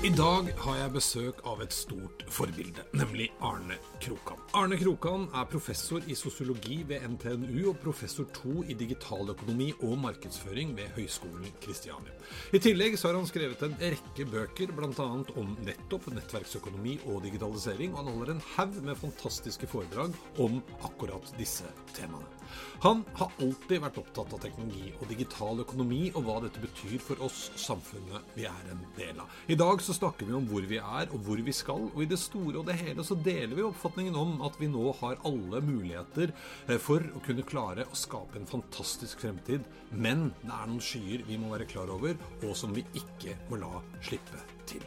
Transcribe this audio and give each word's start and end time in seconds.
I 0.00 0.08
dag 0.16 0.46
har 0.56 0.76
jeg 0.78 0.92
besøk 0.94 1.40
av 1.44 1.58
et 1.60 1.74
stort 1.76 2.22
forbilde, 2.32 2.86
nemlig 2.96 3.26
Arne 3.44 3.76
Krokan. 4.00 4.38
Arne 4.56 4.78
Krokan 4.80 5.26
er 5.36 5.50
professor 5.52 6.00
i 6.08 6.16
sosiologi 6.16 6.78
ved 6.88 7.04
NTNU 7.04 7.66
og 7.68 7.82
professor 7.82 8.24
2 8.38 8.62
i 8.72 8.78
digitaløkonomi 8.80 9.68
og 9.84 9.98
markedsføring 10.00 10.72
ved 10.78 10.88
Høgskolen 10.96 11.52
Kristiania. 11.60 12.16
I 12.56 12.62
tillegg 12.64 12.96
så 12.96 13.10
har 13.10 13.20
han 13.20 13.28
skrevet 13.28 13.60
en 13.66 13.76
rekke 13.76 14.24
bøker, 14.32 14.72
bl.a. 14.72 15.10
om 15.36 15.54
nettopp 15.68 16.08
nettverksøkonomi 16.16 16.96
og 17.04 17.20
digitalisering, 17.28 17.92
og 17.92 18.00
han 18.00 18.12
holder 18.14 18.38
en 18.38 18.44
haug 18.54 18.80
med 18.80 19.04
fantastiske 19.04 19.68
foredrag 19.68 20.16
om 20.40 20.62
akkurat 20.80 21.28
disse 21.36 21.68
temaene. 21.92 22.40
Han 22.80 23.02
har 23.14 23.32
alltid 23.38 23.82
vært 23.82 23.98
opptatt 24.00 24.32
av 24.34 24.40
teknologi 24.42 24.90
og 24.96 25.08
digital 25.10 25.60
økonomi, 25.62 26.00
og 26.14 26.24
hva 26.26 26.38
dette 26.44 26.62
betyr 26.62 26.96
for 27.04 27.20
oss, 27.26 27.50
samfunnet 27.60 28.34
vi 28.34 28.46
er 28.48 28.72
en 28.72 28.80
del 28.96 29.20
av. 29.20 29.30
I 29.52 29.58
dag 29.60 29.82
så 29.84 29.89
snakker 29.96 30.28
vi 30.28 30.34
om 30.36 30.46
hvor 30.50 30.64
vi 30.68 30.78
er 30.80 31.10
og 31.10 31.24
hvor 31.26 31.40
vi 31.44 31.54
skal, 31.54 31.88
og 31.90 32.02
i 32.02 32.08
det 32.10 32.18
store 32.20 32.60
og 32.60 32.68
det 32.68 32.78
hele 32.80 33.04
så 33.06 33.16
deler 33.18 33.56
vi 33.56 33.66
oppfatningen 33.66 34.16
om 34.18 34.40
at 34.46 34.56
vi 34.60 34.68
nå 34.70 34.84
har 35.00 35.20
alle 35.28 35.62
muligheter 35.64 36.32
eh, 36.32 36.78
for 36.82 37.04
å 37.14 37.22
kunne 37.24 37.46
klare 37.46 37.86
å 37.88 37.98
skape 37.98 38.40
en 38.40 38.48
fantastisk 38.50 39.24
fremtid, 39.24 39.66
men 39.90 40.30
det 40.42 40.54
er 40.54 40.70
noen 40.70 40.84
skyer 40.84 41.26
vi 41.28 41.38
må 41.40 41.52
være 41.54 41.68
klar 41.70 41.92
over, 41.92 42.16
og 42.42 42.56
som 42.56 42.74
vi 42.76 42.86
ikke 42.98 43.36
må 43.50 43.60
la 43.62 43.82
slippe 44.06 44.42
til. 44.70 44.84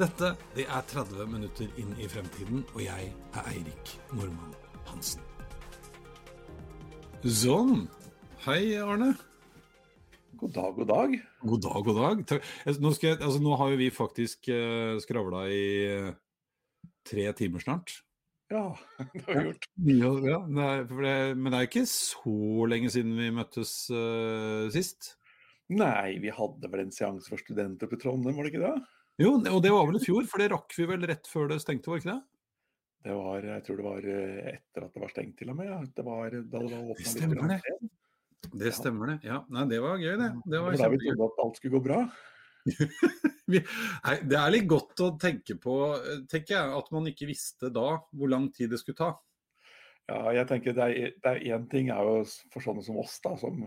Dette 0.00 0.34
det 0.56 0.64
er 0.64 0.86
30 0.94 1.26
minutter 1.28 1.80
inn 1.80 1.92
i 2.00 2.08
fremtiden, 2.08 2.64
og 2.72 2.84
jeg 2.84 3.10
er 3.12 3.50
Eirik 3.52 3.96
Normann 4.16 4.54
Hansen. 4.88 5.26
Sånn. 7.20 7.84
Hei, 8.46 8.78
Arne. 8.80 9.12
God 10.40 10.52
dag, 10.56 10.74
god 10.74 10.88
dag. 10.88 11.14
God 11.44 11.60
dag, 11.60 11.80
god 11.84 11.98
dag. 12.00 12.20
Nå, 12.80 12.90
jeg, 13.02 13.18
altså, 13.18 13.40
nå 13.44 13.56
har 13.60 13.72
jo 13.74 13.80
vi 13.80 13.88
faktisk 13.92 14.48
uh, 14.48 14.96
skravla 15.04 15.42
i 15.52 15.64
uh, 16.00 16.14
tre 17.04 17.26
timer 17.36 17.60
snart. 17.60 17.92
Ja, 18.48 18.62
det 19.12 19.26
har 19.26 19.36
vi 19.36 19.44
gjort. 19.50 19.68
Ja, 19.84 20.14
ja, 20.30 20.38
det 20.48 20.64
er, 20.70 20.86
det, 20.88 21.12
men 21.36 21.52
det 21.52 21.58
er 21.58 21.68
ikke 21.68 21.84
så 21.92 22.64
lenge 22.72 22.88
siden 22.94 23.12
vi 23.20 23.28
møttes 23.36 23.74
uh, 23.92 24.72
sist? 24.72 25.12
Nei, 25.76 26.16
vi 26.24 26.32
hadde 26.32 26.72
vel 26.72 26.86
en 26.86 26.96
seanse 26.96 27.28
for 27.28 27.44
studenter 27.44 27.92
på 27.92 28.00
Trondheim, 28.00 28.40
var 28.40 28.48
det 28.48 28.54
ikke 28.54 28.64
det? 28.64 28.74
Jo, 29.20 29.36
og 29.36 29.60
det 29.60 29.76
var 29.76 29.86
vel 29.92 30.00
i 30.00 30.04
fjor, 30.08 30.24
for 30.24 30.40
det 30.40 30.50
rakk 30.54 30.72
vi 30.72 30.88
vel 30.88 31.04
rett 31.12 31.28
før 31.28 31.52
det 31.52 31.60
stengte, 31.60 31.92
var 31.92 32.00
ikke 32.00 32.14
det? 32.14 32.20
Det 33.04 33.20
var, 33.20 33.44
jeg 33.44 33.68
tror 33.68 33.76
det 33.76 33.90
var 33.90 34.12
etter 34.56 34.88
at 34.88 34.96
det 34.96 35.04
var 35.04 35.12
stengt 35.12 35.36
til 35.40 35.52
og 35.52 35.60
med. 35.60 35.88
Det 35.96 36.04
var, 36.04 36.32
da 36.32 36.64
det 36.64 36.76
var 36.80 36.96
det 36.96 37.12
stemmer 37.12 37.58
det. 37.58 37.90
Det 38.48 38.72
stemmer 38.74 39.12
det. 39.12 39.16
Ja, 39.28 39.42
nei, 39.52 39.66
det 39.70 39.80
var 39.84 40.00
gøy, 40.00 40.14
det. 40.16 40.28
Det 40.44 40.60
var, 40.60 40.74
det 40.74 40.80
var 40.80 40.84
da 40.84 40.90
vi 40.92 41.00
trodde 41.04 41.26
at 41.28 41.42
alt 41.44 41.58
skulle 41.60 41.76
gå 41.76 41.82
bra. 41.84 42.02
nei, 43.54 44.14
det 44.28 44.38
er 44.38 44.54
litt 44.54 44.68
godt 44.70 45.02
å 45.04 45.10
tenke 45.20 45.56
på, 45.60 45.74
tenker 46.30 46.56
jeg, 46.56 46.78
at 46.80 46.88
man 46.94 47.08
ikke 47.10 47.28
visste 47.30 47.70
da 47.74 47.88
hvor 48.10 48.32
lang 48.32 48.48
tid 48.56 48.72
det 48.72 48.80
skulle 48.82 49.00
ta. 49.00 49.10
Ja, 50.10 50.22
jeg 50.40 50.48
tenker 50.50 50.74
det 50.74 50.88
er 51.22 51.44
én 51.54 51.68
ting 51.70 51.92
er 51.94 52.08
jo 52.08 52.24
for 52.50 52.64
sånne 52.64 52.82
som 52.82 52.98
oss, 52.98 53.20
da, 53.22 53.36
som 53.38 53.62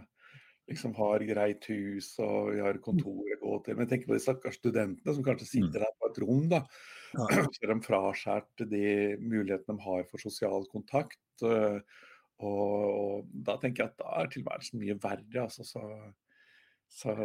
liksom 0.70 0.96
har 0.96 1.24
greit 1.28 1.66
hus 1.72 2.14
og 2.24 2.54
vi 2.54 2.62
har 2.64 2.80
kontor 2.84 3.20
å 3.20 3.40
gå 3.42 3.60
til. 3.66 3.76
Men 3.76 3.86
jeg 3.86 3.94
tenker 3.94 4.12
på 4.12 4.18
de 4.18 4.24
stakkars 4.24 4.60
studentene 4.60 5.16
som 5.16 5.26
kanskje 5.26 5.50
sitter 5.50 5.84
der 5.84 5.96
på 6.00 6.10
et 6.10 6.20
rom, 6.24 6.46
da. 6.52 6.64
Ja. 7.14 7.28
Så 7.30 7.62
er 7.62 7.74
de 7.74 7.78
fraskjært 7.86 8.66
de 8.72 8.88
mulighetene 9.22 9.78
de 9.78 9.86
har 9.86 10.08
for 10.10 10.24
sosial 10.24 10.66
kontakt. 10.72 11.20
Og, 12.42 12.88
og, 12.88 13.28
da 13.46 13.58
tenker 13.62 13.84
jeg 13.84 13.94
at 13.94 14.02
da 14.02 14.16
er 14.22 14.32
tilværelsen 14.34 14.82
mye 14.82 14.98
verre. 15.04 15.46
Altså, 15.46 15.66
så, 15.68 15.84
så 16.92 17.16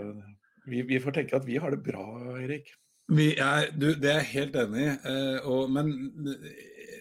vi, 0.68 0.82
vi, 0.82 1.00
får 1.02 1.16
tenke 1.16 1.38
at 1.38 1.48
vi 1.48 1.58
har 1.60 1.74
det 1.74 1.82
bra, 1.86 2.04
Erik. 2.38 2.74
Er, 3.08 3.70
du, 3.72 3.94
det 3.96 4.10
er 4.10 4.18
jeg 4.20 4.32
helt 4.34 4.56
enig 4.60 4.84
i. 4.84 4.90
Eh, 5.08 5.68
men 5.72 5.94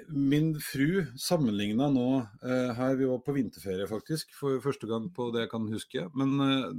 min 0.08 0.54
fru 0.64 1.04
sammenligna 1.20 1.90
nå 1.92 2.06
eh, 2.48 2.70
her 2.78 2.96
Vi 2.96 3.10
var 3.10 3.20
på 3.26 3.36
vinterferie 3.36 3.90
faktisk, 3.90 4.32
for 4.38 4.62
første 4.64 4.88
gang 4.88 5.10
på 5.14 5.28
det 5.36 5.46
jeg 5.46 5.52
kan 5.52 5.68
huske. 5.72 6.06
Men 6.16 6.34
eh, 6.46 6.70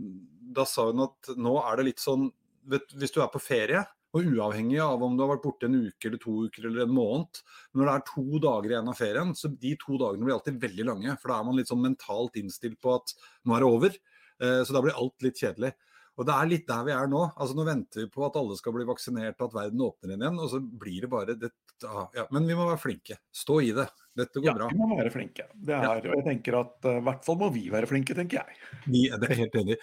da 0.57 0.65
sa 0.69 0.89
hun 0.89 1.05
at 1.05 1.33
nå 1.37 1.59
er 1.61 1.79
det 1.79 1.91
litt 1.91 2.03
sånn 2.03 2.31
vet, 2.69 2.89
Hvis 2.97 3.13
du 3.13 3.21
er 3.21 3.29
på 3.33 3.43
ferie, 3.43 3.85
og 4.17 4.25
uavhengig 4.25 4.79
av 4.81 5.03
om 5.05 5.17
du 5.17 5.23
har 5.25 5.35
vært 5.35 5.45
borte 5.45 5.69
en 5.69 5.77
uke 5.77 6.09
eller 6.09 6.21
to 6.23 6.35
uker 6.49 6.69
eller 6.69 6.87
en 6.87 6.95
måned, 6.97 7.41
når 7.77 7.89
det 7.89 7.95
er 7.95 8.07
to 8.09 8.41
dager 8.45 8.73
igjen 8.73 8.93
av 8.93 8.97
ferien, 8.99 9.35
så 9.37 9.51
de 9.53 9.75
to 9.83 9.99
dagene 10.01 10.25
blir 10.25 10.37
alltid 10.39 10.63
veldig 10.63 10.87
lange. 10.89 11.17
For 11.21 11.33
da 11.33 11.41
er 11.41 11.49
man 11.49 11.59
litt 11.59 11.73
sånn 11.73 11.85
mentalt 11.85 12.39
innstilt 12.41 12.81
på 12.85 12.95
at 12.97 13.13
nå 13.45 13.57
er 13.57 13.65
det 13.65 13.69
over. 13.69 13.99
Eh, 14.39 14.63
så 14.65 14.75
da 14.75 14.83
blir 14.85 14.97
alt 14.97 15.27
litt 15.27 15.43
kjedelig. 15.43 15.75
Og 16.19 16.27
det 16.27 16.35
er 16.35 16.51
litt 16.51 16.67
der 16.67 16.83
vi 16.87 16.93
er 16.95 17.09
nå. 17.11 17.21
Altså 17.39 17.55
Nå 17.55 17.65
venter 17.69 18.03
vi 18.03 18.11
på 18.11 18.25
at 18.27 18.37
alle 18.41 18.57
skal 18.59 18.75
bli 18.75 18.87
vaksinert 18.89 19.45
at 19.45 19.55
verden 19.55 19.85
åpner 19.87 20.15
inn 20.15 20.25
igjen, 20.25 20.41
og 20.43 20.51
så 20.51 20.59
blir 20.61 21.05
det 21.05 21.11
bare 21.13 21.37
det, 21.39 21.53
ja, 21.85 22.25
Men 22.35 22.49
vi 22.49 22.57
må 22.59 22.67
være 22.67 22.81
flinke. 22.83 23.21
Stå 23.31 23.61
i 23.63 23.71
det. 23.77 23.87
Dette 24.19 24.43
går 24.43 24.51
ja, 24.51 24.55
bra. 24.57 24.67
Ja, 24.73 24.75
vi 24.75 24.89
må 24.91 24.99
være 24.99 25.13
flinke. 25.15 25.47
Det 25.55 25.77
er, 25.77 25.87
ja. 25.87 25.93
og 26.11 26.19
jeg 26.19 26.27
tenker 26.27 26.59
at 26.59 26.89
uh, 26.89 26.97
i 26.99 27.05
hvert 27.07 27.23
fall 27.27 27.39
må 27.39 27.53
vi 27.55 27.69
være 27.71 27.91
flinke, 27.91 28.17
tenker 28.19 28.41
jeg. 28.41 28.59
Vi, 28.89 29.05
det 29.15 29.31
er 29.31 29.43
helt 29.45 29.59
enig. 29.63 29.79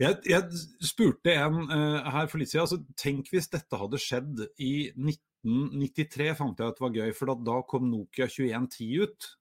Jeg, 0.00 0.18
jeg 0.30 0.64
spurte 0.88 1.36
en 1.36 1.60
uh, 1.68 2.00
her 2.16 2.32
for 2.32 2.40
litt 2.40 2.54
siden. 2.54 2.64
Altså, 2.64 2.80
tenk 3.00 3.28
hvis 3.34 3.52
dette 3.52 3.80
hadde 3.82 4.00
skjedd 4.00 4.46
i 4.56 4.74
1993, 4.96 6.32
fant 6.40 6.64
jeg 6.64 6.72
at 6.72 6.80
det 6.80 6.86
var 6.86 6.96
gøy. 6.96 7.12
For 7.18 7.32
da, 7.32 7.36
da 7.52 7.60
kom 7.68 7.90
Nokia 7.92 8.30
2110 8.32 9.04
ut. 9.04 9.32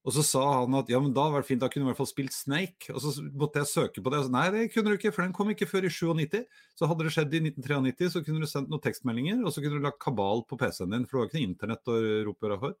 Og 0.00 0.14
så 0.16 0.22
sa 0.24 0.42
han 0.62 0.74
at 0.78 0.88
ja, 0.88 0.96
men 1.02 1.12
da 1.12 1.26
var 1.28 1.42
det 1.42 1.48
fint, 1.50 1.60
da 1.60 1.68
kunne 1.68 1.84
du 1.84 1.90
i 1.90 1.90
hvert 1.90 1.98
fall 1.98 2.08
spilt 2.08 2.32
Snake. 2.32 2.88
Og 2.94 3.02
så 3.04 3.12
måtte 3.36 3.60
jeg 3.60 3.68
søke 3.68 4.00
på 4.00 4.12
det, 4.12 4.22
og 4.22 4.28
så 4.28 4.32
nei, 4.32 4.46
det 4.54 4.68
kunne 4.72 4.88
du 4.88 4.96
ikke, 4.96 5.12
for 5.12 5.26
den 5.26 5.34
kom 5.36 5.50
ikke 5.52 5.68
før 5.68 5.84
i 5.84 5.92
97. 5.92 6.38
Så 6.78 6.88
hadde 6.88 7.04
det 7.04 7.12
skjedd 7.12 7.36
i 7.36 7.42
1993, 7.50 8.12
så 8.14 8.22
kunne 8.24 8.40
du 8.40 8.48
sendt 8.48 8.72
noen 8.72 8.84
tekstmeldinger, 8.86 9.42
og 9.44 9.52
så 9.52 9.60
kunne 9.60 9.76
du 9.76 9.84
lagt 9.84 10.00
kabal 10.00 10.40
på 10.48 10.56
PC-en 10.60 10.96
din, 10.96 11.04
for 11.04 11.18
det 11.18 11.20
var 11.20 11.28
ikke 11.28 11.38
noe 11.38 11.50
internett 11.50 11.92
å 11.92 11.98
rope 12.30 12.48
hurra 12.48 12.58
for. 12.62 12.78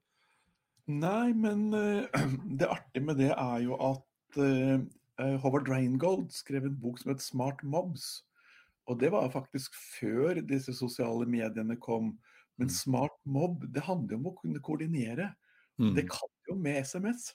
Nei, 0.90 1.26
men 1.36 1.68
uh, 1.76 2.24
det 2.62 2.72
artige 2.72 3.04
med 3.04 3.20
det 3.20 3.34
er 3.34 3.60
jo 3.66 3.76
at 3.90 4.40
uh, 4.40 4.80
Howard 5.44 5.68
Reingold 5.68 6.30
skrev 6.32 6.64
en 6.70 6.80
bok 6.80 7.02
som 7.02 7.12
het 7.12 7.24
Smart 7.24 7.60
Mobs. 7.60 8.08
Og 8.88 8.96
det 8.98 9.12
var 9.12 9.28
faktisk 9.30 9.76
før 9.76 10.40
disse 10.40 10.72
sosiale 10.74 11.28
mediene 11.28 11.76
kom. 11.78 12.14
Men 12.58 12.68
mm. 12.68 12.74
smart 12.74 13.14
mob, 13.24 13.62
det 13.72 13.84
handler 13.86 14.18
om 14.18 14.30
å 14.32 14.36
kunne 14.40 14.62
koordinere. 14.64 15.30
Mm. 15.80 15.94
Det 15.96 16.08
kan 16.10 16.32
jo 16.50 16.58
med 16.58 16.80
SMS. 16.84 17.30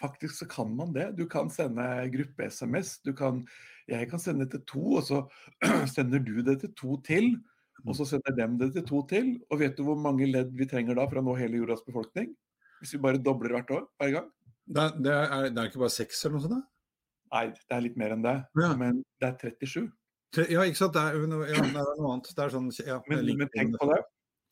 Faktisk 0.00 0.40
så 0.40 0.48
kan 0.50 0.72
man 0.76 0.92
det. 0.94 1.12
Du 1.18 1.24
kan 1.30 1.50
sende 1.52 1.84
gruppe-SMS. 2.10 2.96
Jeg 3.04 4.08
kan 4.10 4.20
sende 4.20 4.44
det 4.44 4.50
til 4.56 4.64
to, 4.66 4.84
og 4.98 5.04
så 5.06 5.22
sender 5.94 6.22
du 6.24 6.40
det 6.42 6.60
til 6.64 6.72
to 6.74 6.98
til. 7.06 7.36
Og 7.84 7.96
så 7.98 8.06
sender 8.08 8.34
dem 8.36 8.58
det 8.58 8.72
til 8.74 8.86
to 8.88 9.02
til. 9.10 9.34
Og 9.50 9.60
vet 9.60 9.76
du 9.76 9.84
hvor 9.86 9.98
mange 9.98 10.26
ledd 10.30 10.54
vi 10.56 10.66
trenger 10.68 10.96
da 10.98 11.06
for 11.10 11.20
å 11.20 11.24
nå 11.26 11.34
hele 11.38 11.60
jordas 11.60 11.84
befolkning? 11.86 12.32
Hvis 12.80 12.94
vi 12.96 13.02
bare 13.02 13.20
dobler 13.22 13.54
hvert 13.54 13.70
år 13.74 13.84
hver 14.00 14.14
gang? 14.18 14.30
Det, 14.64 14.86
det, 15.04 15.12
er, 15.12 15.50
det 15.50 15.60
er, 15.60 15.68
ikke 15.68 15.82
bare 15.82 15.92
seks 15.92 16.24
eller 16.24 16.38
noe 16.38 16.46
sånt? 16.46 16.56
da? 16.56 16.62
Nei, 17.34 17.44
det 17.52 17.76
er 17.76 17.84
litt 17.84 18.00
mer 18.00 18.14
enn 18.14 18.24
det. 18.24 18.34
Ja. 18.60 18.72
Men 18.80 19.02
det 19.20 19.30
er 19.30 19.54
37. 19.58 19.86
Ja, 20.50 20.64
ikke 20.64 20.80
sant. 20.80 20.96
Det 20.96 21.02
er, 21.02 21.18
ja, 21.20 21.62
det 21.62 21.82
er 21.84 21.94
noe 22.00 22.12
annet. 22.14 22.30
Er 22.34 22.52
sånn, 22.54 22.70
ja, 22.86 22.98
men, 23.10 23.26
men 23.38 23.50
tenk 23.54 23.76
på 23.78 23.90
det. 23.92 24.00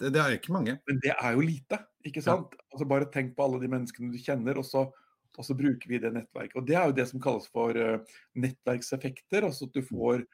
Det, 0.02 0.10
det, 0.10 0.22
er 0.22 0.36
ikke 0.36 0.54
mange. 0.54 0.76
Men 0.88 0.98
det 1.02 1.12
er 1.14 1.36
jo 1.36 1.44
lite, 1.46 1.78
ikke 2.08 2.22
sant? 2.24 2.56
Ja. 2.56 2.66
Altså 2.74 2.88
Bare 2.90 3.08
tenk 3.14 3.36
på 3.36 3.44
alle 3.46 3.60
de 3.62 3.70
menneskene 3.70 4.10
du 4.10 4.18
kjenner, 4.18 4.58
og 4.58 4.66
så, 4.66 4.88
og 5.36 5.46
så, 5.46 5.56
bruker 5.58 5.90
vi 5.90 6.00
det 6.02 6.10
nettverket. 6.16 6.56
Og 6.58 6.66
Det 6.66 6.78
er 6.78 6.88
jo 6.88 6.96
det 6.96 7.06
som 7.10 7.22
kalles 7.22 7.46
for 7.52 7.78
uh, 7.78 8.16
nettverkseffekter. 8.34 9.46
altså 9.46 9.68
at 9.68 9.76
du 9.76 9.82
får, 9.86 10.24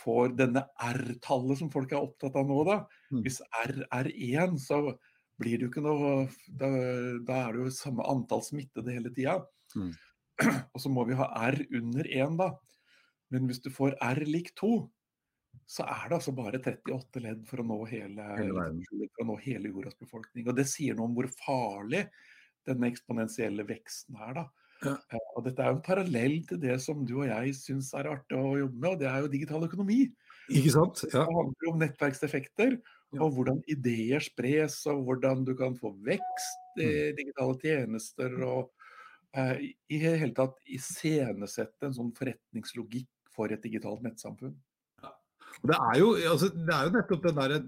får 0.00 0.32
denne 0.38 0.64
R-tallet 0.88 1.60
som 1.60 1.72
folk 1.74 1.92
er 1.92 2.00
opptatt 2.00 2.38
av 2.40 2.48
nå. 2.48 2.62
da. 2.68 2.78
Mm. 3.12 3.20
Hvis 3.26 3.42
R 3.66 3.76
er 3.90 4.08
1, 4.12 4.56
så 4.62 4.80
blir 5.40 5.58
det 5.58 5.66
jo 5.66 5.72
ikke 5.72 5.84
noe 5.84 6.14
Da, 6.46 6.68
da 7.26 7.38
er 7.42 7.54
det 7.54 7.64
jo 7.64 7.74
samme 7.74 8.06
antall 8.08 8.44
smittede 8.46 8.96
hele 8.96 9.12
tida. 9.12 9.42
Mm. 9.76 9.92
Og 10.72 10.80
så 10.80 10.92
må 10.92 11.04
vi 11.08 11.20
ha 11.20 11.28
R 11.52 11.60
under 11.68 12.08
1, 12.08 12.40
da. 12.40 12.52
Men 13.32 13.48
hvis 13.48 13.60
du 13.64 13.68
får 13.72 13.96
R 14.00 14.24
lik 14.28 14.52
2, 14.60 14.72
så 15.72 15.86
er 15.88 16.08
det 16.10 16.16
altså 16.18 16.34
bare 16.36 16.58
38 16.60 17.22
ledd 17.24 17.44
for 17.48 17.62
å 17.62 17.64
nå 17.64 17.78
hele, 17.88 18.26
for 19.14 19.24
å 19.24 19.28
nå 19.30 19.36
hele 19.40 19.70
jordas 19.72 19.96
befolkning. 20.00 20.44
Og 20.50 20.56
det 20.58 20.66
sier 20.68 20.98
noe 20.98 21.08
om 21.08 21.14
hvor 21.16 21.30
farlig 21.32 22.02
denne 22.68 22.90
eksponentielle 22.92 23.64
veksten 23.66 24.18
er. 24.28 24.34
da. 24.42 24.44
Ja. 24.82 24.96
Eh, 25.14 25.28
Og 25.38 25.44
dette 25.46 25.62
er 25.62 25.70
jo 25.70 25.76
en 25.78 25.86
parallell 25.86 26.36
til 26.50 26.58
det 26.60 26.76
som 26.82 27.04
du 27.06 27.14
og 27.22 27.28
jeg 27.30 27.54
syns 27.56 27.92
er 27.94 28.10
artig 28.10 28.36
å 28.36 28.58
jobbe 28.58 28.76
med, 28.82 28.90
og 28.90 28.98
det 29.00 29.08
er 29.08 29.20
jo 29.24 29.30
digital 29.32 29.64
økonomi. 29.68 30.00
Ikke 30.50 30.72
sant? 30.74 31.04
Ja. 31.08 31.22
Det 31.24 31.36
handler 31.38 31.70
om 31.70 31.78
nettverkseffekter, 31.80 32.76
og 33.20 33.32
hvordan 33.36 33.62
ideer 33.70 34.20
spres, 34.24 34.80
og 34.90 35.04
hvordan 35.06 35.44
du 35.46 35.54
kan 35.56 35.74
få 35.78 35.92
vekst 36.04 36.80
i 36.82 37.12
digitale 37.16 37.56
tjenester, 37.62 38.34
og 38.44 38.70
eh, 39.34 39.56
i- 39.70 39.76
i 39.94 39.98
hele 40.02 40.34
tatt 40.36 40.58
iscenesette 40.66 41.86
en 41.88 41.94
sånn 41.96 42.12
forretningslogikk 42.16 43.08
for 43.32 43.52
et 43.54 43.62
digitalt 43.64 44.02
nettsamfunn. 44.04 44.54
Det 45.60 45.76
er, 45.76 45.98
jo, 46.00 46.08
altså, 46.30 46.48
det 46.54 46.74
er 46.74 46.86
jo 46.88 46.94
nettopp 46.96 47.26
det 47.26 47.32
derre 47.36 47.58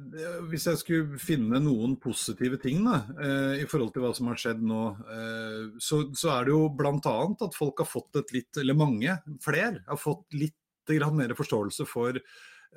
Hvis 0.50 0.64
jeg 0.70 0.80
skulle 0.80 1.20
finne 1.20 1.60
noen 1.62 1.96
positive 2.00 2.58
ting 2.62 2.80
da, 2.86 3.02
eh, 3.18 3.60
i 3.62 3.68
forhold 3.70 3.92
til 3.94 4.04
hva 4.04 4.14
som 4.16 4.30
har 4.30 4.40
skjedd 4.40 4.64
nå, 4.64 4.80
eh, 5.16 5.60
så, 5.82 6.00
så 6.16 6.32
er 6.38 6.48
det 6.48 6.54
jo 6.54 6.64
bl.a. 6.74 7.14
at 7.48 7.58
folk 7.58 7.84
har 7.84 7.90
fått 7.90 8.20
et 8.22 8.34
litt, 8.36 8.50
eller 8.62 8.78
mange, 8.78 9.18
flere, 9.44 9.84
har 9.86 10.00
fått 10.00 10.26
litt 10.34 10.58
grann 10.90 11.16
mer 11.16 11.32
forståelse 11.36 11.86
for 11.88 12.18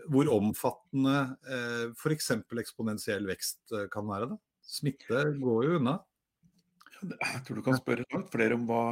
hvor 0.06 0.30
omfattende 0.32 1.18
eh, 1.50 1.86
f.eks. 1.96 2.32
eksponentiell 2.62 3.28
vekst 3.30 3.74
eh, 3.74 3.88
kan 3.94 4.08
være. 4.10 4.32
Da. 4.34 4.40
Smitte 4.68 5.24
går 5.42 5.68
jo 5.68 5.80
unna. 5.80 5.98
Jeg 7.02 7.44
tror 7.46 7.60
du 7.60 7.64
kan 7.66 7.78
spørre 7.78 8.06
langt 8.14 8.32
flere 8.34 8.58
om 8.58 8.66
hva 8.70 8.84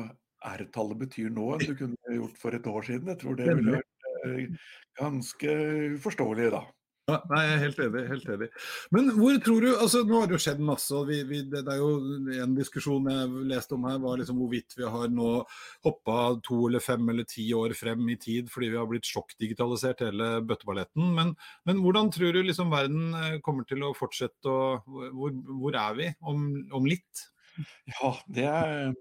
R-tallet 0.46 1.00
betyr 1.06 1.32
nå, 1.34 1.46
enn 1.56 1.72
du 1.72 1.78
kunne 1.80 2.18
gjort 2.20 2.38
for 2.42 2.58
et 2.58 2.68
år 2.70 2.86
siden. 2.86 3.12
Jeg 3.14 3.22
tror 3.24 3.38
det 3.40 3.48
ville 3.50 3.78
vært 3.80 3.88
eh, 3.88 3.95
ganske 5.00 5.60
uforståelig 5.98 6.50
da. 6.56 6.66
Ja, 7.06 7.20
nei, 7.30 7.40
jeg 7.46 7.54
er 7.54 7.60
helt 7.62 7.80
enig. 7.84 8.02
helt 8.10 8.30
enig. 8.34 8.48
Men 8.96 9.10
hvor 9.14 9.36
tror 9.46 9.62
du 9.62 9.68
altså 9.76 10.00
Nå 10.10 10.22
har 10.24 10.30
det 10.30 10.34
jo 10.34 10.42
skjedd 10.42 10.62
masse. 10.66 10.90
og 10.98 11.06
vi, 11.12 11.20
vi, 11.30 11.44
det, 11.52 11.62
er 11.70 11.78
jo 11.78 11.92
En 12.42 12.56
diskusjon 12.58 13.10
jeg 13.12 13.44
leste 13.52 13.78
om 13.78 13.86
her, 13.86 14.00
var 14.02 14.18
liksom 14.18 14.40
hvorvidt 14.42 14.74
vi 14.80 14.90
har 14.90 15.12
nå 15.14 15.36
hoppa 15.86 16.18
to 16.48 16.64
eller 16.66 16.82
fem 16.82 17.06
eller 17.14 17.28
ti 17.30 17.46
år 17.54 17.76
frem 17.78 18.02
i 18.10 18.18
tid 18.18 18.50
fordi 18.50 18.72
vi 18.74 18.80
har 18.82 18.90
blitt 18.90 19.06
sjokkdigitalisert 19.06 20.02
hele 20.08 20.32
bøtteballetten. 20.50 21.14
Men, 21.20 21.36
men 21.70 21.86
hvordan 21.86 22.10
tror 22.16 22.34
du 22.34 22.42
liksom 22.42 22.74
verden 22.74 23.14
eh, 23.22 23.38
kommer 23.46 23.70
til 23.70 23.86
å 23.86 23.94
fortsette, 23.94 24.50
og 24.50 24.90
hvor, 24.90 25.38
hvor 25.62 25.78
er 25.78 26.00
vi 26.02 26.10
om, 26.26 26.48
om 26.74 26.90
litt? 26.90 27.28
Ja, 27.94 28.16
det 28.34 28.50
er 28.50 28.96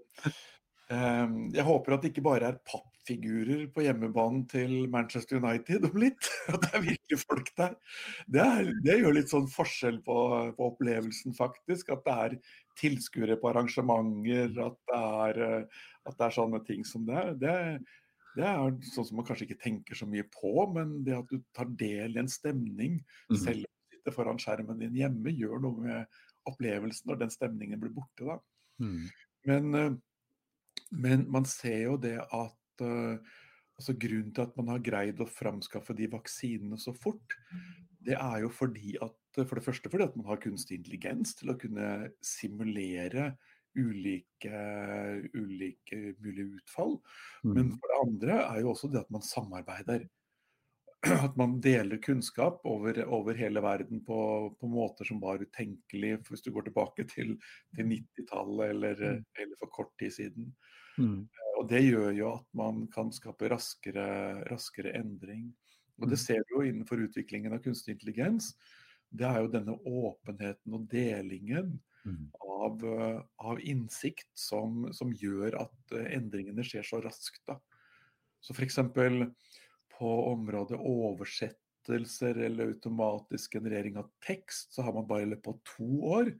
Jeg 1.55 1.65
håper 1.67 1.95
at 1.97 2.03
det 2.05 2.11
ikke 2.13 2.25
bare 2.27 2.51
er 2.53 2.59
pappfigurer 2.69 3.67
på 3.75 3.85
hjemmebanen 3.85 4.45
til 4.51 4.89
Manchester 4.93 5.41
United 5.41 5.87
om 5.89 5.97
litt. 6.01 6.29
At 6.53 6.61
det 6.65 6.71
er 6.75 6.85
virkelig 6.85 7.19
folk 7.23 7.51
der. 7.57 7.75
Det, 8.27 8.45
er, 8.45 8.71
det 8.85 8.99
gjør 9.01 9.17
litt 9.17 9.33
sånn 9.33 9.49
forskjell 9.53 9.99
på, 10.07 10.17
på 10.59 10.69
opplevelsen, 10.71 11.35
faktisk. 11.39 11.93
At 11.95 12.05
det 12.07 12.15
er 12.27 12.37
tilskuere 12.81 13.37
på 13.41 13.51
arrangementer, 13.53 14.51
at 14.67 14.79
det 14.91 15.03
er, 15.03 15.43
eh, 15.49 15.85
at 16.09 16.17
det 16.19 16.27
er 16.29 16.37
sånne 16.39 16.63
ting 16.67 16.87
som 16.89 17.05
det. 17.09 17.25
Det, 17.43 17.57
det 18.37 18.47
er 18.51 18.79
sånn 18.93 19.07
som 19.09 19.21
man 19.21 19.29
kanskje 19.29 19.47
ikke 19.49 19.63
tenker 19.63 19.99
så 19.99 20.09
mye 20.11 20.25
på, 20.35 20.55
men 20.75 20.97
det 21.07 21.15
at 21.21 21.31
du 21.31 21.39
tar 21.57 21.71
del 21.81 22.17
i 22.17 22.23
en 22.25 22.31
stemning, 22.31 22.99
Mhm. 23.31 23.39
selv 23.45 23.63
om 23.63 23.71
du 23.71 23.97
sitter 23.97 24.17
foran 24.17 24.41
skjermen 24.43 24.81
din 24.83 24.97
hjemme, 24.99 25.33
gjør 25.39 25.63
noe 25.63 25.85
med 25.87 26.19
opplevelsen 26.51 27.09
når 27.09 27.23
den 27.23 27.31
stemningen 27.33 27.81
blir 27.81 27.95
borte. 27.95 28.27
da. 28.27 28.39
Mm. 28.83 29.07
Men, 29.47 29.75
eh, 29.75 29.95
men 30.95 31.27
man 31.33 31.45
ser 31.49 31.83
jo 31.89 31.97
det 32.01 32.17
at 32.23 32.85
eh, 32.85 33.19
altså 33.75 33.95
Grunnen 33.99 34.31
til 34.35 34.45
at 34.47 34.57
man 34.59 34.69
har 34.71 34.83
greid 34.87 35.21
å 35.21 35.27
framskaffe 35.27 35.97
de 35.99 36.07
vaksinene 36.13 36.79
så 36.79 36.95
fort, 36.95 37.35
det 38.05 38.15
er 38.21 38.45
jo 38.45 38.51
fordi 38.53 38.97
at 39.03 39.15
For 39.35 39.59
det 39.59 39.65
første 39.67 39.91
fordi 39.91 40.05
at 40.07 40.17
man 40.17 40.29
har 40.29 40.39
kunstig 40.39 40.77
intelligens 40.79 41.33
til 41.35 41.51
å 41.51 41.57
kunne 41.59 42.11
simulere 42.23 43.33
ulike, 43.75 44.59
ulike 45.35 45.99
mulige 46.23 46.61
utfall. 46.61 47.01
Men 47.51 47.73
Mm. 47.73 47.79
for 47.81 47.89
det 47.91 47.97
andre 48.05 48.37
er 48.45 48.61
jo 48.61 48.71
også 48.71 48.91
det 48.93 49.01
at 49.01 49.11
man 49.11 49.23
samarbeider. 49.27 50.07
At 51.29 51.37
man 51.37 51.61
deler 51.61 51.99
kunnskap 52.01 52.61
over, 52.65 52.97
over 53.13 53.35
hele 53.35 53.61
verden 53.61 54.05
på, 54.07 54.55
på 54.61 54.67
måter 54.71 55.05
som 55.05 55.19
var 55.21 55.43
utenkelig 55.43 56.15
hvis 56.31 56.43
du 56.47 56.51
går 56.55 56.65
tilbake 56.71 57.05
til, 57.11 57.35
til 57.77 57.85
90-tallet 57.91 58.71
eller, 58.71 58.95
Mm. 59.03 59.25
eller 59.37 59.57
for 59.61 59.69
kort 59.75 59.93
tid 59.99 60.13
siden. 60.15 60.55
Mm. 60.99 61.29
Og 61.59 61.69
det 61.71 61.83
gjør 61.85 62.13
jo 62.17 62.31
at 62.35 62.47
man 62.55 62.87
kan 62.93 63.13
skape 63.15 63.49
raskere, 63.53 64.45
raskere 64.51 64.93
endring. 64.99 65.53
Og 66.03 66.09
det 66.11 66.19
Mm. 66.19 66.25
ser 66.27 66.43
vi 66.43 66.55
jo 66.57 66.63
innenfor 66.63 66.99
utviklingen 67.09 67.53
av 67.53 67.63
kunstig 67.63 67.95
intelligens. 67.95 68.55
Det 69.15 69.25
er 69.27 69.41
jo 69.43 69.49
denne 69.49 69.79
åpenheten 69.87 70.75
og 70.75 70.89
delingen 70.89 71.81
Mm. 72.05 72.31
av, 72.43 72.85
eh, 72.85 73.23
av 73.39 73.59
innsikt 73.61 74.29
som, 74.35 74.93
som 74.93 75.13
gjør 75.13 75.55
at 75.63 75.93
eh, 75.93 76.17
endringene 76.19 76.61
skjer 76.63 76.83
så 76.85 77.01
raskt. 77.03 77.41
Da. 77.47 77.59
Så 78.43 78.53
f.eks. 78.53 78.77
på 79.97 80.33
området 80.33 80.77
oversettelser 80.77 82.37
eller 82.45 82.67
automatisk 82.75 83.53
generering 83.53 83.97
av 83.97 84.11
tekst, 84.21 84.75
så 84.75 84.83
har 84.83 84.93
man 84.93 85.07
bare 85.07 85.23
i 85.23 85.31
løpet 85.31 85.47
av 85.49 85.61
to 85.65 85.89
år 86.03 86.39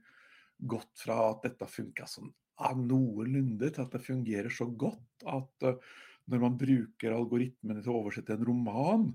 gått 0.67 0.91
fra 0.99 1.31
at 1.31 1.41
dette 1.43 1.65
funka 1.65 2.05
sånn 2.05 2.33
ah, 2.57 2.75
noenlunde, 2.77 3.69
til 3.69 3.83
at 3.83 3.93
det 3.95 4.03
fungerer 4.05 4.51
så 4.53 4.67
godt 4.69 5.25
at 5.31 5.67
eh, 5.67 5.79
når 6.31 6.41
man 6.41 6.57
bruker 6.57 7.13
algoritmene 7.13 7.83
til 7.83 7.93
å 7.93 8.01
oversette 8.01 8.35
en 8.35 8.45
roman, 8.47 9.07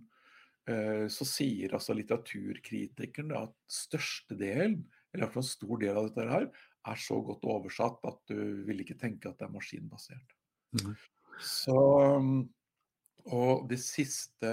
eh, 0.71 1.07
så 1.11 1.27
sier 1.27 1.75
altså 1.75 1.97
litteraturkritikeren 1.99 3.35
at 3.39 3.55
størstedelen, 3.71 4.79
eller 5.11 5.25
i 5.25 5.25
hvert 5.25 5.35
fall 5.35 5.47
en 5.47 5.51
stor 5.51 5.83
del 5.83 5.99
av 5.99 6.11
dette 6.11 6.29
her, 6.31 6.49
er 6.91 7.01
så 7.01 7.19
godt 7.25 7.45
oversatt 7.51 8.07
at 8.09 8.21
du 8.31 8.63
vil 8.69 8.85
ikke 8.85 8.99
tenke 9.01 9.29
at 9.29 9.41
det 9.41 9.49
er 9.49 9.57
maskinbasert. 9.57 10.37
Mm. 10.79 10.95
Så 11.41 11.77
Og 13.31 13.67
de 13.69 13.77
siste, 13.77 14.51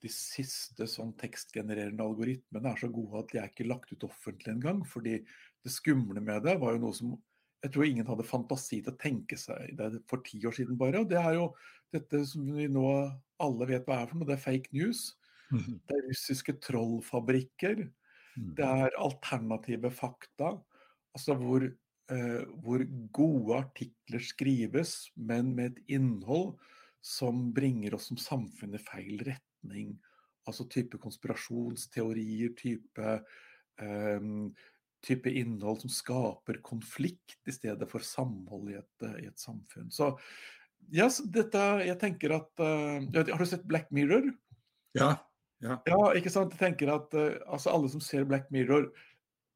de 0.00 0.10
siste 0.12 0.86
sånn 0.86 1.10
tekstgenererende 1.18 2.04
algoritmene 2.04 2.70
er 2.70 2.78
så 2.78 2.90
gode 2.92 3.24
at 3.24 3.32
de 3.32 3.40
er 3.40 3.48
ikke 3.50 3.66
lagt 3.66 3.90
ut 3.90 4.06
offentlig 4.06 4.52
engang. 4.52 4.84
Fordi 4.86 5.16
det 5.18 5.72
skumle 5.74 6.22
med 6.22 6.46
det 6.46 6.54
var 6.62 6.76
jo 6.76 6.82
noe 6.84 6.96
som 6.96 7.16
jeg 7.60 7.72
tror 7.74 7.86
ingen 7.86 8.08
hadde 8.08 8.24
fantasi 8.24 8.80
til 8.80 8.94
å 8.94 9.00
tenke 9.00 9.36
seg 9.36 9.74
det 9.76 9.90
for 10.08 10.24
ti 10.24 10.40
år 10.48 10.56
siden 10.56 10.78
bare. 10.80 11.02
Og 11.02 11.10
det 11.10 11.18
er 11.20 11.36
jo 11.36 11.50
dette 11.92 12.22
som 12.28 12.46
vi 12.56 12.68
nå 12.72 12.86
alle 13.40 13.68
vet 13.68 13.86
hva 13.88 14.00
er 14.00 14.08
for 14.08 14.20
noe, 14.20 14.28
det 14.28 14.38
er 14.38 14.44
fake 14.44 14.72
news. 14.76 15.10
Mm. 15.50 15.78
Det 15.84 15.96
er 15.96 16.08
russiske 16.08 16.56
trollfabrikker. 16.64 17.84
Mm. 18.38 18.50
Det 18.56 18.66
er 18.86 18.98
alternative 19.00 19.92
fakta. 19.92 20.54
Altså 21.16 21.36
hvor, 21.40 21.66
eh, 21.66 22.42
hvor 22.64 22.84
gode 23.12 23.58
artikler 23.58 24.24
skrives, 24.24 25.10
men 25.16 25.54
med 25.56 25.72
et 25.72 25.96
innhold 25.98 26.54
som 27.04 27.48
bringer 27.56 27.96
oss 27.96 28.10
som 28.10 28.20
samfunn 28.20 28.76
i 28.76 28.82
feil 28.84 29.20
retning. 29.26 29.96
Altså 30.48 30.68
type 30.70 31.00
konspirasjonsteorier, 31.00 32.54
type, 32.56 33.16
eh, 33.80 34.28
type 35.04 35.30
innhold 35.30 35.80
som 35.82 35.92
skaper 35.92 36.60
konflikt 36.64 37.38
i 37.48 37.54
stedet 37.54 37.88
for 37.90 38.04
samhold 38.04 38.72
i 38.72 38.78
et, 38.80 39.06
i 39.22 39.28
et 39.30 39.40
samfunn. 39.40 39.90
Så 39.92 40.12
ja, 40.94 41.06
så 41.12 41.26
dette, 41.30 41.60
jeg 41.86 41.98
tenker 42.00 42.34
at 42.34 42.62
eh, 42.64 43.02
ikke, 43.04 43.34
Har 43.34 43.42
du 43.42 43.48
sett 43.48 43.68
Black 43.68 43.90
Mirror? 43.94 44.30
Ja. 44.96 45.12
ja. 45.62 45.76
Ja, 45.86 46.00
ikke 46.18 46.32
sant? 46.32 46.56
Jeg 46.56 46.62
tenker 46.64 46.94
at 46.96 47.14
uh, 47.14 47.36
altså 47.46 47.74
Alle 47.74 47.90
som 47.92 48.02
ser 48.02 48.26
Black 48.28 48.48
Mirror, 48.54 48.88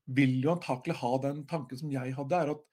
vil 0.05 0.37
jo 0.45 0.53
antakelig 0.53 0.99
ha 1.01 1.11
den 1.25 1.43
tanken 1.49 1.81
som 1.81 1.93
jeg 1.93 2.13
hadde, 2.13 2.37
er 2.37 2.53
at 2.53 2.65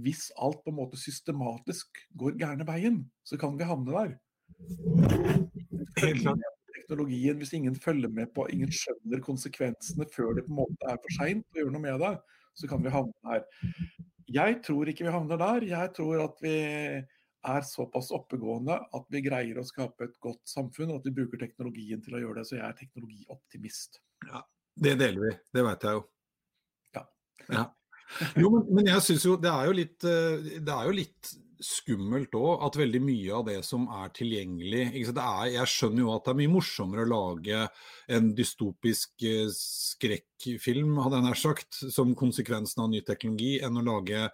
hvis 0.00 0.30
alt 0.40 0.62
på 0.64 0.72
en 0.72 0.78
måte 0.78 0.96
systematisk 0.96 1.98
går 2.16 2.38
gærne 2.40 2.64
veien, 2.64 3.02
så 3.26 3.36
kan 3.40 3.58
vi 3.58 3.66
havne 3.68 3.92
der. 3.92 4.14
Helt 6.00 6.22
klart. 6.22 6.46
Teknologien, 6.90 7.36
hvis 7.38 7.52
ingen 7.54 7.76
følger 7.78 8.10
med 8.10 8.32
på, 8.34 8.48
ingen 8.50 8.70
skjønner 8.74 9.22
konsekvensene 9.22 10.06
før 10.10 10.34
det 10.34 10.42
på 10.48 10.50
en 10.50 10.58
måte 10.58 10.88
er 10.90 10.98
for 10.98 11.14
seint 11.14 11.46
å 11.54 11.60
gjøre 11.60 11.74
noe 11.76 11.84
med 11.84 12.00
det, 12.02 12.14
så 12.58 12.70
kan 12.70 12.82
vi 12.82 12.90
havne 12.90 13.14
der. 13.30 13.44
Jeg 14.30 14.56
tror 14.66 14.90
ikke 14.90 15.06
vi 15.06 15.12
havner 15.14 15.38
der. 15.38 15.66
Jeg 15.70 15.92
tror 15.94 16.24
at 16.24 16.42
vi 16.42 16.56
er 17.46 17.64
såpass 17.64 18.10
oppegående 18.14 18.74
at 18.74 19.06
vi 19.14 19.22
greier 19.22 19.60
å 19.60 19.66
skape 19.66 20.08
et 20.08 20.16
godt 20.22 20.42
samfunn, 20.50 20.90
og 20.90 20.98
at 20.98 21.06
vi 21.06 21.14
bruker 21.20 21.40
teknologien 21.40 22.02
til 22.02 22.18
å 22.18 22.24
gjøre 22.24 22.40
det. 22.40 22.48
Så 22.50 22.58
jeg 22.58 22.66
er 22.66 22.78
teknologioptimist. 22.80 24.00
Det 24.74 24.96
deler 24.98 25.28
vi, 25.28 25.36
det 25.54 25.64
vet 25.66 25.86
jeg 25.86 26.00
jo. 26.00 26.02
Ja. 26.98 27.04
ja. 27.54 27.68
Jo, 28.34 28.50
men, 28.56 28.66
men 28.74 28.90
jeg 28.90 29.06
syns 29.06 29.24
jo 29.28 29.38
det 29.38 29.54
er 29.54 29.70
jo 29.70 29.78
litt, 29.78 29.96
eh, 30.02 30.58
det 30.58 30.74
er 30.74 30.90
jo 30.90 30.98
litt 30.98 31.32
skummelt 31.64 32.34
òg 32.38 32.62
at 32.66 32.78
veldig 32.80 33.00
mye 33.04 33.34
av 33.36 33.44
det 33.48 33.58
som 33.66 33.86
er 34.00 34.12
tilgjengelig 34.16 34.82
er, 34.90 35.46
Jeg 35.52 35.68
skjønner 35.68 36.02
jo 36.04 36.14
at 36.14 36.24
det 36.24 36.32
er 36.32 36.38
mye 36.40 36.52
morsommere 36.54 37.04
å 37.04 37.10
lage 37.10 37.60
en 38.08 38.30
dystopisk 38.36 39.24
eh, 39.28 39.50
skrekkfilm, 39.54 40.98
hadde 41.04 41.20
jeg 41.20 41.26
nær 41.28 41.40
sagt, 41.40 41.80
som 41.92 42.14
konsekvensen 42.18 42.84
av 42.84 42.90
ny 42.92 43.02
teknologi, 43.06 43.58
enn 43.60 43.80
å 43.80 43.86
lage 43.86 44.28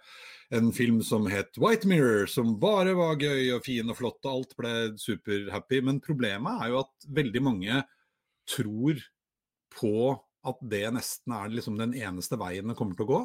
en 0.55 0.71
film 0.71 1.01
som 1.03 1.27
het 1.27 1.59
White 1.59 1.89
Mirror, 1.89 2.27
som 2.31 2.55
bare 2.61 2.95
var 2.97 3.19
gøy 3.19 3.51
og 3.57 3.65
fin 3.67 3.91
og 3.91 3.99
flott, 3.99 4.21
og 4.23 4.31
alt 4.31 4.55
ble 4.59 4.73
superhappy. 5.01 5.81
Men 5.83 5.99
problemet 6.03 6.63
er 6.63 6.71
jo 6.71 6.81
at 6.85 7.09
veldig 7.19 7.43
mange 7.43 7.81
tror 8.47 9.03
på 9.75 10.15
at 10.47 10.61
det 10.71 10.85
nesten 10.95 11.33
er 11.35 11.51
liksom 11.51 11.75
den 11.79 11.95
eneste 11.97 12.39
veien 12.39 12.71
det 12.71 12.77
kommer 12.79 12.95
til 12.95 13.07
å 13.07 13.11
gå? 13.11 13.21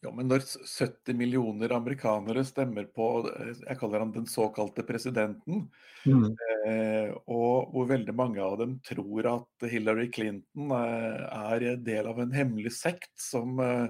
Ja, 0.00 0.12
men 0.14 0.28
når 0.30 0.44
70 0.46 1.16
millioner 1.18 1.72
amerikanere 1.74 2.44
stemmer 2.46 2.86
på 2.94 3.08
jeg 3.26 3.78
kaller 3.80 4.04
han 4.04 4.12
den 4.14 4.28
såkalte 4.30 4.84
presidenten, 4.86 5.64
mm. 6.06 6.28
eh, 6.68 7.10
og 7.26 7.72
hvor 7.72 7.88
veldig 7.90 8.14
mange 8.14 8.38
av 8.44 8.60
dem 8.60 8.76
tror 8.86 9.26
at 9.32 9.66
Hillary 9.72 10.06
Clinton 10.14 10.70
eh, 10.76 11.24
er 11.26 11.82
del 11.82 12.10
av 12.12 12.22
en 12.22 12.34
hemmelig 12.34 12.76
sekt 12.78 13.10
som, 13.18 13.58
eh, 13.58 13.88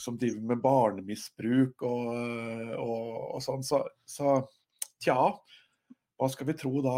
som 0.00 0.16
driver 0.16 0.54
med 0.54 0.64
barnemisbruk 0.64 1.84
og, 1.84 2.08
og, 2.80 3.12
og 3.36 3.44
sånn, 3.44 3.66
så, 3.66 3.82
så, 4.08 4.38
tja, 5.04 5.18
hva 6.16 6.32
skal 6.32 6.48
vi 6.48 6.56
tro 6.64 6.80
da, 6.86 6.96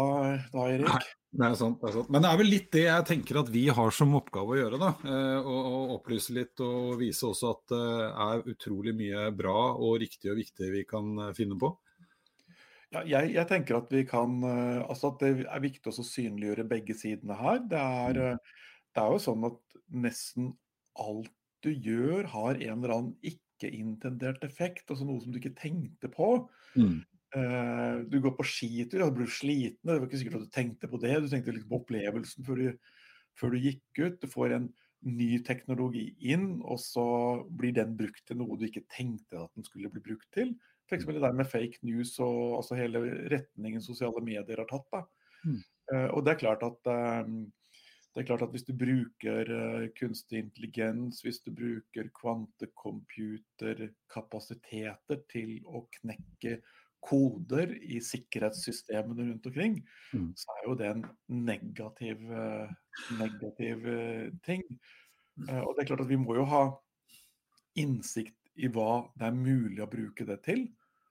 da 0.55 0.69
Erik? 0.71 0.87
Nei. 0.87 1.22
Det 1.33 1.45
er, 1.47 1.53
sant, 1.57 1.79
det 1.81 1.89
er 1.89 1.95
sant. 1.97 2.09
Men 2.13 2.21
det 2.21 2.29
er 2.29 2.37
vel 2.37 2.51
litt 2.51 2.67
det 2.75 2.83
jeg 2.85 3.05
tenker 3.09 3.39
at 3.41 3.47
vi 3.49 3.63
har 3.73 3.93
som 3.95 4.11
oppgave 4.19 4.53
å 4.53 4.57
gjøre. 4.59 4.79
da, 4.81 4.89
eh, 5.09 5.47
Å, 5.49 5.77
opplyse 5.95 6.35
litt 6.35 6.61
og 6.61 6.99
vise 6.99 7.25
også 7.25 7.53
at 7.55 7.63
det 7.73 7.85
er 8.27 8.43
utrolig 8.53 8.93
mye 8.97 9.23
bra 9.33 9.71
og 9.73 9.97
riktig 10.03 10.29
og 10.29 10.37
viktig 10.37 10.69
vi 10.75 10.83
kan 10.85 11.09
eh, 11.17 11.31
finne 11.33 11.57
på. 11.57 11.71
Ja, 12.93 13.01
jeg, 13.01 13.31
jeg, 13.33 13.47
tenker 13.49 13.79
at 13.79 13.89
vi 13.89 14.03
kan, 14.05 14.35
eh, 14.45 14.83
altså 14.85 15.09
at 15.09 15.23
det 15.25 15.31
er 15.47 15.63
viktig 15.63 15.89
å 15.89 16.05
synliggjøre 16.05 16.67
begge 16.69 16.97
sidene 16.97 17.39
her. 17.39 17.63
Det 17.65 17.81
er, 17.81 18.19
mm. 18.19 18.67
det 18.93 19.05
er 19.05 19.15
jo 19.15 19.23
sånn 19.25 19.47
at 19.49 19.79
nesten 20.05 20.53
alt 21.01 21.33
du 21.65 21.71
gjør 21.71 22.29
har 22.29 22.59
en 22.59 22.75
eller 22.75 22.93
annen 22.93 23.15
ikke-intendert 23.25 24.45
effekt, 24.45 24.85
altså 24.91 25.07
noe 25.07 25.23
som 25.23 25.33
du 25.33 25.41
ikke 25.41 25.55
tenkte 25.57 26.11
på. 26.13 26.29
Mm. 26.77 27.01
Uh, 27.33 28.03
du 28.09 28.19
går 28.21 28.35
på 28.37 28.45
skitur, 28.45 29.01
og 29.01 29.13
du 29.13 29.23
blir 29.23 29.31
sliten. 29.33 29.89
Det 29.89 29.97
var 29.97 30.07
ikke 30.07 30.19
sikkert 30.21 30.39
at 30.39 30.45
du 30.45 30.53
tenkte 30.53 30.89
på 30.89 30.99
det. 31.01 31.15
Du 31.23 31.29
tenkte 31.31 31.55
litt 31.55 31.69
på 31.69 31.79
opplevelsen 31.81 32.45
før 32.45 32.61
du, 32.61 32.67
før 33.39 33.55
du, 33.55 33.63
gikk 33.63 34.01
ut. 34.03 34.19
Du 34.21 34.27
får 34.29 34.53
en 34.59 34.67
ny 35.03 35.31
teknologi 35.43 36.15
inn, 36.33 36.61
og 36.61 36.79
så 36.79 37.05
blir 37.49 37.73
den 37.75 37.97
brukt 37.99 38.23
til 38.27 38.37
noe 38.39 38.57
du 38.59 38.65
ikke 38.69 38.89
tenkte 38.93 39.41
at 39.41 39.51
den 39.57 39.65
skulle 39.67 39.91
bli 39.91 40.01
brukt 40.05 40.29
til. 40.35 40.49
F.eks. 40.87 41.05
det 41.09 41.23
der 41.23 41.35
med 41.35 41.49
fake 41.49 41.79
news 41.87 42.11
og 42.21 42.57
altså 42.59 42.73
hele 42.77 42.99
retningen 43.31 43.81
sosiale 43.81 44.21
medier 44.23 44.57
har 44.61 44.69
tatt. 44.69 45.07
Mm. 45.43 45.59
Uh, 45.91 46.09
og 46.13 46.19
det 46.23 46.31
er 46.33 46.43
klart 46.43 46.63
at 46.63 46.81
um, 47.25 47.51
det 48.13 48.19
er 48.21 48.29
klart 48.29 48.45
at 48.45 48.53
Hvis 48.53 48.67
du 48.67 48.73
bruker 48.77 49.43
uh, 49.49 49.89
kunstig 49.97 50.37
intelligens, 50.43 51.15
hvis 51.25 51.39
du 51.41 51.49
bruker 51.51 52.05
kvantecomputerkapasiteter 52.21 55.17
til 55.33 55.51
å 55.65 55.87
knekke 55.97 56.61
koder 57.03 57.73
i 57.83 57.99
sikkerhetssystemene 58.03 59.27
rundt 59.29 59.49
omkring, 59.49 59.79
mm. 60.13 60.29
så 60.39 60.55
er 60.57 60.67
jo 60.67 60.75
det 60.79 60.89
en 60.91 61.03
negativ, 61.47 62.23
eh, 62.31 62.71
negativ 63.19 63.87
eh, 63.91 64.29
ting. 64.45 64.63
Eh, 65.49 65.59
og 65.59 65.73
det 65.73 65.83
er 65.83 65.91
klart 65.91 66.05
at 66.05 66.11
vi 66.11 66.21
må 66.21 66.37
jo 66.39 66.47
ha 66.51 66.63
innsikt 67.79 68.37
i 68.55 68.69
hva 68.69 69.03
det 69.17 69.27
er 69.27 69.37
mulig 69.37 69.81
å 69.83 69.89
bruke 69.89 70.27
det 70.29 70.39
til. 70.45 70.67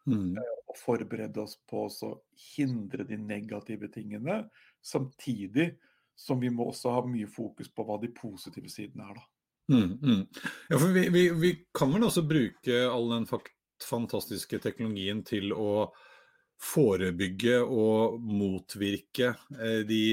Mm. 0.08 0.34
Og 0.70 0.78
forberede 0.78 1.42
oss 1.42 1.58
på 1.68 1.86
å 1.86 2.12
hindre 2.56 3.06
de 3.06 3.18
negative 3.20 3.90
tingene. 3.92 4.42
Samtidig 4.82 5.72
som 6.18 6.40
vi 6.40 6.50
må 6.50 6.70
også 6.70 6.92
ha 6.96 7.04
mye 7.06 7.28
fokus 7.30 7.70
på 7.72 7.84
hva 7.86 7.98
de 8.02 8.10
positive 8.14 8.70
sidene 8.70 9.10
er. 9.10 9.18
da. 9.18 9.28
Mm, 9.72 9.92
mm. 10.02 10.22
Ja, 10.68 10.78
for 10.78 10.88
vi, 10.92 11.06
vi, 11.14 11.22
vi, 11.38 11.52
kan 11.74 11.92
vel 11.94 12.04
også 12.06 12.24
bruke 12.26 12.82
all 12.88 13.08
den 13.14 13.28
fakt 13.30 13.54
fantastiske 13.86 14.60
teknologien 14.62 15.22
til 15.26 15.52
å 15.56 15.90
forebygge 16.62 17.58
og 17.64 18.20
motvirke 18.22 19.34
eh, 19.58 19.82
de 19.88 20.04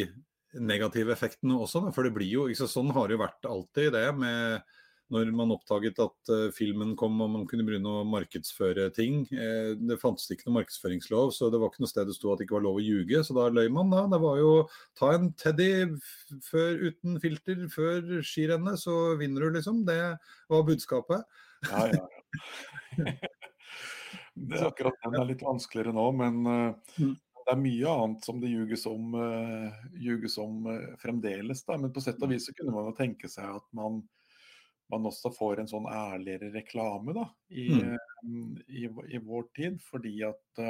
negative 0.58 1.14
effektene 1.14 1.58
også. 1.62 1.86
For 1.94 2.08
det 2.08 2.16
blir 2.16 2.30
jo, 2.32 2.50
Sånn 2.58 2.94
har 2.96 3.08
det 3.08 3.18
jo 3.18 3.24
vært 3.24 3.50
alltid 3.50 3.94
det 3.94 4.08
med 4.18 4.76
når 5.10 5.32
man 5.34 5.54
oppdaget 5.56 5.98
at 6.04 6.30
uh, 6.30 6.52
filmen 6.54 6.92
kom 6.98 7.16
og 7.24 7.32
man 7.34 7.46
kunne 7.50 7.66
begynne 7.66 7.90
å 7.90 8.06
markedsføre 8.06 8.90
ting. 8.94 9.24
Eh, 9.34 9.72
det 9.78 9.98
fantes 10.02 10.30
ikke 10.30 10.48
noe 10.48 10.60
markedsføringslov, 10.60 11.32
så 11.34 11.50
det 11.50 11.62
var 11.62 11.72
ikke 11.72 11.82
noe 11.82 11.90
sted 11.90 12.10
det 12.10 12.14
sto 12.18 12.30
at 12.30 12.42
det 12.42 12.46
ikke 12.46 12.60
var 12.60 12.68
lov 12.68 12.78
å 12.78 12.86
ljuge. 12.86 13.24
Så 13.26 13.34
da 13.38 13.48
løy 13.50 13.72
man, 13.74 13.90
da. 13.94 14.04
Det 14.12 14.22
var 14.22 14.38
jo 14.42 14.54
ta 15.00 15.16
en 15.18 15.32
Teddy 15.34 15.72
før, 16.46 16.86
uten 16.92 17.18
filter 17.24 17.66
før 17.74 18.20
skirennet, 18.22 18.82
så 18.86 19.00
vinner 19.20 19.48
du, 19.48 19.58
liksom. 19.58 19.82
Det 19.90 20.00
var 20.54 20.70
budskapet. 20.70 21.42
Ja, 21.72 21.90
ja, 21.90 22.06
ja. 23.02 23.18
Det 24.48 24.60
er 24.60 24.70
akkurat 24.70 25.02
den 25.04 25.18
er 25.20 25.28
litt 25.28 25.44
vanskeligere 25.44 25.92
nå, 25.96 26.06
men 26.16 26.40
uh, 26.48 26.76
mm. 27.00 27.16
det 27.44 27.52
er 27.54 27.60
mye 27.60 27.96
annet 28.04 28.26
som 28.26 28.40
det 28.42 28.52
ljuges 28.52 28.86
om, 28.90 29.14
uh, 29.18 29.70
ljuges 30.00 30.38
om 30.42 30.66
uh, 30.70 30.96
fremdeles. 31.02 31.64
Da. 31.68 31.78
Men 31.82 31.94
på 31.96 32.04
sett 32.04 32.22
og 32.24 32.32
vis 32.32 32.46
så 32.48 32.56
kunne 32.56 32.76
man 32.76 32.88
jo 32.90 32.96
tenke 32.98 33.30
seg 33.32 33.48
at 33.60 33.68
man, 33.76 34.00
man 34.94 35.10
også 35.10 35.32
får 35.36 35.60
en 35.64 35.72
sånn 35.72 35.90
ærligere 35.92 36.54
reklame 36.56 37.16
da, 37.18 37.26
i, 37.52 37.68
mm. 38.24 38.58
i, 38.68 38.88
i 39.16 39.24
vår 39.26 39.50
tid. 39.56 39.82
Fordi 39.84 40.16
at 40.30 40.64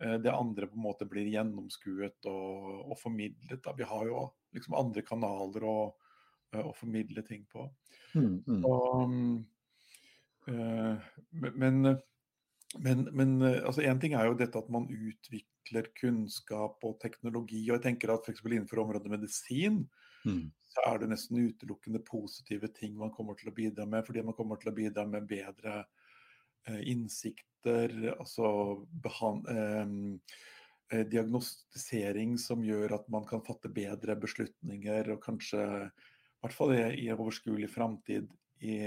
det 0.00 0.32
andre 0.32 0.64
på 0.64 0.78
en 0.78 0.86
måte 0.86 1.04
blir 1.04 1.26
gjennomskuet 1.28 2.24
og, 2.30 2.88
og 2.88 2.96
formidlet. 2.96 3.60
Da. 3.60 3.74
Vi 3.76 3.84
har 3.84 4.06
jo 4.08 4.22
liksom 4.56 4.78
andre 4.80 5.02
kanaler 5.04 5.66
å, 5.68 5.78
å 6.56 6.72
formidle 6.72 7.20
ting 7.26 7.44
på. 7.52 7.66
Mm. 8.16 8.38
Mm. 8.48 8.64
Og, 8.64 9.10
men 11.60 12.00
men, 12.78 13.08
men 13.12 13.42
altså, 13.42 13.82
en 13.82 14.00
ting 14.00 14.14
er 14.14 14.28
jo 14.28 14.36
dette 14.38 14.58
at 14.58 14.68
man 14.70 14.86
utvikler 14.86 15.88
kunnskap 15.98 16.84
og 16.86 17.00
teknologi. 17.02 17.64
og 17.68 17.78
jeg 17.78 17.86
tenker 17.88 18.12
at 18.14 18.28
for 18.30 18.52
Innenfor 18.52 18.84
området 18.84 19.10
medisin 19.10 19.82
mm. 20.24 20.44
så 20.70 20.84
er 20.86 21.00
det 21.02 21.10
nesten 21.10 21.40
utelukkende 21.48 22.02
positive 22.06 22.70
ting 22.76 22.94
man 22.98 23.10
kommer 23.14 23.38
til 23.38 23.50
å 23.50 23.56
bidra 23.56 23.86
med. 23.86 24.04
Fordi 24.06 24.22
man 24.22 24.36
kommer 24.38 24.60
til 24.60 24.70
å 24.70 24.76
bidra 24.76 25.06
med 25.08 25.26
bedre 25.30 25.80
eh, 26.68 26.80
innsikter, 26.92 27.96
altså 28.16 28.52
eh, 29.50 29.96
eh, 30.92 31.04
diagnostisering 31.10 32.38
som 32.38 32.62
gjør 32.64 33.00
at 33.00 33.10
man 33.10 33.26
kan 33.26 33.42
fatte 33.46 33.72
bedre 33.72 34.14
beslutninger, 34.20 35.10
og 35.16 35.24
kanskje, 35.26 35.66
i 35.90 36.44
hvert 36.44 36.56
fall 36.56 36.76
i 36.76 37.10
overskuelig 37.12 37.72
framtid, 37.74 38.30
i 38.60 38.78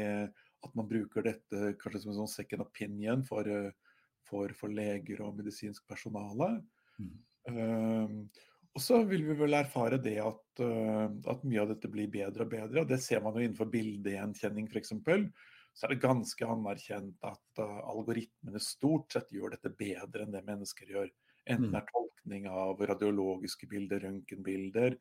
at 0.64 0.76
man 0.78 0.88
bruker 0.90 1.26
dette 1.26 1.74
kanskje 1.82 2.04
som 2.04 2.14
en 2.14 2.22
sånn 2.22 2.32
second 2.32 2.64
opinion 2.66 3.24
for, 3.28 3.48
eh, 3.48 3.72
for, 4.30 4.54
for 4.58 4.74
leger 4.74 5.24
og 5.26 5.38
medisinsk 5.40 5.86
personale. 5.90 6.56
Mm. 7.02 7.14
Uh, 7.44 8.42
og 8.74 8.82
så 8.82 9.02
vil 9.06 9.26
vi 9.28 9.36
vel 9.38 9.54
erfare 9.58 10.00
det 10.02 10.16
at, 10.24 10.46
uh, 10.64 11.10
at, 11.30 11.44
mye 11.46 11.62
av 11.62 11.74
dette 11.74 11.92
blir 11.92 12.10
bedre 12.12 12.48
og 12.48 12.54
bedre. 12.54 12.84
og 12.84 12.90
Det 12.90 13.02
ser 13.04 13.22
man 13.26 13.36
jo 13.38 13.44
innenfor 13.44 13.70
bildegjenkjenning 13.74 14.70
f.eks. 14.72 14.96
Så 15.74 15.88
er 15.88 15.94
det 15.94 16.06
ganske 16.06 16.48
anerkjent 16.48 17.28
at 17.28 17.62
uh, 17.62 17.84
algoritmene 17.92 18.62
stort 18.64 19.14
sett 19.14 19.34
gjør 19.34 19.58
dette 19.58 19.74
bedre 19.78 20.26
enn 20.26 20.34
det 20.34 20.46
mennesker 20.48 20.96
gjør. 20.96 21.12
Enten 21.44 21.70
mm. 21.70 21.76
det 21.76 21.82
er 21.82 21.92
tolkning 21.92 22.50
av 22.50 22.82
radiologiske 22.94 23.68
bilder, 23.70 24.06
røntgenbilder, 24.08 24.98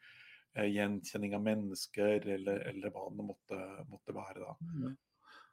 gjenkjenning 0.53 1.33
av 1.33 1.45
mennesker 1.47 2.27
eller, 2.29 2.59
eller 2.69 2.93
hva 2.93 3.07
det 3.09 3.25
måtte, 3.25 3.61
måtte 3.89 4.13
være. 4.13 4.43
da. 4.43 4.57
Mm. 4.61 4.97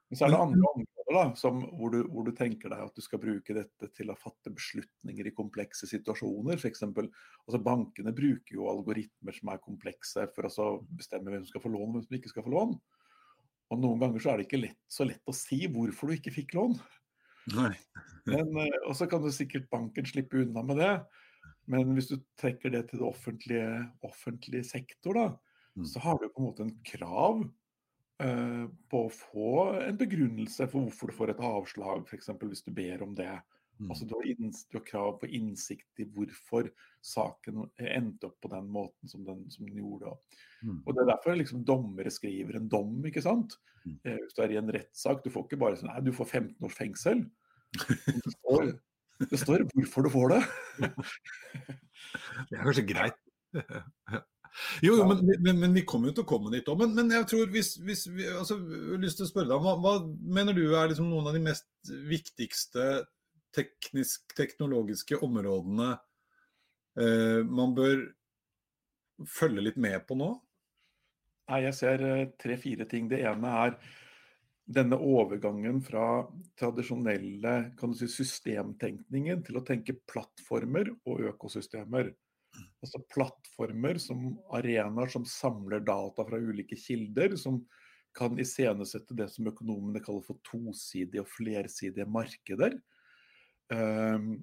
Men 0.09 0.17
så 0.17 0.25
er 0.25 0.31
det 0.33 0.41
andre 0.41 0.69
områder 0.73 1.15
da, 1.15 1.23
som, 1.37 1.59
hvor, 1.77 1.91
du, 1.93 1.99
hvor, 2.09 2.25
du, 2.25 2.31
tenker 2.37 2.71
deg 2.73 2.81
at 2.81 2.95
du 2.97 3.03
skal 3.05 3.21
bruke 3.21 3.53
dette 3.53 3.89
til 3.93 4.09
å 4.09 4.17
fatte 4.17 4.49
beslutninger 4.53 5.29
i 5.29 5.33
komplekse 5.37 5.89
situasjoner. 5.89 6.57
For 6.57 6.69
eksempel, 6.69 7.11
altså 7.45 7.59
Bankene 7.61 8.13
bruker 8.17 8.55
jo 8.57 8.69
algoritmer 8.71 9.37
som 9.37 9.51
er 9.53 9.61
komplekse 9.61 10.25
for 10.33 10.49
å 10.49 10.69
bestemme 10.97 11.29
hvem 11.29 11.43
som 11.43 11.51
skal 11.53 11.65
få 11.65 11.73
lån 11.75 11.91
og 11.91 11.99
hvem 11.99 12.07
som 12.07 12.17
ikke 12.17 12.33
skal 12.33 12.47
få 12.47 12.55
lån. 12.55 12.73
Og 13.69 13.83
Noen 13.83 14.01
ganger 14.01 14.23
så 14.23 14.31
er 14.31 14.39
det 14.39 14.47
ikke 14.47 14.63
lett, 14.63 14.81
så 14.89 15.05
lett 15.05 15.29
å 15.29 15.35
si 15.37 15.61
hvorfor 15.69 16.09
du 16.09 16.17
ikke 16.17 16.33
fikk 16.33 16.57
lån. 16.57 16.73
Nei. 17.53 17.73
Men, 18.29 18.49
eh, 18.65 18.81
og 18.87 18.97
så 18.97 19.05
kan 19.09 19.21
du 19.21 19.29
sikkert 19.33 19.69
banken 19.69 20.09
slippe 20.09 20.41
unna 20.41 20.65
med 20.65 20.81
det. 20.81 20.93
Men 21.69 21.93
hvis 21.93 22.09
du 22.09 22.17
trekker 22.41 22.73
det 22.73 22.87
til 22.89 23.03
det 23.03 23.05
offentlige, 23.05 23.69
offentlige 24.05 24.65
sektor, 24.65 25.13
da, 25.13 25.27
mm. 25.77 25.85
så 25.85 26.01
har 26.01 26.17
du 26.17 26.31
på 26.31 26.41
en 26.41 26.49
måte 26.49 26.65
en 26.65 26.75
krav 26.85 27.43
på 28.19 28.99
å 29.05 29.11
få 29.13 29.51
en 29.79 29.95
begrunnelse 29.95 30.65
for 30.67 30.83
hvorfor 30.83 31.07
du 31.07 31.15
får 31.15 31.31
et 31.31 31.43
avslag, 31.47 32.01
f.eks. 32.03 32.33
hvis 32.41 32.65
du 32.65 32.73
ber 32.75 33.05
om 33.05 33.13
det. 33.15 33.31
Mm. 33.79 33.91
Altså 33.93 34.05
du 34.05 34.15
har, 34.17 34.25
du 34.27 34.77
har, 34.77 34.85
krav 34.85 35.13
på 35.21 35.29
innsikt 35.37 36.01
i 36.03 36.07
hvorfor 36.11 36.67
saken 37.05 37.61
endte 37.79 38.27
opp 38.27 38.35
på 38.43 38.51
den 38.51 38.67
måten 38.75 39.11
som 39.11 39.23
den, 39.23 39.45
som 39.53 39.69
den 39.69 39.79
gjorde. 39.79 40.17
Mm. 40.63 40.81
Og 40.83 40.93
Det 40.93 41.03
er 41.03 41.11
derfor 41.13 41.39
liksom, 41.39 41.63
dommere 41.63 42.11
skriver 42.11 42.59
en 42.59 42.67
dom. 42.67 42.97
ikke 43.07 43.23
sant? 43.23 43.55
Mm. 43.85 43.95
Eh, 44.03 44.17
hvis 44.19 44.35
du 44.35 44.43
er 44.43 44.55
i 44.55 44.59
en 44.59 44.73
rettssak, 44.75 45.23
du 45.23 45.31
får 45.31 45.47
ikke 45.47 45.61
bare 45.63 45.79
sånn 45.79 45.91
Nei, 45.93 46.03
du 46.03 46.11
får 46.15 46.27
15 46.27 46.67
års 46.67 46.75
fengsel. 46.75 47.23
Det 47.71 48.33
står, 48.35 48.73
det 49.31 49.39
står 49.45 49.63
hvorfor 49.71 50.07
du 50.07 50.11
får 50.11 50.35
det. 50.35 50.41
det 52.49 52.59
er 52.59 52.67
kanskje 52.67 52.87
greit. 52.91 53.23
Jo, 54.83 54.95
jo 54.99 55.05
men, 55.07 55.21
men, 55.39 55.59
men, 55.61 55.75
vi 55.75 55.85
kommer 55.87 56.09
jo 56.09 56.19
til 56.19 56.25
å 56.25 56.29
komme 56.29 56.51
dit 56.53 56.67
òg. 56.67 56.81
Men, 56.81 56.95
men, 56.97 57.13
jeg 57.15 57.27
tror 57.31 57.53
hvis, 57.53 57.75
hvis 57.85 58.05
vi 58.11 58.27
altså, 58.27 58.59
jeg 58.59 58.95
har 58.95 59.03
lyst 59.03 59.21
til 59.21 59.27
å 59.27 59.31
spørre 59.31 59.51
deg, 59.51 59.63
hva, 59.63 59.75
hva 59.83 59.95
mener 60.39 60.57
du 60.57 60.65
er 60.67 60.91
liksom 60.91 61.09
noen 61.11 61.29
av 61.29 61.37
de 61.37 61.43
mest 61.45 61.69
viktigste 62.09 62.89
teknisk, 63.55 64.35
teknologiske 64.37 65.17
områdene 65.25 65.93
eh, 67.01 67.39
man 67.47 67.73
bør 67.77 68.03
følge 69.29 69.65
litt 69.65 69.79
med 69.81 70.03
på 70.07 70.17
nå? 70.19 70.33
Nei, 71.49 71.63
jeg 71.65 71.77
ser 71.79 72.03
tre-fire 72.39 72.85
ting. 72.89 73.09
Det 73.09 73.23
ene 73.25 73.55
er 73.63 73.79
denne 74.69 74.99
overgangen 75.01 75.79
fra 75.81 76.21
tradisjonelle 76.59 77.53
kan 77.79 77.93
du 77.93 77.97
si, 77.97 78.09
systemtenkningen 78.19 79.41
til 79.47 79.57
å 79.57 79.63
tenke 79.65 79.97
plattformer 80.11 80.91
og 81.09 81.23
økosystemer. 81.31 82.11
Altså 82.79 83.01
plattformer 83.11 83.99
som 83.99 84.31
arenaer 84.55 85.11
som 85.11 85.25
samler 85.27 85.83
data 85.83 86.23
fra 86.25 86.39
ulike 86.39 86.77
kilder, 86.79 87.35
som 87.35 87.59
kan 88.15 88.39
iscenesette 88.41 89.15
det 89.17 89.27
som 89.33 89.49
økonomene 89.51 90.01
kaller 90.03 90.23
for 90.25 90.39
tosidige 90.47 91.23
og 91.23 91.29
flersidige 91.29 92.07
markeder. 92.09 92.77
Uh, 93.69 94.39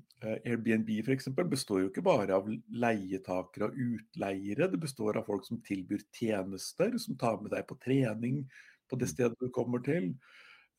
Airbnb 0.47 0.91
for 1.03 1.17
eksempel, 1.17 1.49
består 1.51 1.81
jo 1.83 1.89
ikke 1.91 2.05
bare 2.07 2.37
av 2.37 2.47
leietakere 2.47 3.71
og 3.71 3.81
utleiere. 3.83 4.69
Det 4.71 4.81
består 4.83 5.19
av 5.19 5.27
folk 5.27 5.49
som 5.49 5.59
tilbyr 5.67 6.05
tjenester, 6.15 6.95
som 7.03 7.19
tar 7.19 7.41
med 7.43 7.51
deg 7.57 7.67
på 7.67 7.79
trening 7.83 8.45
på 8.87 8.99
det 9.01 9.11
stedet 9.11 9.35
du 9.41 9.51
kommer 9.51 9.83
til. 9.87 10.13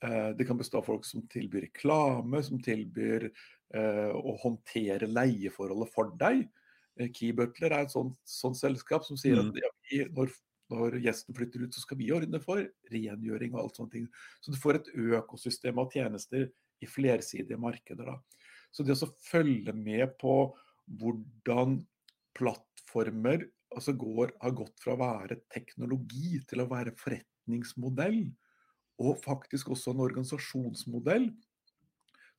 Uh, 0.05 0.31
det 0.37 0.47
kan 0.47 0.59
bestå 0.59 0.79
av 0.79 0.87
folk 0.87 1.03
som 1.09 1.25
tilbyr 1.33 1.67
reklame, 1.67 2.39
som 2.45 2.61
tilbyr 2.63 3.27
uh, 3.27 4.13
å 4.15 4.37
håndtere 4.45 5.09
leieforholdet 5.11 5.91
for 5.91 6.15
deg. 6.21 6.45
Key 7.13 7.33
Butler 7.37 7.73
er 7.73 7.85
et 7.85 7.93
sånt, 7.93 8.17
sånt 8.27 8.57
selskap 8.59 9.05
som 9.05 9.19
sier 9.19 9.39
at 9.41 9.59
ja, 9.59 9.71
vi, 9.91 10.03
når 10.15 10.31
når 10.71 10.97
gjesten 10.99 11.35
flytter 11.35 11.63
ut, 11.63 11.75
så 11.75 11.83
skal 11.83 11.99
vi 11.99 12.09
ordne 12.15 12.39
for 12.43 12.63
rengjøring 12.91 13.53
og 13.55 13.61
alt 13.61 13.77
sånne 13.79 13.93
ting. 13.93 14.07
Så 14.43 14.51
du 14.51 14.57
får 14.59 14.81
et 14.81 14.89
økosystem 15.17 15.79
av 15.79 15.93
tjenester 15.93 16.49
i 16.83 16.89
flersidige 16.89 17.59
markeder. 17.61 18.09
Da. 18.11 18.47
Så 18.71 18.83
det 18.85 18.97
å 18.99 19.11
følge 19.23 19.73
med 19.75 20.17
på 20.21 20.35
hvordan 20.99 21.79
plattformer 22.37 23.47
altså 23.75 23.93
går, 23.97 24.33
har 24.41 24.55
gått 24.55 24.75
fra 24.83 24.95
å 24.95 25.01
være 25.01 25.39
teknologi 25.53 26.37
til 26.47 26.63
å 26.63 26.69
være 26.69 26.95
forretningsmodell, 26.99 28.21
og 28.97 29.19
faktisk 29.21 29.69
også 29.73 29.93
en 29.93 30.03
organisasjonsmodell 30.07 31.29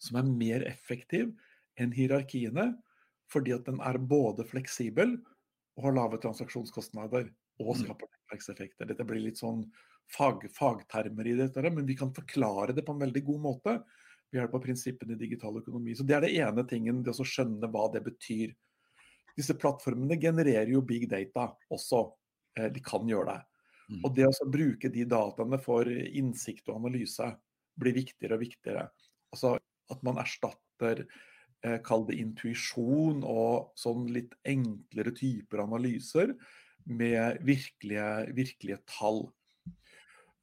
som 0.02 0.18
er 0.18 0.30
mer 0.30 0.64
effektiv 0.66 1.30
enn 1.78 1.92
hierarkiene, 1.94 2.72
fordi 3.32 3.54
at 3.56 3.66
den 3.68 3.82
er 3.84 3.98
både 4.00 4.46
fleksibel 4.48 5.18
og 5.78 5.84
har 5.86 5.96
lave 5.96 6.20
transaksjonskostnader 6.22 7.28
og 7.62 7.74
mm. 7.74 7.82
skaper 7.82 8.10
nettverkseffekter. 8.10 8.88
Dette 8.90 9.06
blir 9.06 9.22
litt 9.22 9.40
sånn 9.40 9.64
fag, 10.14 10.46
fagtermer 10.54 11.28
i 11.28 11.36
dette, 11.38 11.62
men 11.70 11.86
vi 11.86 11.96
kan 11.98 12.14
forklare 12.14 12.74
det 12.76 12.84
på 12.86 12.94
en 12.94 13.04
veldig 13.04 13.24
god 13.26 13.42
måte 13.44 13.74
ved 14.28 14.40
hjelp 14.40 14.56
av 14.58 14.64
prinsippene 14.64 15.16
i 15.16 15.20
digital 15.20 15.60
økonomi. 15.60 15.94
Så 15.96 16.06
Det 16.06 16.16
er 16.16 16.24
det 16.24 16.34
ene 16.36 16.64
tingen, 16.68 17.02
det 17.02 17.14
å 17.16 17.26
skjønne 17.26 17.70
hva 17.72 17.88
det 17.92 18.04
betyr. 18.06 18.54
Disse 19.38 19.54
plattformene 19.54 20.18
genererer 20.20 20.70
jo 20.72 20.82
big 20.82 21.08
data 21.08 21.52
også. 21.72 22.08
Eh, 22.58 22.68
de 22.74 22.82
kan 22.84 23.06
gjøre 23.08 23.32
det. 23.32 23.40
Mm. 23.88 24.00
Og 24.04 24.14
det 24.16 24.26
å 24.28 24.50
bruke 24.50 24.90
de 24.92 25.06
dataene 25.08 25.60
for 25.62 25.88
innsikt 25.88 26.68
og 26.68 26.82
analyse 26.82 27.30
blir 27.78 27.96
viktigere 27.96 28.36
og 28.36 28.42
viktigere. 28.44 28.88
Altså 29.32 29.54
at 29.88 30.02
man 30.04 30.20
erstatter 30.20 31.06
kall 31.84 32.04
det 32.06 32.18
intuisjon 32.22 33.24
og 33.26 33.72
sånn 33.78 34.06
litt 34.14 34.36
enklere 34.46 35.10
typer 35.16 35.64
analyser 35.64 36.36
med 36.88 37.42
virkelige, 37.44 38.08
virkelige 38.36 38.78
tall. 38.88 39.26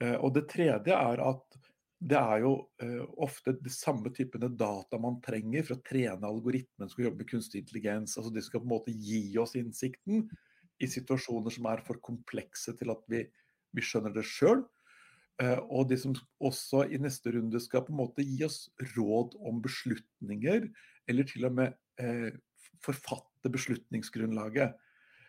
Eh, 0.04 0.16
og 0.16 0.34
det 0.36 0.48
tredje 0.52 0.96
er 0.96 1.24
at 1.24 1.62
det 2.06 2.18
er 2.20 2.42
jo 2.44 2.52
uh, 2.84 3.06
ofte 3.24 3.54
de 3.56 3.72
samme 3.72 4.12
typene 4.14 4.50
data 4.60 4.98
man 5.02 5.16
trenger 5.24 5.64
for 5.66 5.78
å 5.78 5.84
trene 5.88 6.28
algoritmen 6.28 6.84
som 6.84 6.92
skal 6.92 7.08
jobbe 7.08 7.24
med 7.24 7.30
kunstig 7.32 7.62
intelligens. 7.64 8.18
altså 8.20 8.34
De 8.36 8.44
skal 8.46 8.62
på 8.62 8.68
en 8.68 8.74
måte 8.76 8.94
gi 8.94 9.22
oss 9.42 9.56
innsikten 9.58 10.26
i 10.78 10.90
situasjoner 10.92 11.56
som 11.56 11.70
er 11.72 11.82
for 11.88 11.98
komplekse 12.04 12.76
til 12.78 12.92
at 12.94 13.02
vi, 13.10 13.24
vi 13.74 13.86
skjønner 13.88 14.14
det 14.14 14.26
sjøl. 14.28 14.66
Eh, 15.42 15.58
og 15.66 15.88
de 15.90 15.98
som 16.04 16.14
også 16.44 16.84
i 16.94 17.00
neste 17.02 17.34
runde 17.34 17.64
skal 17.64 17.88
på 17.88 17.96
en 17.96 18.02
måte 18.04 18.28
gi 18.28 18.44
oss 18.46 18.66
råd 18.94 19.40
om 19.48 19.64
beslutninger, 19.64 20.68
eller 21.10 21.28
til 21.30 21.48
og 21.48 21.56
med 21.58 21.76
uh, 22.02 22.32
forfatte 22.86 23.52
beslutningsgrunnlaget. 23.54 24.76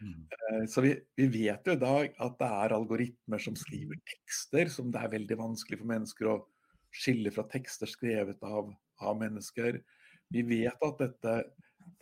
Mm. 0.00 0.26
Eh, 0.30 0.66
så 0.68 0.82
vi, 0.84 0.92
vi, 1.16 1.26
vet 1.32 1.66
jo 1.66 1.72
i 1.72 1.80
dag 1.80 2.10
at 2.20 2.34
det 2.40 2.48
er 2.62 2.74
algoritmer 2.76 3.40
som 3.40 3.56
skriver 3.56 4.00
tekster 4.04 4.68
som 4.72 4.90
det 4.92 5.00
er 5.00 5.14
veldig 5.14 5.38
vanskelig 5.40 5.80
for 5.80 5.88
mennesker 5.88 6.28
å 6.28 6.40
skille 6.96 7.32
fra 7.32 7.46
tekster 7.48 7.88
skrevet 7.88 8.42
av, 8.44 8.72
av 9.00 9.16
mennesker. 9.20 9.80
Vi 10.32 10.44
vet 10.48 10.84
at 10.84 11.00
dette, 11.00 11.34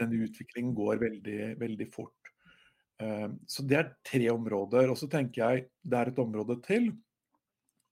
denne 0.01 0.27
utviklingen 0.27 0.75
går 0.77 1.03
veldig, 1.03 1.39
veldig 1.61 1.89
fort. 1.95 2.35
Eh, 3.03 3.31
så 3.47 3.67
det 3.67 3.81
er 3.81 3.95
tre 4.07 4.29
områder. 4.35 4.91
Og 4.93 4.99
så 4.99 5.11
tenker 5.11 5.45
jeg 5.45 5.67
det 5.83 6.01
er 6.01 6.13
et 6.13 6.23
område 6.23 6.59
til, 6.67 6.91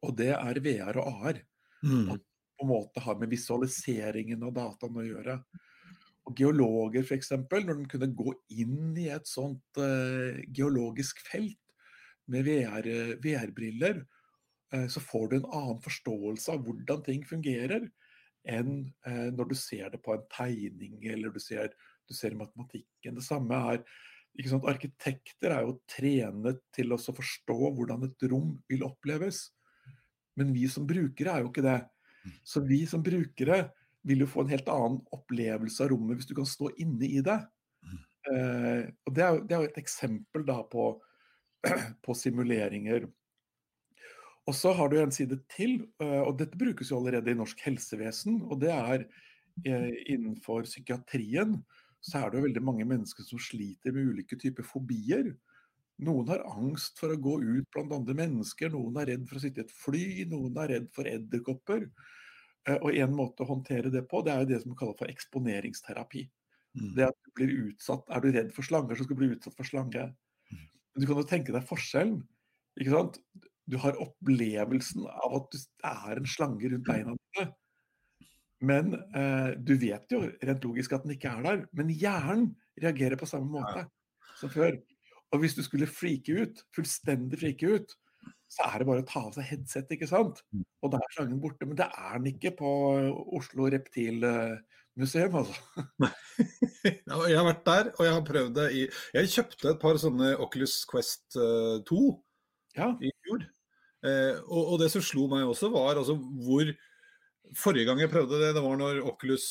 og 0.03 0.17
det 0.19 0.33
er 0.35 0.63
VR 0.63 1.03
og 1.03 1.27
AR. 1.27 1.43
Mm. 1.83 2.15
På 2.15 2.67
en 2.67 2.71
måte 2.71 3.03
har 3.03 3.19
med 3.19 3.31
visualiseringen 3.31 4.43
av 4.47 4.55
dataen 4.57 4.99
å 4.99 5.07
gjøre. 5.07 5.39
Og 6.29 6.37
geologer 6.39 7.03
f.eks., 7.03 7.33
når 7.35 7.81
de 7.81 7.89
kunne 7.91 8.11
gå 8.15 8.35
inn 8.55 8.93
i 9.01 9.09
et 9.11 9.27
sånt 9.27 9.81
uh, 9.81 10.39
geologisk 10.55 11.23
felt 11.27 11.59
med 12.31 12.47
VR-briller, 12.47 14.05
uh, 14.75 14.87
så 14.87 15.03
får 15.03 15.27
du 15.29 15.37
en 15.39 15.51
annen 15.51 15.83
forståelse 15.83 16.55
av 16.55 16.63
hvordan 16.67 17.03
ting 17.09 17.27
fungerer, 17.27 17.89
enn 18.47 18.87
uh, 19.09 19.29
når 19.35 19.51
du 19.51 19.59
ser 19.59 19.91
det 19.91 20.03
på 20.03 20.15
en 20.15 20.25
tegning 20.31 21.03
eller 21.11 21.35
du 21.35 21.43
ser, 21.43 21.75
du 22.07 22.15
ser 22.15 22.39
matematikken. 22.39 23.19
Det 23.19 23.27
samme 23.27 23.59
er 23.75 23.83
ikke 24.39 24.55
sant, 24.55 24.69
Arkitekter 24.71 25.53
er 25.53 25.67
jo 25.67 25.81
trenet 25.91 26.63
til 26.73 26.95
å 26.95 27.01
forstå 27.01 27.59
hvordan 27.77 28.07
et 28.07 28.29
rom 28.31 28.55
vil 28.71 28.87
oppleves. 28.87 29.51
Men 30.41 30.55
vi 30.55 30.65
som 30.73 30.87
brukere 30.89 31.35
er 31.35 31.45
jo 31.45 31.51
ikke 31.51 31.67
det. 31.67 31.81
Mm. 32.23 32.37
Så 32.47 32.63
vi 32.65 32.81
som 32.89 33.03
brukere 33.05 33.67
vil 34.09 34.23
du 34.23 34.29
få 34.29 34.45
en 34.45 34.53
helt 34.53 34.69
annen 34.71 35.01
opplevelse 35.15 35.85
av 35.85 35.93
rommet 35.93 36.19
hvis 36.19 36.31
du 36.31 36.37
kan 36.39 36.49
stå 36.49 36.73
inne 36.83 37.09
i 37.09 37.23
det. 37.25 37.39
Mm. 37.87 37.99
Eh, 38.33 38.85
og 39.07 39.17
det 39.17 39.25
er, 39.25 39.41
det 39.41 39.57
er, 39.57 39.65
jo 39.65 39.71
et 39.71 39.83
eksempel 39.83 40.47
da 40.49 40.61
på, 40.73 40.87
på, 42.05 42.17
simuleringer. 42.19 43.07
Og 44.51 44.57
så 44.59 44.73
har 44.75 44.91
du 44.91 44.99
en 44.99 45.15
side 45.15 45.39
til, 45.53 45.85
eh, 46.03 46.21
og 46.23 46.35
dette 46.41 46.59
brukes 46.59 46.91
jo 46.91 46.99
allerede 46.99 47.31
i 47.31 47.39
norsk 47.39 47.63
helsevesen. 47.69 48.43
Og 48.51 48.59
det 48.65 48.73
er 48.75 49.07
eh, 49.69 49.93
innenfor 50.11 50.67
psykiatrien 50.67 51.61
så 52.03 52.19
er 52.19 52.31
det 52.31 52.41
jo 52.41 52.47
veldig 52.49 52.65
mange 52.67 52.87
mennesker 52.89 53.23
som 53.23 53.39
sliter 53.39 53.95
med 53.95 54.11
ulike 54.11 54.35
typer 54.41 54.67
fobier. 54.67 55.31
Noen 56.03 56.33
har 56.33 56.43
angst 56.51 56.99
for 56.99 57.15
å 57.15 57.21
gå 57.21 57.37
ut 57.45 57.69
blant 57.75 57.95
andre 57.95 58.17
mennesker, 58.19 58.73
noen 58.75 58.97
er 58.99 59.13
redd 59.13 59.29
for 59.29 59.39
å 59.39 59.43
sitte 59.45 59.63
i 59.63 59.67
et 59.67 59.77
fly, 59.77 60.07
noen 60.33 60.57
er 60.59 60.73
redd 60.75 60.89
for 60.97 61.07
edderkopper. 61.07 61.87
Eh, 62.69 62.79
og 62.79 62.95
en 62.95 63.15
måte 63.17 63.43
å 63.43 63.51
håndtere 63.51 63.91
det 63.93 64.05
på, 64.11 64.23
det 64.23 64.35
er 64.35 64.45
jo 64.45 64.51
det 64.53 64.61
som 64.63 64.77
kalles 64.79 64.99
for 65.01 65.11
eksponeringsterapi. 65.11 66.27
Mm. 66.79 66.93
Det 66.97 67.09
at 67.11 67.17
du 67.27 67.33
blir 67.37 67.55
utsatt, 67.69 68.05
Er 68.09 68.21
du 68.21 68.31
redd 68.33 68.53
for 68.55 68.65
slanger, 68.65 68.97
så 68.97 69.05
skal 69.05 69.17
du 69.17 69.23
bli 69.25 69.33
utsatt 69.37 69.57
for 69.57 69.69
slange. 69.69 70.05
Mm. 70.53 70.69
Men 70.95 71.03
du 71.03 71.09
kan 71.09 71.19
jo 71.21 71.29
tenke 71.29 71.55
deg 71.55 71.67
forskjellen. 71.69 72.23
ikke 72.81 72.95
sant? 72.95 73.19
Du 73.71 73.77
har 73.79 73.99
opplevelsen 74.01 75.05
av 75.07 75.37
at 75.41 75.53
det 75.53 75.65
er 75.91 76.17
en 76.19 76.27
slange 76.29 76.71
rundt 76.71 76.87
beina 76.87 77.17
dine. 77.17 77.51
Men 78.63 78.95
eh, 78.95 79.59
du 79.59 79.75
vet 79.75 80.07
jo 80.11 80.23
rent 80.23 80.65
logisk 80.65 80.95
at 80.95 81.05
den 81.05 81.17
ikke 81.17 81.35
er 81.35 81.43
der. 81.47 81.65
Men 81.75 81.91
hjernen 81.91 82.53
reagerer 82.79 83.19
på 83.19 83.27
samme 83.27 83.51
måte 83.51 83.89
som 84.39 84.53
før. 84.53 84.79
Og 85.33 85.43
hvis 85.43 85.57
du 85.57 85.63
skulle 85.65 85.89
frike 85.91 86.45
ut, 86.45 86.63
fullstendig 86.77 87.41
frike 87.41 87.75
ut, 87.75 87.95
så 88.53 88.67
er 88.69 88.83
det 88.83 88.89
bare 88.89 89.03
å 89.03 89.09
ta 89.09 89.23
av 89.25 89.33
seg 89.37 89.49
headset, 89.49 89.95
ikke 89.95 90.09
sant? 90.11 90.43
Mm. 90.53 90.67
Og 90.85 90.93
da 90.93 91.01
er 91.01 91.15
slangen 91.15 91.41
borte. 91.41 91.69
Men 91.69 91.79
det 91.79 91.89
er 91.89 92.19
den 92.19 92.29
ikke 92.35 92.53
på 92.59 92.73
Oslo 93.39 93.69
Reptilmuseum, 93.73 95.39
altså. 95.41 95.87
jeg 97.31 97.39
har 97.39 97.49
vært 97.49 97.65
der, 97.69 97.91
og 97.97 98.05
jeg 98.05 98.13
har 98.19 98.27
prøvd 98.29 98.55
det 98.59 98.69
i 98.77 98.85
Jeg 99.17 99.33
kjøpte 99.37 99.73
et 99.73 99.81
par 99.81 100.01
sånne 100.03 100.35
Oculus 100.45 100.83
Quest 100.91 101.39
2 101.39 101.41
eh, 101.41 102.13
ja. 102.77 102.91
i 103.01 103.13
fjor. 103.25 103.47
Eh, 104.03 104.37
og, 104.43 104.63
og, 104.63 104.77
det 104.83 104.91
som 104.93 105.05
slo 105.05 105.29
meg 105.33 105.47
også, 105.47 105.71
var 105.73 106.01
altså 106.01 106.19
hvor 106.19 106.75
Forrige 107.59 107.85
gang 107.85 107.99
jeg 108.01 108.09
prøvde 108.09 108.39
det, 108.41 108.55
det 108.57 108.63
var 108.65 108.79
når 108.81 109.03
Oculus 109.11 109.45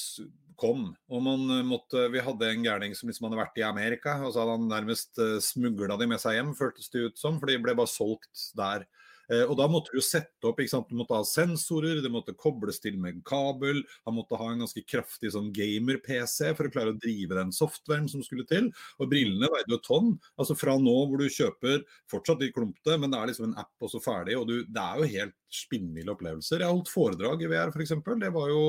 kom. 0.62 0.90
Og 1.12 1.24
man 1.26 1.46
eh, 1.58 1.66
måtte, 1.68 2.08
vi 2.14 2.24
hadde 2.24 2.50
en 2.52 2.66
gærning 2.66 2.96
som 2.98 3.10
liksom 3.10 3.28
hadde 3.28 3.42
vært 3.42 3.60
i 3.62 3.68
Amerika, 3.68 4.18
og 4.22 4.34
så 4.34 4.44
hadde 4.44 4.58
han 4.60 4.70
nærmest 4.72 5.22
eh, 5.22 5.38
smugla 5.44 5.98
de 6.00 6.10
med 6.12 6.22
seg 6.22 6.38
hjem, 6.38 6.54
føltes 6.58 6.92
det 6.94 7.08
ut 7.08 7.22
som. 7.22 7.40
For 7.42 7.52
de 7.52 7.60
ble 7.64 7.76
bare 7.78 7.92
solgt 7.92 8.50
der. 8.58 8.86
Eh, 9.32 9.44
og 9.46 9.56
da 9.60 9.68
måtte 9.72 9.94
du 9.96 10.02
sette 10.04 10.50
opp 10.50 10.60
ikke 10.60 10.74
sant? 10.74 10.90
Du 10.92 10.98
måtte 11.00 11.16
ha 11.16 11.26
sensorer, 11.28 12.02
det 12.04 12.12
måtte 12.12 12.36
kobles 12.38 12.82
til 12.84 12.98
med 13.02 13.22
kabel. 13.28 13.82
Han 14.08 14.18
måtte 14.18 14.40
ha 14.40 14.50
en 14.52 14.64
ganske 14.66 14.84
kraftig 14.84 15.32
sånn 15.36 15.52
gamer-PC 15.56 16.52
for 16.58 16.68
å 16.68 16.74
klare 16.74 16.94
å 16.94 17.00
drive 17.00 17.38
den 17.38 17.54
softwaren 17.56 18.10
som 18.12 18.24
skulle 18.26 18.48
til. 18.50 18.72
Og 19.00 19.12
brillene 19.12 19.52
veide 19.54 19.72
jo 19.72 19.80
et 19.80 19.88
tonn. 19.88 20.16
Altså 20.36 20.58
fra 20.60 20.76
nå 20.82 20.96
hvor 21.10 21.22
du 21.22 21.32
kjøper 21.32 21.86
fortsatt 22.12 22.44
litt 22.44 22.56
klumpete, 22.58 22.98
men 23.00 23.14
det 23.14 23.22
er 23.22 23.32
liksom 23.32 23.52
en 23.52 23.60
app 23.62 23.86
og 23.86 23.94
så 23.94 24.02
ferdig. 24.04 24.36
Og 24.40 24.50
du, 24.50 24.58
det 24.68 24.88
er 24.88 25.00
jo 25.00 25.14
helt 25.16 25.38
spinnville 25.52 26.16
opplevelser. 26.16 26.60
Jeg 26.60 26.68
har 26.68 26.76
holdt 26.76 26.92
foredrag 26.92 27.46
i 27.46 27.52
VR 27.52 27.72
f.eks. 27.72 27.96
Det 28.26 28.34
var 28.36 28.52
jo 28.52 28.66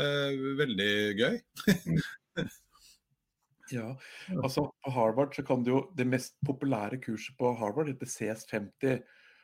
eh, 0.00 0.44
veldig 0.60 0.92
gøy. 1.22 1.40
Ja, 3.72 3.94
altså 4.42 4.66
På 4.84 4.90
Harvard 4.92 5.32
så 5.32 5.40
kan 5.46 5.62
du 5.64 5.70
jo 5.70 5.78
Det 5.96 6.04
mest 6.04 6.34
populære 6.44 6.98
kurset 7.00 7.32
på 7.38 7.54
Harvard 7.56 7.88
heter 7.88 8.10
CS50. 8.10 8.98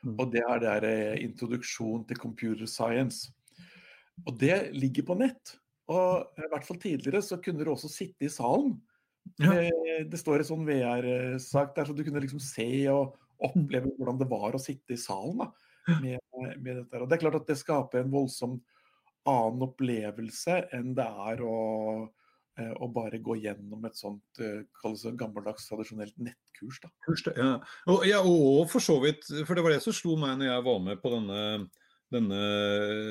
Mm. 0.04 0.14
Og 0.16 0.28
det 0.32 0.42
er 0.44 0.62
der 0.62 0.86
eh, 0.88 1.22
introduksjon 1.24 2.04
til 2.08 2.20
computer 2.20 2.68
science. 2.70 3.32
Og 4.26 4.34
det 4.38 4.70
ligger 4.74 5.06
på 5.08 5.18
nett. 5.18 5.56
Og 5.88 6.38
i 6.38 6.50
hvert 6.52 6.66
fall 6.66 6.80
tidligere 6.82 7.22
så 7.24 7.38
kunne 7.42 7.64
du 7.64 7.72
også 7.72 7.90
sitte 7.90 8.28
i 8.28 8.32
salen. 8.32 8.76
Ja. 9.40 9.54
Eh, 9.54 10.04
det 10.08 10.20
står 10.20 10.42
en 10.42 10.50
sånn 10.50 10.66
VR-sak 10.68 11.74
der, 11.76 11.88
så 11.88 11.96
du 11.96 12.04
kunne 12.06 12.22
liksom 12.22 12.42
se 12.42 12.68
og 12.92 13.16
oppleve 13.38 13.90
hvordan 13.96 14.18
det 14.20 14.28
var 14.30 14.56
å 14.56 14.62
sitte 14.62 14.96
i 14.96 15.00
salen 15.00 15.44
da, 15.44 15.48
med, 16.02 16.18
med 16.58 16.72
dette. 16.82 17.00
Og 17.00 17.06
det 17.08 17.18
er 17.18 17.22
klart 17.22 17.38
at 17.38 17.50
det 17.50 17.58
skaper 17.60 18.02
en 18.02 18.12
voldsom 18.12 18.58
annen 19.28 19.66
opplevelse 19.66 20.62
enn 20.74 20.94
det 20.96 21.06
er 21.28 21.42
å 21.44 21.58
og 22.58 22.90
bare 22.94 23.18
gå 23.22 23.36
gjennom 23.38 23.84
et 23.86 23.96
sånt 23.98 24.40
eh, 24.42 24.62
gammeldags, 25.18 25.68
tradisjonelt 25.68 26.16
nettkurs. 26.18 26.80
Da. 26.82 26.88
Ja. 27.36 27.52
Og, 27.90 28.06
ja, 28.08 28.20
og 28.22 28.70
for 28.72 28.80
så 28.82 28.98
vidt, 29.02 29.22
for 29.46 29.54
det 29.54 29.64
var 29.64 29.72
det 29.74 29.84
som 29.84 29.94
slo 29.94 30.16
meg 30.18 30.38
når 30.40 30.46
jeg 30.50 30.66
var 30.66 30.78
med 30.82 30.96
på 31.02 31.12
denne, 31.12 31.40
denne 32.14 32.40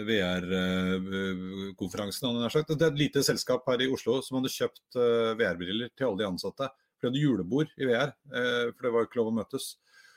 VR-konferansen. 0.09 2.41
Det 2.43 2.77
er 2.77 2.91
et 2.91 3.03
lite 3.03 3.21
selskap 3.25 3.61
her 3.71 3.79
i 3.85 3.91
Oslo 3.93 4.13
som 4.25 4.37
hadde 4.41 4.53
kjøpt 4.53 4.87
eh, 4.99 5.33
VR-briller 5.39 5.89
til 5.95 6.05
alle 6.09 6.21
de 6.23 6.29
ansatte. 6.29 6.65
For 6.97 7.05
de 7.05 7.09
hadde 7.11 7.23
julebord 7.23 7.69
i 7.77 7.85
VR, 7.85 8.09
for 8.25 8.81
det 8.81 8.93
var 8.95 9.05
ikke 9.05 9.19
lov 9.19 9.29
å 9.29 9.37
møtes. 9.37 9.65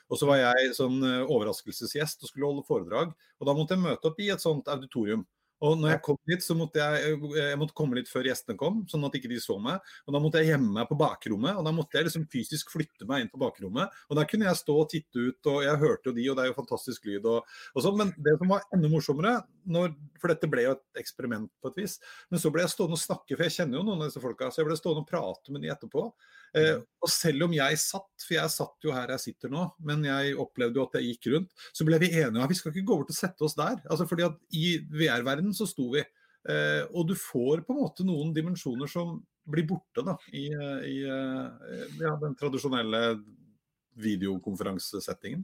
Og 0.09 0.17
så 0.17 0.25
var 0.25 0.37
jeg 0.39 0.73
sånn 0.73 0.97
overraskelsesgjest 1.05 2.25
og 2.25 2.29
skulle 2.31 2.49
holde 2.49 2.65
foredrag. 2.65 3.07
Og 3.37 3.43
da 3.45 3.53
måtte 3.53 3.77
jeg 3.77 3.83
møte 3.83 4.07
opp 4.09 4.17
i 4.17 4.33
et 4.33 4.41
sånt 4.41 4.65
auditorium. 4.73 5.21
Og 5.61 5.77
når 5.77 5.93
jeg 5.93 6.01
kom 6.07 6.17
dit, 6.29 6.41
så 6.41 6.55
måtte 6.57 6.81
jeg, 6.81 7.17
jeg 7.37 7.57
måtte 7.61 7.75
komme 7.77 7.97
litt 7.99 8.09
før 8.09 8.25
gjestene 8.25 8.57
kom, 8.57 8.81
sånn 8.89 9.05
at 9.05 9.17
ikke 9.17 9.29
de 9.29 9.37
så 9.41 9.57
meg. 9.61 9.83
Og 10.07 10.15
da 10.15 10.21
måtte 10.23 10.41
jeg 10.41 10.51
gjemme 10.51 10.71
meg 10.79 10.87
på 10.89 10.97
bakrommet, 10.97 11.59
og 11.59 11.67
da 11.67 11.73
måtte 11.75 11.99
jeg 11.99 12.07
liksom 12.07 12.25
fysisk 12.33 12.73
flytte 12.73 13.05
meg 13.09 13.25
inn 13.25 13.31
på 13.31 13.41
bakrommet. 13.41 13.93
Og 14.09 14.17
der 14.17 14.29
kunne 14.29 14.49
jeg 14.49 14.61
stå 14.61 14.77
og 14.81 14.89
titte 14.93 15.27
ut, 15.29 15.51
og 15.53 15.61
jeg 15.67 15.81
hørte 15.83 16.09
jo 16.09 16.15
de, 16.17 16.27
og 16.31 16.39
det 16.39 16.45
er 16.45 16.51
jo 16.51 16.57
fantastisk 16.57 17.05
lyd 17.09 17.29
og, 17.29 17.55
og 17.75 17.85
sånn. 17.85 17.99
Men 18.01 18.13
det 18.17 18.35
som 18.41 18.53
var 18.55 18.65
enda 18.73 18.91
morsommere, 18.91 19.35
når, 19.69 19.93
for 20.21 20.33
dette 20.33 20.49
ble 20.49 20.65
jo 20.65 20.75
et 20.77 21.01
eksperiment 21.03 21.51
på 21.61 21.71
et 21.71 21.81
vis, 21.83 21.97
men 22.33 22.41
så 22.41 22.53
ble 22.53 22.65
jeg 22.65 22.73
stående 22.73 22.97
og 22.97 23.05
snakke, 23.05 23.35
for 23.35 23.45
jeg 23.45 23.59
kjenner 23.59 23.79
jo 23.79 23.85
noen 23.85 24.01
av 24.01 24.09
disse 24.09 24.23
folka, 24.23 24.49
så 24.49 24.63
jeg 24.63 24.71
ble 24.71 24.79
stående 24.79 25.05
og 25.05 25.11
prate 25.11 25.53
med 25.53 25.61
de 25.61 25.73
etterpå. 25.73 26.09
Eh, 26.57 26.77
og 26.99 27.09
selv 27.11 27.45
om 27.47 27.53
jeg 27.55 27.79
satt, 27.79 28.09
for 28.25 28.35
jeg 28.35 28.51
satt 28.51 28.85
jo 28.85 28.91
her 28.95 29.13
jeg 29.15 29.23
sitter 29.23 29.51
nå, 29.53 29.65
men 29.87 30.03
jeg 30.07 30.33
opplevde 30.41 30.81
jo 30.81 30.87
at 30.89 30.97
jeg 30.99 31.13
gikk 31.13 31.29
rundt, 31.35 31.53
så 31.71 31.87
ble 31.87 31.99
vi 32.01 32.11
enige 32.11 32.33
om 32.33 32.43
at 32.43 32.51
vi 32.51 32.57
skal 32.59 32.73
ikke 32.73 32.87
gå 32.89 32.97
bort 32.99 33.13
og 33.13 33.17
sette 33.17 33.47
oss 33.47 33.55
der. 33.59 33.79
Altså 33.87 34.07
fordi 34.09 34.27
at 34.27 34.35
I 34.57 34.65
VR-verdenen 34.91 35.55
så 35.55 35.67
sto 35.69 35.87
vi. 35.95 36.03
Eh, 36.49 36.83
og 36.91 37.07
du 37.11 37.15
får 37.17 37.63
på 37.63 37.75
en 37.75 37.83
måte 37.83 38.07
noen 38.07 38.33
dimensjoner 38.35 38.89
som 38.89 39.19
blir 39.51 39.65
borte 39.69 40.03
da, 40.05 40.17
i, 40.37 40.49
i 40.51 40.97
eh, 41.07 41.87
ja, 42.01 42.13
den 42.21 42.35
tradisjonelle 42.37 43.01
videokonferansesettingen. 44.01 45.43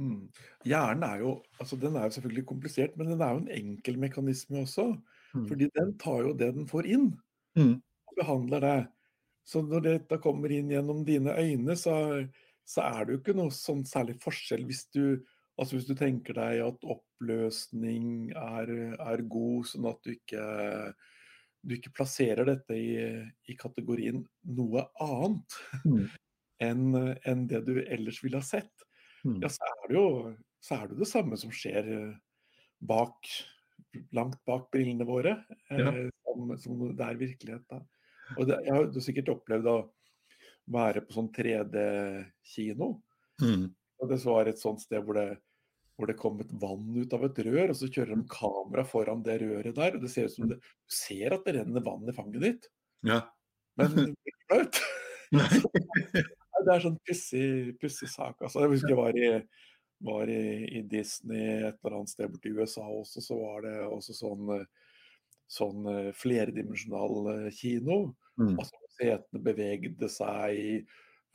Mm. 0.00 0.30
Hjernen 0.64 1.04
er 1.04 1.20
jo 1.20 1.32
altså 1.60 1.76
den 1.76 1.96
er 1.98 2.06
jo 2.08 2.14
selvfølgelig 2.16 2.46
komplisert, 2.48 2.94
men 2.96 3.10
den 3.12 3.20
er 3.20 3.34
jo 3.34 3.42
en 3.42 3.50
enkel 3.52 3.98
mekanisme 4.00 4.64
også. 4.64 4.94
Mm. 5.34 5.44
Fordi 5.46 5.68
den 5.76 5.92
tar 6.00 6.24
jo 6.24 6.32
det 6.34 6.54
den 6.56 6.68
får 6.70 6.88
inn, 6.90 7.12
mm. 7.58 7.74
og 8.10 8.16
behandler 8.18 8.64
det. 8.66 8.78
Så 9.50 9.64
når 9.66 9.84
dette 9.86 10.20
kommer 10.22 10.52
inn 10.54 10.70
gjennom 10.70 11.02
dine 11.06 11.34
øyne, 11.34 11.74
så, 11.78 11.94
så 12.68 12.86
er 12.86 13.06
det 13.06 13.14
jo 13.14 13.20
ikke 13.20 13.36
noe 13.38 13.54
sånn 13.54 13.82
særlig 13.88 14.20
forskjell 14.22 14.62
hvis 14.68 14.84
du, 14.94 15.04
altså 15.58 15.76
hvis 15.76 15.88
du 15.88 15.96
tenker 15.98 16.38
deg 16.38 16.62
at 16.68 16.86
oppløsning 16.94 18.30
er, 18.38 18.70
er 18.94 19.24
god, 19.32 19.66
sånn 19.72 19.88
at 19.90 19.98
du 20.06 20.14
ikke, 20.14 20.44
du 21.66 21.76
ikke 21.76 21.94
plasserer 21.98 22.46
dette 22.46 22.78
i, 22.78 22.94
i 23.50 23.58
kategorien 23.58 24.22
noe 24.54 24.86
annet 25.02 25.58
mm. 25.82 26.06
enn 26.68 26.86
en 27.00 27.46
det 27.50 27.64
du 27.66 27.74
ellers 27.82 28.22
ville 28.22 28.38
ha 28.38 28.46
sett. 28.46 28.86
Mm. 29.24 29.40
Ja, 29.42 29.50
så 29.50 29.66
er, 29.66 29.86
det 29.88 29.98
jo 29.98 30.08
så 30.62 30.78
er 30.78 30.90
det 30.92 31.02
det 31.02 31.10
samme 31.10 31.36
som 31.40 31.50
skjer 31.52 31.90
bak, 32.80 33.26
langt 34.16 34.38
bak 34.48 34.70
brillene 34.72 35.06
våre, 35.08 35.40
ja. 35.68 35.90
eh, 35.90 36.06
som, 36.24 36.52
som, 36.62 36.84
det 36.94 37.08
er 37.08 37.18
virkelighet. 37.20 37.66
da. 37.68 37.82
Og 38.38 38.48
det, 38.48 38.60
jeg 38.66 38.76
har 38.76 39.04
sikkert 39.04 39.32
opplevd 39.34 39.68
å 39.70 39.76
være 40.70 41.02
på 41.06 41.16
sånn 41.16 41.30
3D-kino. 41.34 42.90
Mm. 43.42 43.70
Og 44.00 44.10
det 44.10 44.18
var 44.24 44.50
et 44.50 44.60
sånt 44.60 44.82
sted 44.84 45.02
hvor 45.04 45.18
det, 45.18 45.28
hvor 45.98 46.10
det 46.10 46.18
kom 46.20 46.40
et 46.42 46.52
vann 46.62 46.90
ut 46.96 47.16
av 47.16 47.26
et 47.26 47.40
rør, 47.46 47.72
og 47.72 47.78
så 47.78 47.90
kjører 47.90 48.14
de 48.14 48.28
kamera 48.30 48.84
foran 48.88 49.24
det 49.26 49.40
røret 49.42 49.76
der. 49.76 49.96
og 49.96 50.04
det 50.04 50.12
ser 50.12 50.30
ut 50.30 50.36
som 50.36 50.50
det, 50.50 50.60
Du 50.60 50.94
ser 51.00 51.36
at 51.36 51.46
det 51.46 51.58
renner 51.58 51.84
vann 51.84 52.08
i 52.08 52.16
fanget 52.16 52.46
ditt, 52.46 52.70
ja. 53.06 53.22
men 53.80 53.96
det 53.96 54.06
blir 54.10 54.34
ikke 54.34 54.46
flaut. 54.48 54.82
det 56.64 56.74
er 56.74 56.84
sånn 56.84 57.00
pussig 57.06 58.08
sak. 58.10 58.40
Altså, 58.40 58.64
jeg 58.64 58.72
husker 58.74 58.92
jeg 58.92 59.00
var 59.00 59.18
i, 59.18 59.30
var 60.04 60.32
i, 60.32 60.42
i 60.80 60.82
Disney 60.88 61.60
et 61.60 61.76
eller 61.80 62.00
annet 62.00 62.12
sted 62.12 62.32
borti 62.32 62.52
USA 62.56 62.86
også, 62.86 63.24
så 63.24 63.38
var 63.40 63.66
det 63.66 63.76
også 63.86 64.16
sånn 64.16 64.54
sånn 65.50 65.86
eh, 65.90 66.10
flerdimensjonal 66.16 67.30
eh, 67.34 67.46
kino. 67.54 68.02
Mm. 68.40 68.56
Altså 68.56 68.90
Setene 69.00 69.42
bevegde 69.44 70.10
seg. 70.12 70.84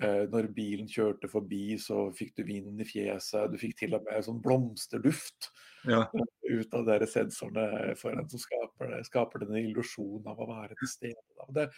Eh, 0.03 0.25
når 0.27 0.49
bilen 0.51 0.89
kjørte 0.91 1.29
forbi, 1.31 1.77
så 1.79 2.09
fikk 2.15 2.33
du 2.39 2.43
vind 2.47 2.81
i 2.83 2.87
fjeset. 2.87 3.47
Du 3.51 3.59
fikk 3.59 3.77
til 3.79 3.95
og 3.95 4.03
med 4.07 4.25
sånn 4.25 4.41
blomsterduft 4.43 5.49
ja. 5.87 6.03
ut 6.55 6.75
av 6.75 6.89
de 6.89 7.07
sensorene 7.07 7.95
foran 7.99 8.27
som 8.31 8.41
skaper, 8.43 8.97
skaper 9.07 9.45
denne 9.45 9.63
illusjonen 9.63 10.27
av 10.33 10.43
å 10.43 10.49
være 10.51 10.75
til 10.81 10.91
stede. 10.91 11.47
Det, 11.55 11.69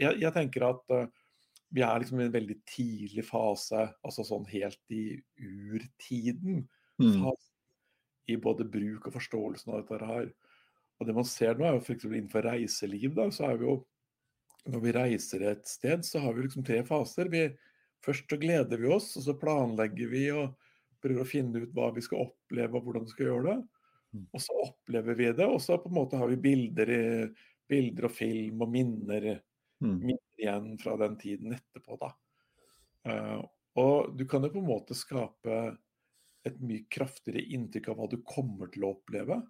jeg, 0.00 0.16
jeg, 0.22 0.32
tenker 0.36 0.64
at 0.70 0.96
vi 1.76 1.84
er 1.84 2.00
liksom 2.00 2.22
i 2.22 2.24
en 2.24 2.32
veldig 2.32 2.56
tidlig 2.70 3.26
fase, 3.28 3.84
altså 4.00 4.24
sånn 4.24 4.48
helt 4.48 4.80
i 4.94 5.18
urtiden. 5.36 6.64
Mm. 6.98 7.28
I 8.32 8.36
både 8.40 8.64
bruk 8.68 9.10
og 9.10 9.18
forståelsen 9.18 9.74
av 9.74 9.82
dette 9.82 10.08
her. 10.08 10.32
Og 10.98 11.06
det 11.06 11.14
man 11.14 11.26
ser 11.28 11.58
nå, 11.58 11.66
er 11.66 11.78
jo 11.78 11.84
f.eks. 11.84 12.06
innenfor 12.08 12.46
reiseliv, 12.48 13.14
da, 13.16 13.28
så 13.34 13.52
er 13.52 13.60
vi 13.60 13.68
jo 13.68 13.78
Når 14.68 14.80
vi 14.82 14.92
reiser 14.92 15.42
et 15.48 15.68
sted, 15.70 16.02
så 16.04 16.20
har 16.20 16.34
vi 16.36 16.42
liksom 16.44 16.64
tre 16.66 16.82
faser. 16.84 17.30
Vi, 17.32 17.46
først 18.04 18.28
så 18.28 18.36
gleder 18.36 18.76
vi 18.76 18.90
oss, 18.92 19.14
og 19.16 19.24
så 19.24 19.34
planlegger 19.38 20.10
vi 20.10 20.24
og 20.34 20.58
prøver 21.00 21.22
å 21.22 21.28
finne 21.28 21.62
ut 21.62 21.72
hva 21.72 21.86
vi 21.94 22.02
skal 22.04 22.26
oppleve 22.26 22.76
og 22.76 22.84
hvordan 22.84 23.06
vi 23.06 23.14
skal 23.14 23.30
gjøre 23.30 23.46
det. 23.46 23.56
Mm. 24.12 24.26
Og 24.26 24.42
så 24.44 24.56
opplever 24.66 25.16
vi 25.16 25.30
det, 25.38 25.46
og 25.46 25.62
så 25.64 25.78
på 25.80 25.88
en 25.88 25.96
måte 25.96 26.20
har 26.20 26.28
vi 26.28 26.40
bilder, 26.42 26.92
bilder 27.70 28.08
og 28.10 28.14
film 28.18 28.66
og 28.66 28.74
minner, 28.74 29.28
mm. 29.80 29.94
minner 29.94 30.42
igjen 30.42 30.70
fra 30.82 30.98
den 31.00 31.16
tiden 31.22 31.56
etterpå. 31.56 31.96
da. 32.02 32.12
Uh, 33.08 33.40
og 33.78 34.16
du 34.18 34.26
kan 34.28 34.44
jo 34.44 34.52
på 34.52 34.60
en 34.60 34.68
måte 34.68 34.96
skape 34.98 35.60
et 36.48 36.58
mye 36.64 36.84
kraftigere 36.90 37.44
inntrykk 37.54 37.92
av 37.92 38.00
hva 38.00 38.08
du 38.10 38.18
kommer 38.26 38.70
til 38.72 38.86
å 38.86 38.94
oppleve. 38.96 39.40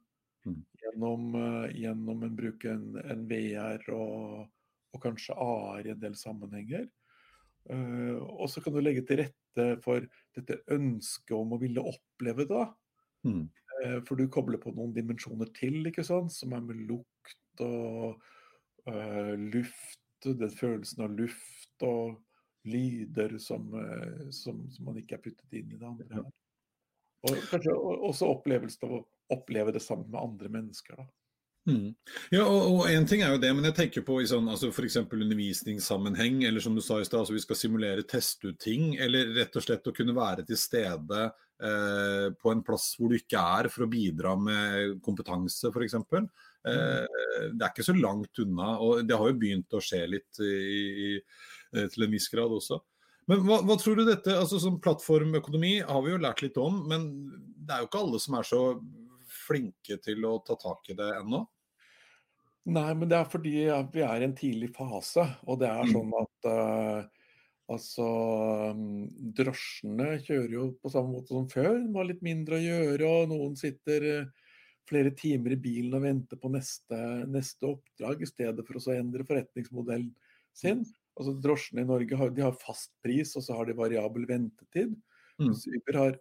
Gjennom, 0.99 1.35
uh, 1.35 1.71
gjennom 1.79 2.23
en 2.23 2.37
bruke 2.37 2.71
en, 2.71 2.97
en 3.07 3.21
VR 3.31 3.85
og, 3.95 4.49
og, 4.91 5.01
kanskje 5.03 5.37
AR 5.39 5.87
i 5.87 5.93
en 5.93 6.01
del 6.03 6.17
sammenhenger. 6.19 6.89
Uh, 7.71 8.19
og 8.19 8.49
så 8.51 8.59
kan 8.65 8.75
du 8.75 8.81
legge 8.83 9.05
til 9.07 9.21
rette 9.23 9.67
for 9.85 10.03
dette 10.35 10.57
ønsket 10.75 11.37
om 11.37 11.55
å 11.55 11.59
ville 11.63 11.85
oppleve 11.87 12.49
det. 12.51 12.65
Mm. 13.29 13.45
Uh, 13.47 13.99
for 14.09 14.19
du 14.19 14.27
kobler 14.27 14.59
på 14.59 14.73
noen 14.75 14.91
dimensjoner 14.97 15.53
til, 15.55 15.87
ikke 15.87 16.03
sant? 16.03 16.35
som 16.35 16.57
er 16.57 16.67
med 16.67 16.83
lukt 16.89 17.63
og 17.63 18.19
luft, 18.89 20.25
den 20.25 20.51
følelsen 20.57 21.03
av 21.05 21.13
luft 21.13 21.85
og 21.85 22.15
lyder 22.65 23.35
som, 23.43 23.67
som, 24.33 24.63
som, 24.73 24.87
man 24.87 24.97
ikke 24.99 25.19
er 25.19 25.23
puttet 25.27 25.59
inn 25.59 25.75
i 25.75 25.77
det 25.77 25.85
andre. 25.85 26.23
Og 27.29 27.43
kanskje 27.51 27.75
også 27.77 28.31
opplevelsen 28.33 28.87
av 28.89 28.95
å 28.97 29.03
oppleve 29.35 29.75
det 29.77 29.85
sammen 29.85 30.11
med 30.11 30.21
andre 30.21 30.53
mennesker. 30.59 31.01
da. 31.01 31.09
Mm. 31.69 31.93
Ja, 32.33 32.45
og, 32.49 32.87
én 32.89 33.03
en 33.03 33.07
ting 33.09 33.23
er 33.23 33.35
jo 33.35 33.41
det, 33.43 33.51
men 33.53 33.67
jeg 33.69 33.77
tenker 33.77 34.05
på 34.07 34.23
i 34.23 34.29
sånn, 34.29 34.49
altså 34.49 34.71
f.eks. 34.73 34.97
undervisningssammenheng, 35.05 36.41
eller 36.49 36.65
som 36.65 36.77
du 36.77 36.81
sa 36.85 36.97
i 37.01 37.07
stad, 37.07 37.21
altså 37.21 37.37
vi 37.37 37.43
skal 37.45 37.59
simulere, 37.61 38.07
teste 38.09 38.53
ut 38.53 38.61
ting, 38.63 38.95
eller 38.97 39.35
rett 39.37 39.57
og 39.59 39.65
slett 39.67 39.89
å 39.91 39.95
kunne 39.97 40.17
være 40.17 40.47
til 40.49 40.59
stede 40.61 41.27
eh, 41.27 42.29
på 42.41 42.53
en 42.53 42.63
plass 42.65 42.91
hvor 42.97 43.13
du 43.13 43.19
ikke 43.19 43.43
er, 43.61 43.69
for 43.73 43.85
å 43.85 43.91
bidra 43.93 44.35
med 44.41 44.99
kompetanse, 45.05 45.69
f.eks. 45.69 45.99
Eh, 45.99 47.19
det 47.53 47.61
er 47.61 47.69
ikke 47.69 47.89
så 47.91 47.97
langt 47.99 48.45
unna, 48.45 48.77
og 48.85 49.03
det 49.09 49.19
har 49.19 49.29
jo 49.29 49.41
begynt 49.41 49.77
å 49.77 49.83
skje 49.85 50.05
litt 50.15 50.41
i, 50.45 50.55
i, 51.09 51.11
eh, 51.75 51.91
til 51.93 52.07
en 52.07 52.17
viss 52.17 52.31
grad 52.33 52.55
også. 52.55 52.81
Men 53.29 53.43
hva, 53.45 53.61
hva, 53.61 53.77
tror 53.77 53.99
du 53.99 54.07
dette, 54.09 54.33
altså 54.33 54.57
som 54.63 54.79
Plattformøkonomi 54.81 55.83
har 55.85 56.01
vi 56.01 56.15
jo 56.15 56.23
lært 56.23 56.41
litt 56.41 56.57
om, 56.57 56.81
men 56.89 57.11
det 57.37 57.75
er 57.75 57.83
jo 57.83 57.91
ikke 57.91 58.01
alle 58.07 58.21
som 58.25 58.39
er 58.39 58.49
så 58.49 58.63
flinke 59.49 59.99
til 60.05 60.27
å 60.29 60.39
ta 60.45 60.59
tak 60.61 60.93
i 60.93 60.97
det 60.99 61.09
ennå? 61.19 61.43
Nei, 62.69 62.91
men 62.93 63.09
det 63.09 63.17
er 63.17 63.31
fordi 63.33 63.55
vi 63.95 64.03
er 64.05 64.21
i 64.21 64.27
en 64.27 64.37
tidlig 64.37 64.73
fase. 64.77 65.25
Og 65.49 65.61
det 65.63 65.71
er 65.71 65.87
mm. 65.89 65.93
sånn 65.95 66.13
at 66.19 66.49
uh, 66.53 67.31
altså 67.73 68.09
mm, 68.77 69.07
Drosjene 69.39 70.11
kjører 70.27 70.53
jo 70.53 70.67
på 70.83 70.93
samme 70.93 71.17
måte 71.17 71.33
som 71.33 71.49
før. 71.49 71.79
De 71.81 71.97
har 71.97 72.11
litt 72.11 72.25
mindre 72.27 72.59
å 72.59 72.65
gjøre, 72.65 73.09
og 73.09 73.33
noen 73.33 73.57
sitter 73.59 74.09
uh, 74.11 74.53
flere 74.89 75.13
timer 75.17 75.57
i 75.57 75.61
bilen 75.61 75.97
og 75.97 76.05
venter 76.05 76.41
på 76.41 76.53
neste, 76.53 76.99
neste 77.29 77.69
oppdrag, 77.73 78.25
i 78.25 78.29
stedet 78.29 78.65
for 78.67 78.81
å 78.81 78.97
endre 78.97 79.27
forretningsmodellen 79.29 80.13
sin. 80.57 80.85
Altså 81.19 81.35
Drosjene 81.43 81.83
i 81.83 81.89
Norge 81.89 82.19
har, 82.21 82.33
de 82.35 82.45
har 82.45 82.57
fast 82.61 82.93
pris, 83.05 83.33
og 83.37 83.45
så 83.45 83.57
har 83.59 83.69
de 83.69 83.77
variabel 83.79 84.29
ventetid. 84.29 84.93
Mm. 85.41 85.55
Uber 85.55 85.99
har 85.99 86.19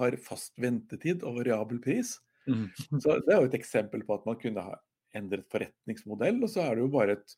har 0.00 0.16
fast 0.24 0.56
ventetid 0.60 1.24
og 1.26 1.40
variabel 1.42 1.80
pris. 1.84 2.16
Mm. 2.48 2.66
Så 3.02 3.18
Det 3.24 3.34
er 3.34 3.42
jo 3.42 3.50
et 3.50 3.58
eksempel 3.58 4.04
på 4.06 4.18
at 4.18 4.26
man 4.28 4.38
kunne 4.40 4.64
ha 4.64 4.76
endret 5.16 5.48
forretningsmodell. 5.52 6.42
Og 6.44 6.52
så 6.52 6.64
er 6.64 6.76
det 6.76 6.84
jo 6.84 6.92
bare 6.92 7.16
et 7.18 7.36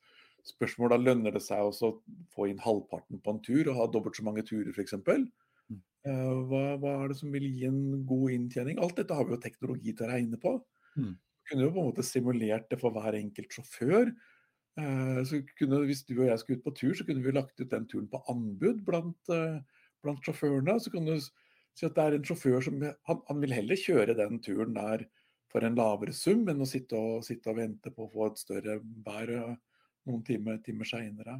spørsmål, 0.48 0.94
da 0.94 1.00
lønner 1.00 1.34
det 1.36 1.42
seg 1.44 1.62
å 1.62 1.92
få 2.32 2.48
inn 2.50 2.62
halvparten 2.62 3.20
på 3.22 3.34
en 3.34 3.42
tur 3.44 3.70
og 3.70 3.78
ha 3.78 3.88
dobbelt 3.92 4.18
så 4.18 4.26
mange 4.26 4.44
turer 4.46 4.72
f.eks. 4.72 4.96
Mm. 5.00 5.80
Uh, 6.06 6.36
hva, 6.48 6.62
hva 6.80 6.94
er 7.02 7.12
det 7.12 7.18
som 7.20 7.34
vil 7.34 7.46
gi 7.50 7.66
en 7.68 8.04
god 8.08 8.36
inntjening? 8.36 8.80
Alt 8.80 8.96
dette 9.00 9.16
har 9.16 9.28
vi 9.28 9.36
jo 9.36 9.42
teknologi 9.42 9.94
til 9.94 10.06
å 10.06 10.12
regne 10.12 10.40
på. 10.40 10.56
Mm. 10.96 11.14
Kunne 11.50 11.66
jo 11.66 11.74
på 11.74 11.82
en 11.82 11.90
måte 11.90 12.06
simulert 12.06 12.70
det 12.70 12.80
for 12.80 12.94
hver 12.94 13.18
enkelt 13.18 13.58
sjåfør. 13.58 14.14
Uh, 14.80 15.20
så 15.28 15.42
kunne, 15.58 15.84
Hvis 15.90 16.06
du 16.08 16.14
og 16.16 16.30
jeg 16.30 16.40
skulle 16.40 16.62
ut 16.62 16.66
på 16.66 16.76
tur, 16.78 16.96
så 16.96 17.04
kunne 17.06 17.24
vi 17.24 17.36
lagt 17.36 17.60
ut 17.60 17.70
den 17.70 17.86
turen 17.90 18.08
på 18.10 18.22
anbud 18.32 18.82
blant, 18.86 19.20
uh, 19.34 19.60
blant 20.04 20.24
sjåførene. 20.24 20.78
Så 20.80 20.94
kan 20.94 21.08
du 21.08 21.16
at 21.78 21.96
det 21.96 22.04
er 22.04 22.16
en 22.16 22.26
sjåfør 22.26 22.64
som 22.66 22.82
han, 22.82 23.20
han, 23.28 23.40
vil 23.40 23.54
heller 23.56 23.78
kjøre 23.78 24.16
den 24.18 24.40
turen 24.44 24.74
der 24.76 25.06
for 25.50 25.64
en 25.66 25.78
lavere 25.78 26.12
sum 26.14 26.44
enn 26.50 26.62
å 26.62 26.68
sitte 26.68 26.98
og, 26.98 27.24
sitte 27.26 27.50
og 27.50 27.58
vente 27.58 27.92
på 27.94 28.04
å 28.06 28.10
få 28.12 28.26
et 28.28 28.42
større 28.42 28.78
bær 28.82 29.32
noen 30.08 30.24
timer, 30.26 30.60
timer 30.64 30.88
seinere. 30.88 31.38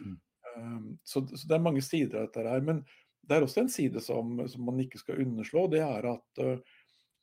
Mm. 0.00 0.16
Um, 0.56 0.86
så, 1.04 1.22
så, 1.30 1.46
det 1.48 1.56
er 1.56 1.64
mange 1.64 1.82
sider 1.84 2.20
av 2.20 2.28
dette 2.28 2.46
her. 2.48 2.64
Men 2.64 2.82
det 3.22 3.36
er 3.36 3.46
også 3.46 3.62
en 3.64 3.72
side 3.72 4.02
som, 4.04 4.34
som 4.50 4.64
man 4.66 4.80
ikke 4.82 5.00
skal 5.00 5.22
underslå. 5.24 5.66
Det 5.72 5.82
er 5.84 6.08
at 6.10 6.42
uh, 6.42 6.80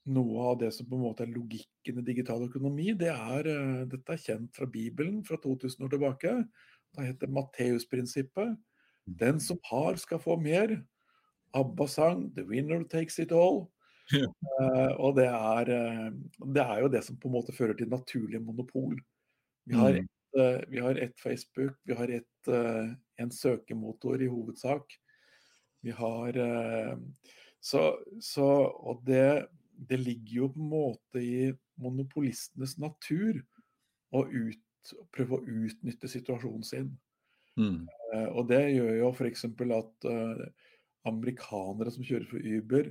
noe 0.09 0.47
av 0.51 0.61
det 0.63 0.71
som 0.75 0.87
på 0.89 0.97
en 0.97 1.05
måte 1.05 1.25
er 1.25 1.33
logikken 1.33 2.01
i 2.01 2.07
digital 2.07 2.45
økonomi, 2.47 2.93
det 2.97 3.11
er, 3.13 3.51
uh, 3.51 3.83
dette 3.89 4.15
er 4.15 4.23
kjent 4.23 4.53
fra 4.55 4.69
Bibelen 4.69 5.21
fra 5.27 5.39
2000 5.43 5.85
år 5.85 5.93
tilbake. 5.95 6.37
Det 6.95 7.11
heter 7.11 7.35
Matteusprinsippet. 7.35 8.55
Mm. 8.55 9.19
Den 9.19 9.43
som 9.43 9.59
har, 9.69 9.99
skal 10.01 10.21
få 10.23 10.39
mer. 10.41 10.79
Abba 11.57 11.87
sang 11.87 12.29
'The 12.33 12.45
winner 12.49 12.83
takes 12.83 13.19
it 13.19 13.31
all'. 13.31 13.67
Ja. 14.09 14.25
Uh, 14.25 14.93
og 15.05 15.19
det 15.19 15.27
er, 15.29 15.69
det 16.41 16.61
er, 16.63 16.79
jo 16.81 16.87
det 16.89 17.03
som 17.05 17.17
på 17.21 17.29
en 17.29 17.35
måte 17.35 17.53
fører 17.53 17.75
til 17.77 17.91
naturlig 17.91 18.39
monopol. 18.41 18.95
Vi 19.69 19.77
har 19.77 19.99
mm. 20.01 20.07
uh, 20.39 20.63
vi 20.71 20.81
har 20.81 20.97
ett 20.97 21.19
Facebook, 21.21 21.75
vi 21.85 21.93
har 21.93 22.09
et, 22.09 22.49
uh, 22.49 22.89
en 23.21 23.31
søkemotor 23.31 24.21
i 24.21 24.31
hovedsak. 24.31 24.97
Vi 25.81 25.91
har 25.91 26.37
eh, 26.37 26.97
Så, 27.59 27.99
så 28.21 28.45
Og 28.63 29.03
det, 29.05 29.47
det, 29.89 29.99
ligger 29.99 30.33
jo 30.33 30.47
på 30.47 30.59
en 30.59 30.69
måte 30.69 31.21
i 31.23 31.53
monopolistenes 31.79 32.77
natur 32.79 33.39
å 34.11 34.25
ut, 34.27 34.91
prøve 35.15 35.37
å 35.37 35.43
utnytte 35.43 36.07
situasjonen 36.07 36.63
sin. 36.63 36.89
Mm. 37.59 37.87
Og 38.35 38.47
det 38.49 38.61
gjør 38.73 38.93
jo 38.97 39.11
f.eks. 39.11 39.45
at 39.45 40.07
amerikanere 41.07 41.93
som 41.93 42.03
kjører 42.03 42.27
for 42.27 42.43
Uber, 42.43 42.89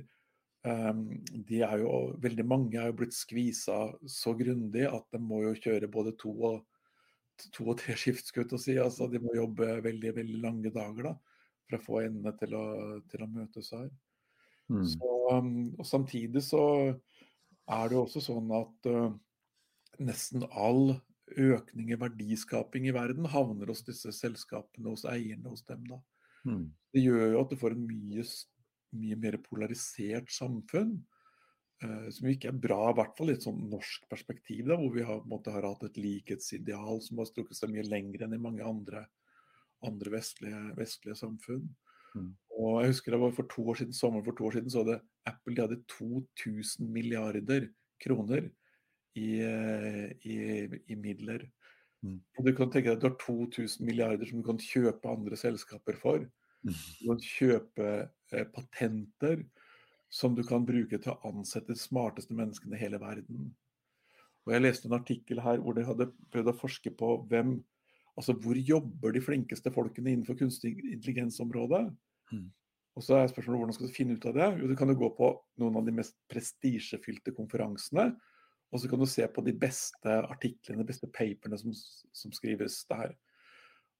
de 1.49 1.61
er 1.63 1.77
jo, 1.79 1.91
veldig 2.19 2.43
mange 2.43 2.75
er 2.75 2.89
jo 2.89 2.97
blitt 2.99 3.15
skvisa 3.15 3.77
så 4.11 4.33
grundig 4.35 4.83
at 4.89 5.05
de 5.15 5.21
må 5.23 5.43
jo 5.45 5.53
kjøre 5.55 5.87
både 5.91 6.11
to 6.19 6.33
og 6.49 6.57
to 7.55 7.69
og 7.71 7.79
tre 7.79 7.95
skift, 7.99 8.27
skulle 8.27 8.59
si. 8.59 8.75
Altså, 8.81 9.07
de 9.07 9.21
må 9.23 9.35
jobbe 9.37 9.79
veldig 9.85 10.13
veldig 10.17 10.41
lange 10.43 10.71
dager 10.75 11.11
da, 11.11 11.15
for 11.67 11.77
å 11.77 11.83
få 11.85 12.01
endene 12.03 12.35
til 12.39 12.55
å, 12.57 12.65
til 13.11 13.23
å 13.23 13.31
møtes 13.31 13.71
her. 13.75 13.89
Mm. 14.69 14.83
Så, 14.85 15.13
um, 15.33 15.53
og 15.79 15.87
Samtidig 15.87 16.43
så 16.45 16.63
er 16.89 17.89
det 17.89 17.97
jo 17.97 18.03
også 18.03 18.23
sånn 18.25 18.51
at 18.57 18.89
uh, 18.91 19.13
nesten 20.03 20.45
all 20.49 20.97
økning 21.29 21.91
i 21.93 21.99
verdiskaping 21.99 22.87
i 22.89 22.95
verden 22.95 23.27
havner 23.29 23.69
hos 23.69 23.83
disse 23.85 24.11
selskapene, 24.15 24.89
hos 24.89 25.05
eierne 25.09 25.51
hos 25.51 25.65
dem. 25.67 25.85
da. 25.89 25.99
Mm. 26.47 26.65
Det 26.93 27.03
gjør 27.03 27.33
jo 27.33 27.41
at 27.43 27.53
du 27.53 27.59
får 27.59 27.75
en 27.75 27.85
mye, 27.87 28.25
mye 28.99 29.17
mer 29.23 29.39
polarisert 29.45 30.31
samfunn. 30.33 30.97
Uh, 31.79 32.09
som 32.11 32.27
ikke 32.27 32.49
er 32.51 32.57
bra, 32.59 32.79
i 32.89 32.95
hvert 32.97 33.13
fall 33.15 33.31
i 33.31 33.37
et 33.37 33.45
sånn 33.45 33.59
norsk 33.71 34.03
perspektiv, 34.11 34.65
da, 34.67 34.75
hvor 34.75 34.91
vi 34.91 35.05
har, 35.07 35.21
måte, 35.31 35.53
har, 35.53 35.63
hatt 35.63 35.85
et 35.87 35.99
likhetsideal 36.01 36.99
som 37.05 37.21
har 37.21 37.29
strukket 37.29 37.55
seg 37.55 37.71
mye 37.71 37.85
lenger 37.87 38.25
enn 38.25 38.35
i 38.35 38.41
mange 38.41 38.65
andre, 38.67 39.05
andre 39.87 40.11
vestlige, 40.11 40.59
vestlige, 40.75 41.15
samfunn. 41.21 41.69
Mm. 42.17 42.33
Og 42.59 42.81
jeg 42.81 42.91
husker 42.91 43.15
det 43.15 43.21
var 43.21 43.37
for 43.37 43.47
to 43.53 43.63
år 43.71 43.79
siden, 43.79 43.95
sommeren 43.95 44.25
for 44.27 44.35
to 44.35 44.49
år 44.49 44.57
siden 44.57 44.73
så 44.73 44.83
hadde 44.83 44.97
Apple 45.29 45.55
de 45.55 45.63
hadde 45.63 45.79
2000 45.93 46.91
milliarder 46.91 47.69
kroner 48.03 48.49
i, 49.15 49.29
uh, 49.39 50.09
i, 50.19 50.35
i 50.83 50.99
midler. 50.99 51.47
Mm. 52.05 52.19
Og 52.37 52.45
Du 52.45 52.51
kan 52.55 52.69
tenke 52.71 52.89
deg 52.89 52.97
at 52.97 53.03
du 53.03 53.09
har 53.09 53.17
2000 53.21 53.85
milliarder 53.85 54.29
som 54.29 54.41
du 54.41 54.47
kan 54.47 54.61
kjøpe 54.61 55.11
andre 55.11 55.39
selskaper 55.39 55.97
for. 55.99 56.27
Du 56.63 57.07
kan 57.07 57.23
kjøpe 57.23 57.89
eh, 58.33 58.45
patenter 58.55 59.43
som 60.09 60.35
du 60.35 60.43
kan 60.43 60.65
bruke 60.65 60.97
til 60.97 61.13
å 61.13 61.19
ansette 61.29 61.75
de 61.75 61.79
smarteste 61.79 62.35
menneskene 62.35 62.75
i 62.75 62.81
hele 62.81 62.99
verden. 63.01 63.51
Og 64.47 64.53
Jeg 64.55 64.63
leste 64.63 64.89
en 64.89 64.97
artikkel 64.97 65.41
her 65.45 65.59
hvor 65.61 65.75
de 65.77 65.85
hadde 65.85 66.09
prøvd 66.33 66.51
å 66.51 66.57
forske 66.57 66.91
på 66.97 67.11
hvem, 67.29 67.59
altså 68.17 68.33
hvor 68.33 68.57
jobber 68.57 69.13
de 69.13 69.21
flinkeste 69.21 69.71
folkene 69.71 70.15
innenfor 70.15 70.39
kunstig 70.39 70.73
intelligensområdet. 70.81 71.85
Mm. 72.33 72.47
Og 72.97 73.05
så 73.05 73.19
er 73.19 73.29
spørsmålet 73.29 73.61
hvordan 73.61 73.77
skal 73.77 73.91
du 73.91 73.95
finne 73.95 74.17
ut 74.17 74.25
av 74.27 74.35
det? 74.35 74.47
Jo, 74.59 74.71
Du 74.71 74.75
kan 74.75 74.89
jo 74.89 74.97
gå 74.97 75.11
på 75.15 75.29
noen 75.61 75.77
av 75.79 75.85
de 75.85 75.93
mest 75.95 76.17
prestisjefylte 76.31 77.35
konferansene. 77.37 78.09
Og 78.69 78.81
så 78.81 78.89
kan 78.89 79.01
du 79.01 79.07
se 79.09 79.25
på 79.33 79.41
de 79.45 79.53
beste 79.57 80.15
artiklene, 80.29 80.83
de 80.83 80.89
beste 80.91 81.09
paperne 81.09 81.57
som, 81.57 81.73
som 82.13 82.33
skrives 82.35 82.83
der. 82.89 83.15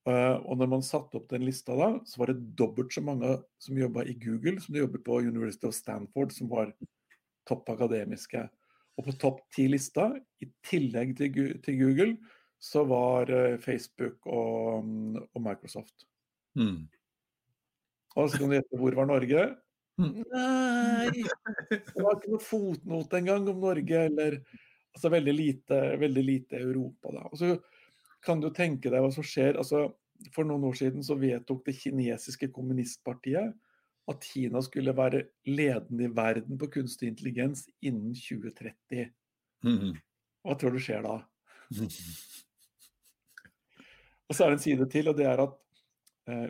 Uh, 0.07 0.37
og 0.47 0.59
når 0.61 0.69
man 0.71 0.85
satte 0.85 1.19
opp 1.19 1.27
den 1.31 1.43
lista 1.43 1.75
da, 1.75 1.89
så 2.07 2.21
var 2.21 2.31
det 2.31 2.53
dobbelt 2.57 2.93
så 2.93 3.01
mange 3.03 3.33
som 3.61 3.77
jobba 3.77 4.05
i 4.07 4.15
Google 4.21 4.61
som 4.63 4.73
det 4.73 4.83
jobber 4.85 5.01
på 5.05 5.19
University 5.25 5.67
of 5.67 5.75
Stanford, 5.75 6.31
som 6.33 6.51
var 6.51 6.71
topp 7.49 7.69
akademiske. 7.73 8.45
Og 8.99 9.07
på 9.07 9.15
topp 9.19 9.41
ti-lista, 9.55 10.11
i 10.43 10.47
tillegg 10.65 11.17
til, 11.19 11.57
til, 11.65 11.81
Google, 11.81 12.13
så 12.61 12.85
var 12.87 13.31
uh, 13.33 13.57
Facebook 13.63 14.23
og, 14.27 14.87
og 15.33 15.43
Microsoft. 15.43 16.07
Mm. 16.59 16.87
Og 18.15 18.29
så 18.29 18.39
kan 18.39 18.49
du 18.49 18.57
gjette 18.57 18.79
hvor 18.79 18.95
var 18.97 19.09
Norge? 19.09 19.43
Mm. 19.99 20.23
Nei! 20.31 21.23
Det 21.69 21.99
var 21.99 22.15
ikke 22.15 22.33
noe 22.33 22.43
fotnote 22.43 23.19
engang 23.19 23.47
om 23.51 23.63
Norge, 23.67 24.03
eller 24.07 24.39
Altså 24.89 25.11
veldig 25.13 25.33
lite, 25.35 25.75
veldig 26.01 26.21
lite 26.25 26.57
Europa, 26.57 27.11
da. 27.13 27.27
Og 27.29 27.37
så 27.37 27.53
kan 28.25 28.41
du 28.41 28.49
tenke 28.51 28.89
deg 28.91 29.03
hva 29.03 29.11
som 29.13 29.23
skjer. 29.23 29.59
altså 29.61 29.85
For 30.35 30.47
noen 30.47 30.65
år 30.67 30.75
siden 30.79 31.05
så 31.05 31.15
vedtok 31.19 31.61
det 31.67 31.77
kinesiske 31.77 32.49
kommunistpartiet 32.55 33.53
at 34.09 34.25
Kina 34.25 34.61
skulle 34.65 34.95
være 34.97 35.21
ledende 35.45 36.07
i 36.07 36.13
verden 36.17 36.57
på 36.59 36.71
kunstig 36.73 37.11
intelligens 37.11 37.67
innen 37.85 38.15
2030. 38.17 39.11
Mm. 39.63 39.93
Hva 40.41 40.57
tror 40.57 40.73
du 40.73 40.81
skjer 40.81 41.05
da? 41.05 41.19
Og 44.29 44.35
så 44.35 44.45
er 44.45 44.49
det 44.49 44.57
en 44.59 44.63
side 44.65 44.85
til, 44.93 45.09
og 45.09 45.17
det 45.17 45.25
er 45.25 45.39
at 45.41 45.53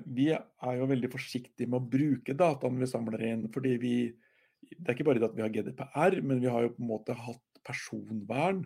vi 0.05 0.29
er 0.33 0.73
jo 0.79 0.87
veldig 0.89 1.09
forsiktige 1.13 1.69
med 1.69 1.79
å 1.79 1.89
bruke 1.93 2.35
dataene 2.37 2.81
vi 2.81 2.89
samler 2.89 3.23
inn. 3.27 3.45
fordi 3.53 3.75
vi, 3.81 3.93
Det 4.69 4.87
er 4.87 4.97
ikke 4.97 5.07
bare 5.07 5.21
det 5.21 5.29
at 5.29 5.37
vi 5.37 5.45
har 5.45 5.53
GDPR, 5.53 6.19
men 6.21 6.41
vi 6.41 6.51
har 6.51 6.65
jo 6.65 6.73
på 6.75 6.83
en 6.83 6.91
måte 6.91 7.15
hatt 7.15 7.61
personvern 7.65 8.63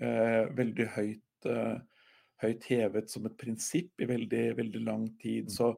eh, 0.00 0.46
veldig 0.54 0.86
høyt, 0.94 1.48
eh, 1.48 1.78
høyt 2.42 2.66
hevet 2.70 3.10
som 3.10 3.26
et 3.26 3.36
prinsipp 3.40 4.00
i 4.00 4.08
veldig, 4.08 4.44
veldig 4.58 4.82
lang 4.86 5.08
tid. 5.22 5.50
Så 5.52 5.74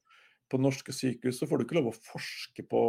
på 0.50 0.60
norske 0.60 0.92
sykehus 0.94 1.40
så 1.40 1.48
får 1.48 1.60
du 1.60 1.66
ikke 1.66 1.78
lov 1.78 1.92
å 1.92 1.98
forske 2.10 2.64
på 2.66 2.82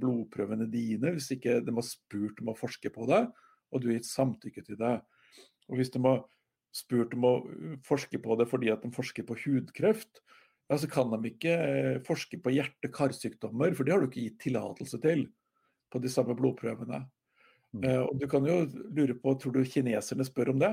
blodprøvene 0.00 0.68
dine 0.72 1.12
hvis 1.14 1.30
ikke 1.36 1.60
de 1.64 1.74
har 1.76 1.86
spurt 1.86 2.40
om 2.40 2.52
å 2.52 2.58
forske 2.58 2.92
på 2.92 3.08
det, 3.10 3.26
og 3.72 3.80
du 3.80 3.90
har 3.90 3.98
gitt 3.98 4.08
samtykke 4.08 4.64
til 4.66 4.78
det. 4.80 4.96
Og 5.68 5.78
hvis 5.78 5.92
de 5.92 6.00
har 6.04 6.22
spurt 6.72 7.12
om 7.16 7.26
å 7.28 7.34
forske 7.84 8.20
på 8.22 8.36
det 8.40 8.48
fordi 8.48 8.72
at 8.72 8.84
de 8.84 8.92
forsker 8.94 9.26
på 9.28 9.36
hudkreft, 9.44 10.22
ja, 10.70 10.78
så 10.78 10.88
kan 10.88 11.10
de 11.12 11.32
ikke 11.32 11.56
forske 12.06 12.38
på 12.42 12.52
hjerte-karsykdommer, 12.54 13.74
for 13.76 13.84
det 13.84 13.94
har 13.94 14.02
du 14.02 14.08
ikke 14.08 14.28
gitt 14.28 14.38
tillatelse 14.46 15.00
til 15.02 15.26
på 15.92 16.00
de 16.00 16.10
samme 16.12 16.36
blodprøvene. 16.38 17.02
Mm. 17.72 17.84
Uh, 17.84 18.02
og 18.06 18.16
du 18.20 18.26
kan 18.30 18.46
jo 18.48 18.62
lure 18.92 19.16
på, 19.18 19.34
tror 19.40 19.56
du 19.56 19.64
kineserne 19.68 20.24
spør 20.28 20.52
om 20.54 20.62
det? 20.62 20.72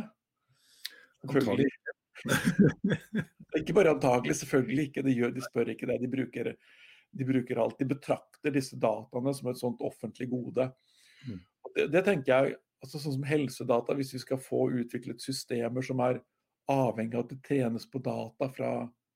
Selvfølgelig. 1.24 1.68
ikke 3.60 3.76
bare 3.76 3.94
antagelig, 3.96 4.38
selvfølgelig 4.40 4.88
ikke. 4.90 5.04
De, 5.08 5.16
gjør, 5.16 5.34
de 5.36 5.44
spør 5.44 5.74
ikke 5.74 5.90
det. 5.90 6.00
De 6.04 6.12
bruker, 6.12 6.52
de 7.20 7.28
bruker 7.32 7.62
alt. 7.64 7.80
De 7.80 7.88
betrakter 7.90 8.56
disse 8.56 8.80
dataene 8.80 9.36
som 9.36 9.52
et 9.52 9.62
sånt 9.62 9.84
offentlig 9.86 10.30
gode. 10.32 10.70
Mm. 11.28 11.40
Det, 11.76 11.88
det, 11.92 12.04
tenker 12.08 12.34
jeg, 12.34 12.60
altså 12.84 13.02
sånn 13.02 13.18
som 13.20 13.28
helsedata, 13.28 13.96
hvis 14.00 14.14
vi 14.16 14.24
skal 14.24 14.42
få 14.44 14.70
utviklet 14.84 15.24
systemer 15.24 15.86
som 15.86 16.04
er 16.04 16.22
avhengig 16.70 17.18
av 17.18 17.26
at 17.26 17.34
det 17.34 17.44
trenes 17.48 17.88
på 17.90 18.02
data 18.06 18.50
fra 18.54 18.72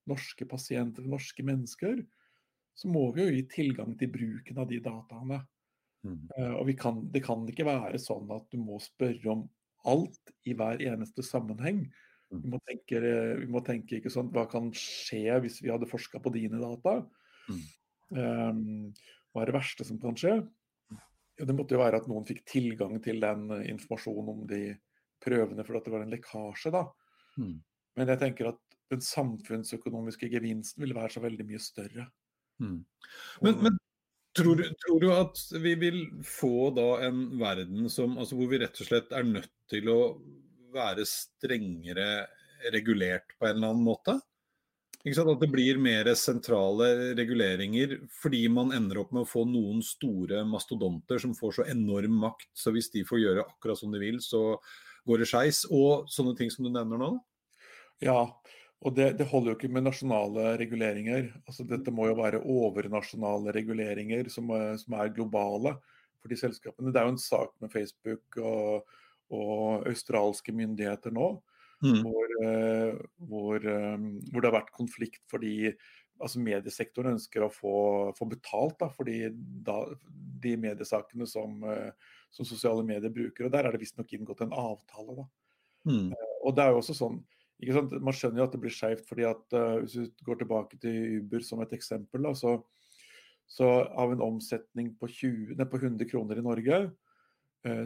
norske 0.10 0.48
pasienter, 0.50 1.06
norske 1.08 1.46
mennesker, 1.46 2.04
så 2.74 2.90
må 2.90 3.06
vi 3.14 3.24
jo 3.26 3.34
gi 3.36 3.44
tilgang 3.52 3.94
til 4.00 4.12
bruken 4.14 4.62
av 4.62 4.70
de 4.70 4.80
dataene. 4.84 5.42
Mm. 6.04 6.24
Uh, 6.36 6.56
og 6.60 6.72
kan, 6.80 7.04
Det 7.14 7.24
kan 7.24 7.46
ikke 7.48 7.68
være 7.68 8.02
sånn 8.02 8.32
at 8.36 8.48
du 8.52 8.60
må 8.60 8.80
spørre 8.84 9.36
om 9.36 9.46
alt 9.88 10.34
i 10.48 10.56
hver 10.58 10.82
eneste 10.84 11.24
sammenheng. 11.26 11.86
Vi 12.34 12.50
må 12.50 12.58
tenke, 12.66 13.00
vi 13.44 13.48
må 13.52 13.62
tenke 13.66 14.00
ikke 14.00 14.12
sånn, 14.14 14.32
hva 14.34 14.48
kan 14.50 14.72
skje 14.74 15.38
hvis 15.44 15.60
vi 15.62 15.70
hadde 15.70 15.90
forska 15.90 16.22
på 16.24 16.32
dine 16.34 16.58
data? 16.62 16.96
Mm. 17.46 17.64
Um, 18.14 18.64
hva 19.34 19.44
er 19.44 19.52
det 19.52 19.58
verste 19.58 19.86
som 19.86 20.00
kan 20.02 20.18
skje? 20.18 20.40
Ja, 21.38 21.46
det 21.50 21.56
måtte 21.58 21.76
jo 21.76 21.82
være 21.82 22.00
at 22.02 22.10
noen 22.10 22.26
fikk 22.26 22.44
tilgang 22.50 22.98
til 23.06 23.22
den 23.22 23.48
informasjonen 23.74 24.34
om 24.34 24.44
de 24.50 24.64
prøvene 25.24 25.66
fordi 25.66 25.84
det 25.86 25.94
var 25.94 26.06
en 26.06 26.14
lekkasje, 26.14 26.74
da. 26.74 26.84
Mm. 27.38 27.56
Men 27.98 28.12
jeg 28.14 28.22
tenker 28.22 28.52
at 28.54 28.73
den 28.94 29.04
samfunnsøkonomiske 29.04 30.30
gevinsten 30.32 30.86
vil 30.86 30.96
være 30.98 31.16
så 31.16 31.24
veldig 31.24 31.48
mye 31.50 31.62
større. 31.62 32.08
Mm. 32.62 32.80
Men, 33.46 33.58
men 33.66 33.80
tror, 34.38 34.60
du, 34.60 34.68
tror, 34.86 35.00
du, 35.02 35.10
at 35.14 35.42
vi 35.64 35.74
vil 35.82 36.00
få 36.28 36.70
da 36.78 36.90
en 37.08 37.26
verden 37.42 37.90
som, 37.92 38.18
altså 38.18 38.38
hvor 38.40 38.52
vi 38.52 38.62
rett 38.64 38.80
og 38.80 38.90
slett 38.90 39.14
er 39.16 39.28
nødt 39.28 39.54
til 39.72 39.90
å 39.92 40.00
være 40.74 41.06
strengere 41.10 42.28
regulert 42.74 43.36
på 43.38 43.50
en 43.50 43.58
eller 43.58 43.74
annen 43.74 43.86
måte? 43.86 44.20
At 45.04 45.42
det 45.42 45.50
blir 45.52 45.82
mer 45.84 46.08
sentrale 46.16 46.86
reguleringer 47.18 47.98
fordi 48.22 48.46
man 48.48 48.72
ender 48.72 49.02
opp 49.02 49.12
med 49.12 49.26
å 49.26 49.28
få 49.28 49.44
noen 49.44 49.82
store 49.84 50.46
mastodonter 50.48 51.20
som 51.20 51.34
får 51.36 51.58
så 51.58 51.66
enorm 51.74 52.22
makt, 52.22 52.48
så 52.56 52.72
hvis 52.72 52.88
de 52.94 53.04
får 53.04 53.20
gjøre 53.20 53.44
akkurat 53.44 53.82
som 53.82 53.92
de 53.92 54.00
vil, 54.00 54.22
så 54.24 54.56
går 55.04 55.20
det 55.20 55.28
skeis. 55.28 55.66
Og 55.68 56.08
sånne 56.12 56.38
ting 56.40 56.54
som 56.54 56.64
du 56.64 56.72
nevner 56.72 57.02
nå? 57.02 57.12
Ja, 58.04 58.32
og 58.84 58.96
det, 58.98 59.08
det, 59.20 59.30
holder 59.30 59.54
jo 59.54 59.58
ikke 59.58 59.72
med 59.72 59.86
nasjonale 59.88 60.54
reguleringer. 60.60 61.30
Altså, 61.48 61.66
dette 61.68 61.94
må 61.96 62.10
jo 62.10 62.18
være 62.20 62.44
overnasjonale 62.44 63.54
reguleringer 63.56 64.28
som, 64.34 64.52
som 64.80 64.98
er 65.00 65.14
globale 65.16 65.78
for 66.20 66.32
de 66.32 66.38
selskapene. 66.40 66.92
Det 66.92 67.00
er 67.02 67.08
jo 67.08 67.16
en 67.16 67.24
sak 67.24 67.56
med 67.64 67.72
Facebook 67.72 68.40
og, 68.44 68.94
og 69.34 69.88
australske 69.90 70.56
myndigheter 70.56 71.16
nå 71.16 71.36
Mm. 71.84 72.00
Hvor, 72.00 72.30
uh, 72.48 73.00
hvor, 73.28 73.66
um, 73.68 74.06
hvor, 74.32 74.40
det 74.40 74.48
har 74.48 74.56
vært 74.56 74.70
konflikt 74.72 75.20
fordi 75.28 75.74
altså 76.24 76.40
mediesektoren 76.40 77.18
ønsker 77.18 77.44
å 77.44 77.52
få, 77.52 77.78
få 78.16 78.28
betalt 78.32 78.78
da, 78.80 78.88
fordi 78.94 79.18
da, 79.66 79.82
de 80.44 80.54
mediesakene 80.62 81.28
som, 81.28 81.58
som, 82.32 82.48
sosiale 82.48 82.86
medier 82.88 83.12
bruker. 83.12 83.48
og 83.48 83.52
Der 83.52 83.68
er 83.68 83.76
det 83.76 83.82
visstnok 83.82 84.14
inngått 84.16 84.46
en 84.46 84.56
avtale. 84.56 85.18
da. 85.18 85.26
Mm. 85.90 86.14
Og 86.46 86.56
det 86.56 86.64
er 86.64 86.72
jo 86.72 86.80
også 86.80 86.96
sånn? 86.96 87.18
Man 87.62 88.16
skjønner 88.16 88.42
jo 88.42 88.48
at 88.48 88.56
det 88.56 88.62
blir 88.64 88.74
skjevt. 88.74 89.06
fordi 89.08 89.28
at 89.30 89.56
Hvis 89.84 89.96
vi 90.00 90.08
går 90.26 90.42
tilbake 90.42 90.80
til 90.82 91.20
Uber 91.22 91.46
som 91.46 91.62
et 91.64 91.76
eksempel, 91.78 92.26
da, 92.26 92.34
så, 92.36 92.58
så 93.48 93.70
av 93.88 94.12
en 94.12 94.24
omsetning 94.26 94.94
på, 95.00 95.08
20, 95.08 95.54
nei, 95.60 95.68
på 95.70 95.80
100 95.80 96.10
kroner 96.10 96.42
i 96.42 96.46
Norge, 96.46 96.80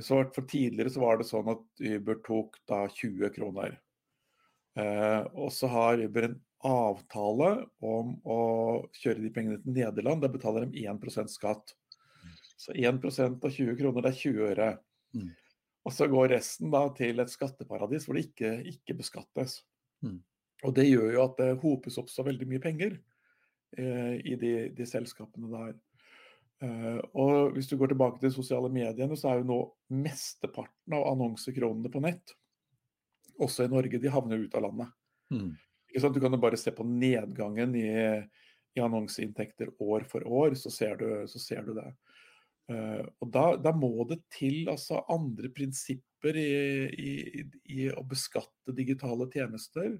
så 0.02 0.24
for 0.34 0.48
Tidligere 0.50 0.90
så 0.90 1.04
var 1.04 1.20
det 1.20 1.28
sånn 1.30 1.52
at 1.54 1.84
Uber 1.86 2.18
tok 2.26 2.58
da 2.66 2.88
20 2.90 3.30
kroner. 3.36 3.76
Uh, 4.78 5.26
og 5.34 5.50
så 5.54 5.70
har 5.74 6.02
Uber 6.02 6.28
en 6.28 6.40
avtale 6.68 7.50
om 7.86 8.14
å 8.26 8.42
kjøre 8.98 9.24
de 9.24 9.32
pengene 9.34 9.60
til 9.62 9.74
Nederland. 9.78 10.22
Der 10.24 10.34
betaler 10.34 10.68
de 10.68 10.86
1% 10.86 11.34
skatt. 11.34 11.74
Så 12.58 12.74
1% 12.74 13.46
av 13.46 13.54
20 13.54 13.78
kroner, 13.78 14.06
det 14.06 14.12
er 14.12 14.22
20 14.22 14.48
øre. 14.52 14.70
Mm. 15.18 15.32
Og 15.88 15.94
så 15.96 16.10
går 16.12 16.34
resten 16.36 16.72
da 16.74 16.84
til 16.96 17.24
et 17.24 17.32
skatteparadis 17.32 18.08
hvor 18.08 18.18
det 18.18 18.28
ikke, 18.28 18.54
ikke 18.74 18.98
beskattes. 19.00 19.62
Mm. 20.04 20.20
Og 20.68 20.74
det 20.76 20.88
gjør 20.90 21.14
jo 21.14 21.24
at 21.24 21.38
det 21.40 21.52
hopes 21.62 22.00
opp 22.02 22.10
så 22.12 22.26
veldig 22.28 22.48
mye 22.50 22.64
penger 22.64 22.98
eh, 23.78 24.18
i 24.20 24.36
de, 24.40 24.54
de, 24.76 24.88
selskapene 24.90 25.52
der. 25.54 25.78
Eh, 26.66 27.00
og 27.16 27.54
hvis 27.56 27.70
du 27.72 27.78
går 27.80 27.94
tilbake 27.94 28.20
til 28.20 28.34
sosiale 28.36 28.72
mediene, 28.74 29.16
så 29.16 29.32
er 29.32 29.40
jo 29.40 29.48
nå 29.54 29.62
mesteparten 29.96 30.98
av 30.98 31.08
annonsekronene 31.14 31.94
på 31.94 32.04
nett 32.04 32.36
også 33.38 33.68
i 33.68 33.72
Norge, 33.72 34.00
de 34.02 34.12
havner 34.12 34.44
ut 34.44 34.56
av 34.58 34.66
landet. 34.66 34.94
Mm. 35.34 35.54
Du 35.94 36.20
kan 36.22 36.34
jo 36.34 36.42
bare 36.42 36.60
se 36.60 36.72
på 36.76 36.86
nedgangen 36.88 37.76
i, 37.78 37.90
i 38.78 38.84
annonseinntekter 38.84 39.72
år 39.84 40.06
for 40.10 40.26
år, 40.26 40.58
så 40.60 40.72
ser 40.74 40.98
du, 41.00 41.08
så 41.30 41.42
ser 41.42 41.64
du 41.66 41.74
det. 41.78 41.88
Uh, 42.68 43.04
og 43.24 43.32
da, 43.32 43.46
da, 43.64 43.72
må 43.72 44.04
det 44.10 44.20
til 44.34 44.68
altså, 44.68 45.00
andre 45.14 45.50
prinsipper 45.56 46.36
i, 46.36 46.52
i, 46.92 47.44
i, 47.72 47.86
å 47.94 48.04
beskatte 48.08 48.76
digitale 48.76 49.30
tjenester. 49.32 49.94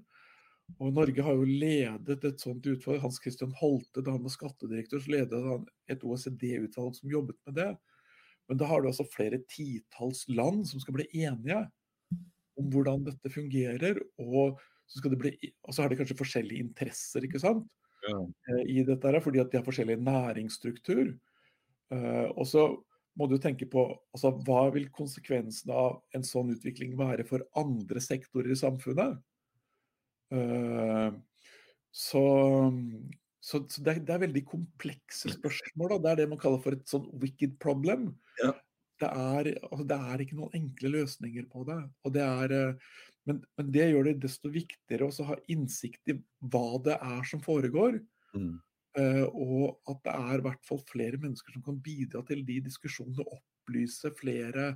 Og 0.76 0.92
Norge 0.92 1.24
har 1.24 1.38
jo 1.38 1.46
ledet 1.48 2.24
et 2.28 2.42
sånt 2.42 2.66
utvalg. 2.68 3.00
Hans 3.00 3.20
Christian 3.22 3.54
Holte, 3.56 4.02
da 4.04 4.12
han 4.12 4.24
var 4.26 4.34
skattedirektør, 4.34 5.00
så 5.00 5.14
ledet 5.14 5.40
han 5.46 5.64
et 5.88 6.04
OECD-utvalg 6.04 6.98
som 6.98 7.14
jobbet 7.14 7.38
med 7.48 7.56
det. 7.56 7.70
Men 8.48 8.60
da 8.60 8.68
har 8.68 8.82
du 8.82 8.90
altså 8.90 9.06
flere 9.08 9.40
titalls 9.48 10.26
land 10.28 10.66
som 10.68 10.80
skal 10.82 10.98
bli 10.98 11.08
enige 11.24 11.62
om 12.58 12.68
hvordan 12.72 13.04
dette 13.06 13.32
fungerer. 13.32 14.00
Og 14.20 14.60
så, 14.88 15.00
skal 15.00 15.14
det 15.14 15.20
bli, 15.22 15.32
og 15.64 15.74
så 15.74 15.84
har 15.84 15.92
de 15.92 15.98
kanskje 16.00 16.18
forskjellige 16.18 16.64
interesser 16.64 17.24
ikke 17.24 17.40
sant? 17.42 17.64
Ja. 18.06 18.20
Eh, 18.52 18.62
i 18.78 18.84
dette, 18.86 19.08
her, 19.08 19.20
fordi 19.24 19.40
at 19.42 19.52
de 19.52 19.60
har 19.60 19.66
forskjellig 19.66 19.98
næringsstruktur. 20.00 21.12
Uh, 21.92 22.28
og 22.34 22.44
så 22.48 22.68
må 23.18 23.26
du 23.30 23.38
tenke 23.42 23.66
på 23.70 23.84
altså, 24.14 24.34
hva 24.46 24.68
vil 24.74 24.86
konsekvensen 24.94 25.72
av 25.74 25.98
en 26.14 26.26
sånn 26.26 26.52
utvikling 26.54 26.94
være 26.98 27.26
for 27.26 27.46
andre 27.58 28.02
sektorer 28.04 28.52
i 28.54 28.58
samfunnet. 28.58 29.18
Uh, 30.34 31.16
så, 31.88 32.22
så, 33.40 33.62
så 33.64 33.82
det, 33.82 33.96
er, 33.96 34.00
det, 34.04 34.14
er, 34.14 34.24
veldig 34.26 34.44
komplekse 34.46 35.32
spørsmål. 35.34 35.96
Da. 35.96 36.00
Det 36.04 36.12
er 36.12 36.22
det 36.22 36.30
man 36.34 36.40
kaller 36.40 36.62
for 36.62 36.76
et 36.76 36.86
sånn 36.90 37.08
wicked 37.22 37.56
problem. 37.62 38.12
Ja 38.42 38.54
det 39.02 39.08
er, 39.08 39.50
altså 39.68 39.86
det 39.88 39.98
er, 39.98 40.22
ikke 40.22 40.38
noen 40.38 40.56
enkle 40.58 40.92
løsninger 40.96 41.46
på 41.52 41.64
det. 41.68 41.78
det 42.14 42.24
er, 42.24 42.54
eh, 42.56 43.02
men, 43.28 43.42
men, 43.58 43.72
det 43.74 43.90
gjør 43.90 44.08
det 44.08 44.14
desto 44.24 44.50
viktigere 44.52 45.08
å 45.08 45.28
ha 45.30 45.36
innsikt 45.52 46.12
i 46.12 46.16
hva 46.52 46.80
det 46.84 46.96
er 46.96 47.28
som 47.28 47.42
foregår. 47.44 48.00
Mm. 48.34 48.56
Uh, 48.98 49.24
og 49.30 49.92
at 49.92 50.02
det 50.06 50.14
er 50.16 50.40
i 50.40 50.44
hvert 50.48 50.64
fall 50.66 50.80
flere 50.88 51.20
mennesker 51.22 51.54
som 51.54 51.62
kan 51.62 51.78
bidra 51.82 52.24
til 52.26 52.42
de 52.46 52.58
diskusjonene. 52.66 53.26
Opplyse 53.38 54.10
flere, 54.18 54.72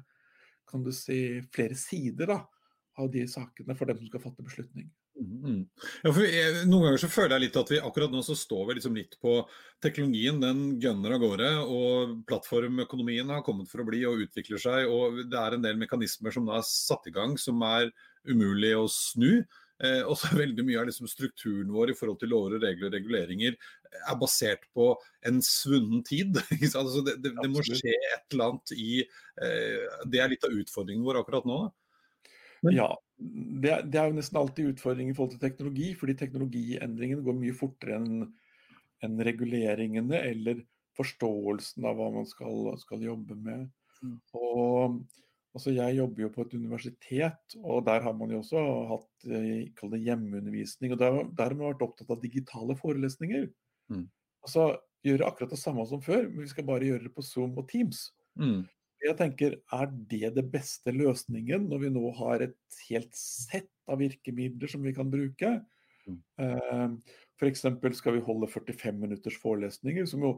kan 0.68 0.84
du 0.84 0.92
si, 0.94 1.40
flere 1.54 1.78
sider 1.78 2.30
da, 2.30 2.40
av 3.02 3.10
de 3.12 3.24
sakene 3.28 3.74
for 3.78 3.90
dem 3.90 3.98
som 3.98 4.10
skal 4.12 4.22
fatte 4.22 4.46
beslutning. 4.46 4.90
Mm. 5.22 5.64
Ja, 6.02 6.12
jeg, 6.24 6.62
noen 6.70 6.86
ganger 6.86 7.00
så 7.02 7.10
føler 7.12 7.36
jeg 7.36 7.44
litt 7.44 7.56
at 7.60 7.70
vi 7.70 7.80
akkurat 7.84 8.12
nå 8.12 8.22
så 8.24 8.36
står 8.38 8.62
vi 8.68 8.76
liksom 8.78 8.94
litt 8.96 9.18
på 9.22 9.34
teknologien. 9.84 10.40
Den 10.42 10.62
gønner 10.82 11.16
av 11.16 11.22
gårde, 11.22 11.50
og 11.66 12.14
plattformøkonomien 12.28 13.32
har 13.34 13.44
kommet 13.46 13.70
for 13.70 13.82
å 13.82 13.88
bli 13.88 14.02
og 14.08 14.24
utvikler 14.24 14.62
seg. 14.62 14.88
og 14.88 15.20
Det 15.26 15.38
er 15.38 15.56
en 15.56 15.66
del 15.66 15.80
mekanismer 15.80 16.34
som 16.34 16.48
da 16.48 16.58
er 16.58 16.68
satt 16.68 17.10
i 17.10 17.14
gang 17.14 17.36
som 17.40 17.60
er 17.68 17.90
umulig 18.28 18.72
å 18.78 18.86
snu. 18.90 19.42
Eh, 19.82 20.00
og 20.06 20.14
så 20.18 20.30
veldig 20.38 20.62
mye 20.66 20.78
av 20.78 20.88
liksom 20.88 21.08
strukturen 21.10 21.72
vår 21.74 21.92
i 21.92 21.96
forhold 21.98 22.20
til 22.20 22.30
lover, 22.30 22.56
og 22.56 22.66
regler 22.66 22.88
og 22.88 22.96
reguleringer 22.96 23.56
er 23.98 24.18
basert 24.20 24.68
på 24.76 24.92
en 25.28 25.40
svunnen 25.42 26.04
tid. 26.06 26.38
altså 26.78 27.02
det, 27.06 27.18
det, 27.24 27.34
det, 27.40 27.50
må 27.50 27.64
skje 27.66 27.90
et 27.90 28.34
eller 28.34 28.52
annet 28.52 28.74
i 28.76 28.90
eh, 29.02 29.96
Det 30.06 30.22
er 30.22 30.30
litt 30.30 30.46
av 30.46 30.54
utfordringen 30.54 31.06
vår 31.06 31.22
akkurat 31.22 31.48
nå. 31.48 31.62
Men, 32.62 32.76
ja, 32.78 32.90
det, 33.18 33.72
det, 33.90 33.98
er 33.98 34.10
jo 34.10 34.18
nesten 34.20 34.38
alltid 34.38 34.76
utfordringer 34.76 35.14
i 35.14 35.16
forhold 35.18 35.34
til 35.34 35.42
teknologi, 35.42 35.88
fordi 35.98 36.14
teknologiendringene 36.20 37.26
går 37.26 37.40
mye 37.40 37.56
fortere 37.58 37.98
enn 37.98 38.28
en 39.02 39.18
reguleringene 39.26 40.20
eller 40.28 40.60
forståelsen 40.94 41.88
av 41.88 41.98
hva 41.98 42.06
man 42.14 42.28
skal, 42.28 42.68
skal 42.78 43.02
jobbe 43.02 43.34
med. 43.34 43.66
Mm. 44.02 44.14
Og 44.38 45.00
altså 45.52 45.74
Jeg 45.74 45.96
jobber 45.98 46.24
jo 46.24 46.30
på 46.34 46.44
et 46.46 46.54
universitet, 46.56 47.56
og 47.62 47.84
der 47.86 48.04
har 48.04 48.14
man 48.16 48.30
jo 48.32 48.40
også 48.42 48.62
hatt 48.90 49.26
eh, 49.28 49.88
det 49.94 50.02
hjemmeundervisning. 50.04 50.94
og 50.94 51.02
Der, 51.02 51.18
der 51.28 51.50
har 51.50 51.58
man 51.58 51.72
vært 51.72 51.86
opptatt 51.88 52.10
av 52.10 52.22
digitale 52.22 52.76
forelesninger. 52.78 53.50
Mm. 53.92 54.08
Altså 54.44 54.72
Gjøre 55.02 55.26
akkurat 55.26 55.50
det 55.50 55.58
samme 55.58 55.82
som 55.90 55.98
før, 55.98 56.28
men 56.30 56.44
vi 56.44 56.52
skal 56.52 56.62
bare 56.62 56.86
gjøre 56.86 57.08
det 57.08 57.10
på 57.16 57.24
Zoom 57.26 57.56
og 57.58 57.64
Teams. 57.66 58.04
Mm 58.38 58.62
jeg 59.02 59.18
tenker, 59.18 59.58
Er 59.72 59.90
det 59.90 60.34
det 60.36 60.44
beste 60.52 60.94
løsningen 60.94 61.66
når 61.70 61.84
vi 61.84 61.92
nå 61.94 62.10
har 62.18 62.44
et 62.44 62.80
helt 62.88 63.14
sett 63.16 63.70
av 63.90 63.98
virkemidler 64.02 64.70
som 64.70 64.82
vi 64.82 64.94
kan 64.94 65.10
bruke? 65.10 65.58
Mm. 66.06 66.18
Uh, 66.38 67.14
F.eks. 67.38 67.64
skal 67.98 68.16
vi 68.16 68.24
holde 68.26 68.50
45 68.50 68.98
minutters 68.98 69.38
forelesninger, 69.42 70.06
som 70.06 70.22
jo 70.22 70.36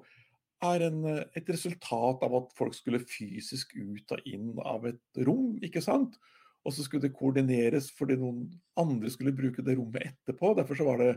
er 0.70 0.86
en, 0.88 1.00
et 1.36 1.50
resultat 1.50 2.24
av 2.26 2.38
at 2.40 2.54
folk 2.58 2.76
skulle 2.76 3.02
fysisk 3.04 3.74
ut 3.76 4.14
og 4.16 4.28
inn 4.30 4.52
av 4.64 4.86
et 4.90 5.24
rom. 5.26 5.54
ikke 5.64 5.82
sant? 5.84 6.18
Og 6.64 6.72
så 6.72 6.84
skulle 6.84 7.04
det 7.04 7.16
koordineres 7.16 7.90
fordi 7.92 8.16
noen 8.20 8.46
andre 8.80 9.10
skulle 9.12 9.36
bruke 9.36 9.64
det 9.64 9.76
rommet 9.78 10.08
etterpå. 10.10 10.54
Derfor 10.56 10.80
så 10.80 10.86
var 10.88 11.02
det 11.02 11.14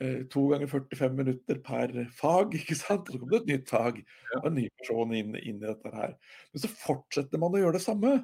Eh, 0.00 0.22
to 0.32 0.46
ganger 0.48 0.66
45 0.66 1.16
minutter 1.16 1.58
per 1.60 1.90
fag, 2.16 2.54
ikke 2.60 2.76
sant? 2.78 3.08
Og 3.08 3.14
så 3.14 3.20
kom 3.20 3.32
det 3.32 3.40
et 3.42 3.50
nytt 3.50 3.68
fag 3.68 3.98
og 4.38 4.46
en 4.48 4.54
ny 4.56 4.68
person 4.80 5.12
inn, 5.16 5.34
inn, 5.36 5.58
i 5.60 5.66
dette 5.66 5.92
her. 5.92 6.14
Men 6.52 6.62
så 6.62 6.70
fortsetter 6.72 7.42
man 7.42 7.56
å 7.56 7.60
gjøre 7.60 7.76
det 7.76 7.84
samme. 7.84 8.14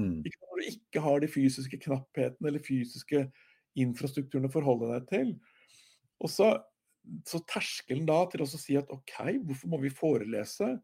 Mm. 0.00 0.22
Ikke 0.24 0.40
når 0.46 0.62
du 0.62 0.70
ikke 0.70 1.02
har 1.04 1.20
de 1.20 1.28
fysiske 1.32 1.80
knapphetene 1.84 2.50
eller 2.50 2.64
fysiske 2.64 3.26
infrastrukturene 3.76 4.48
å 4.48 4.54
forholde 4.54 4.88
deg 4.94 5.10
til. 5.10 5.34
Og 6.24 6.32
så, 6.32 6.54
så 7.28 7.40
terskelen 7.48 8.06
da 8.08 8.18
til 8.30 8.42
å 8.44 8.48
si 8.50 8.76
at 8.78 8.90
OK, 8.92 9.16
hvorfor 9.46 9.72
må 9.72 9.80
vi 9.82 9.92
forelese? 9.94 10.74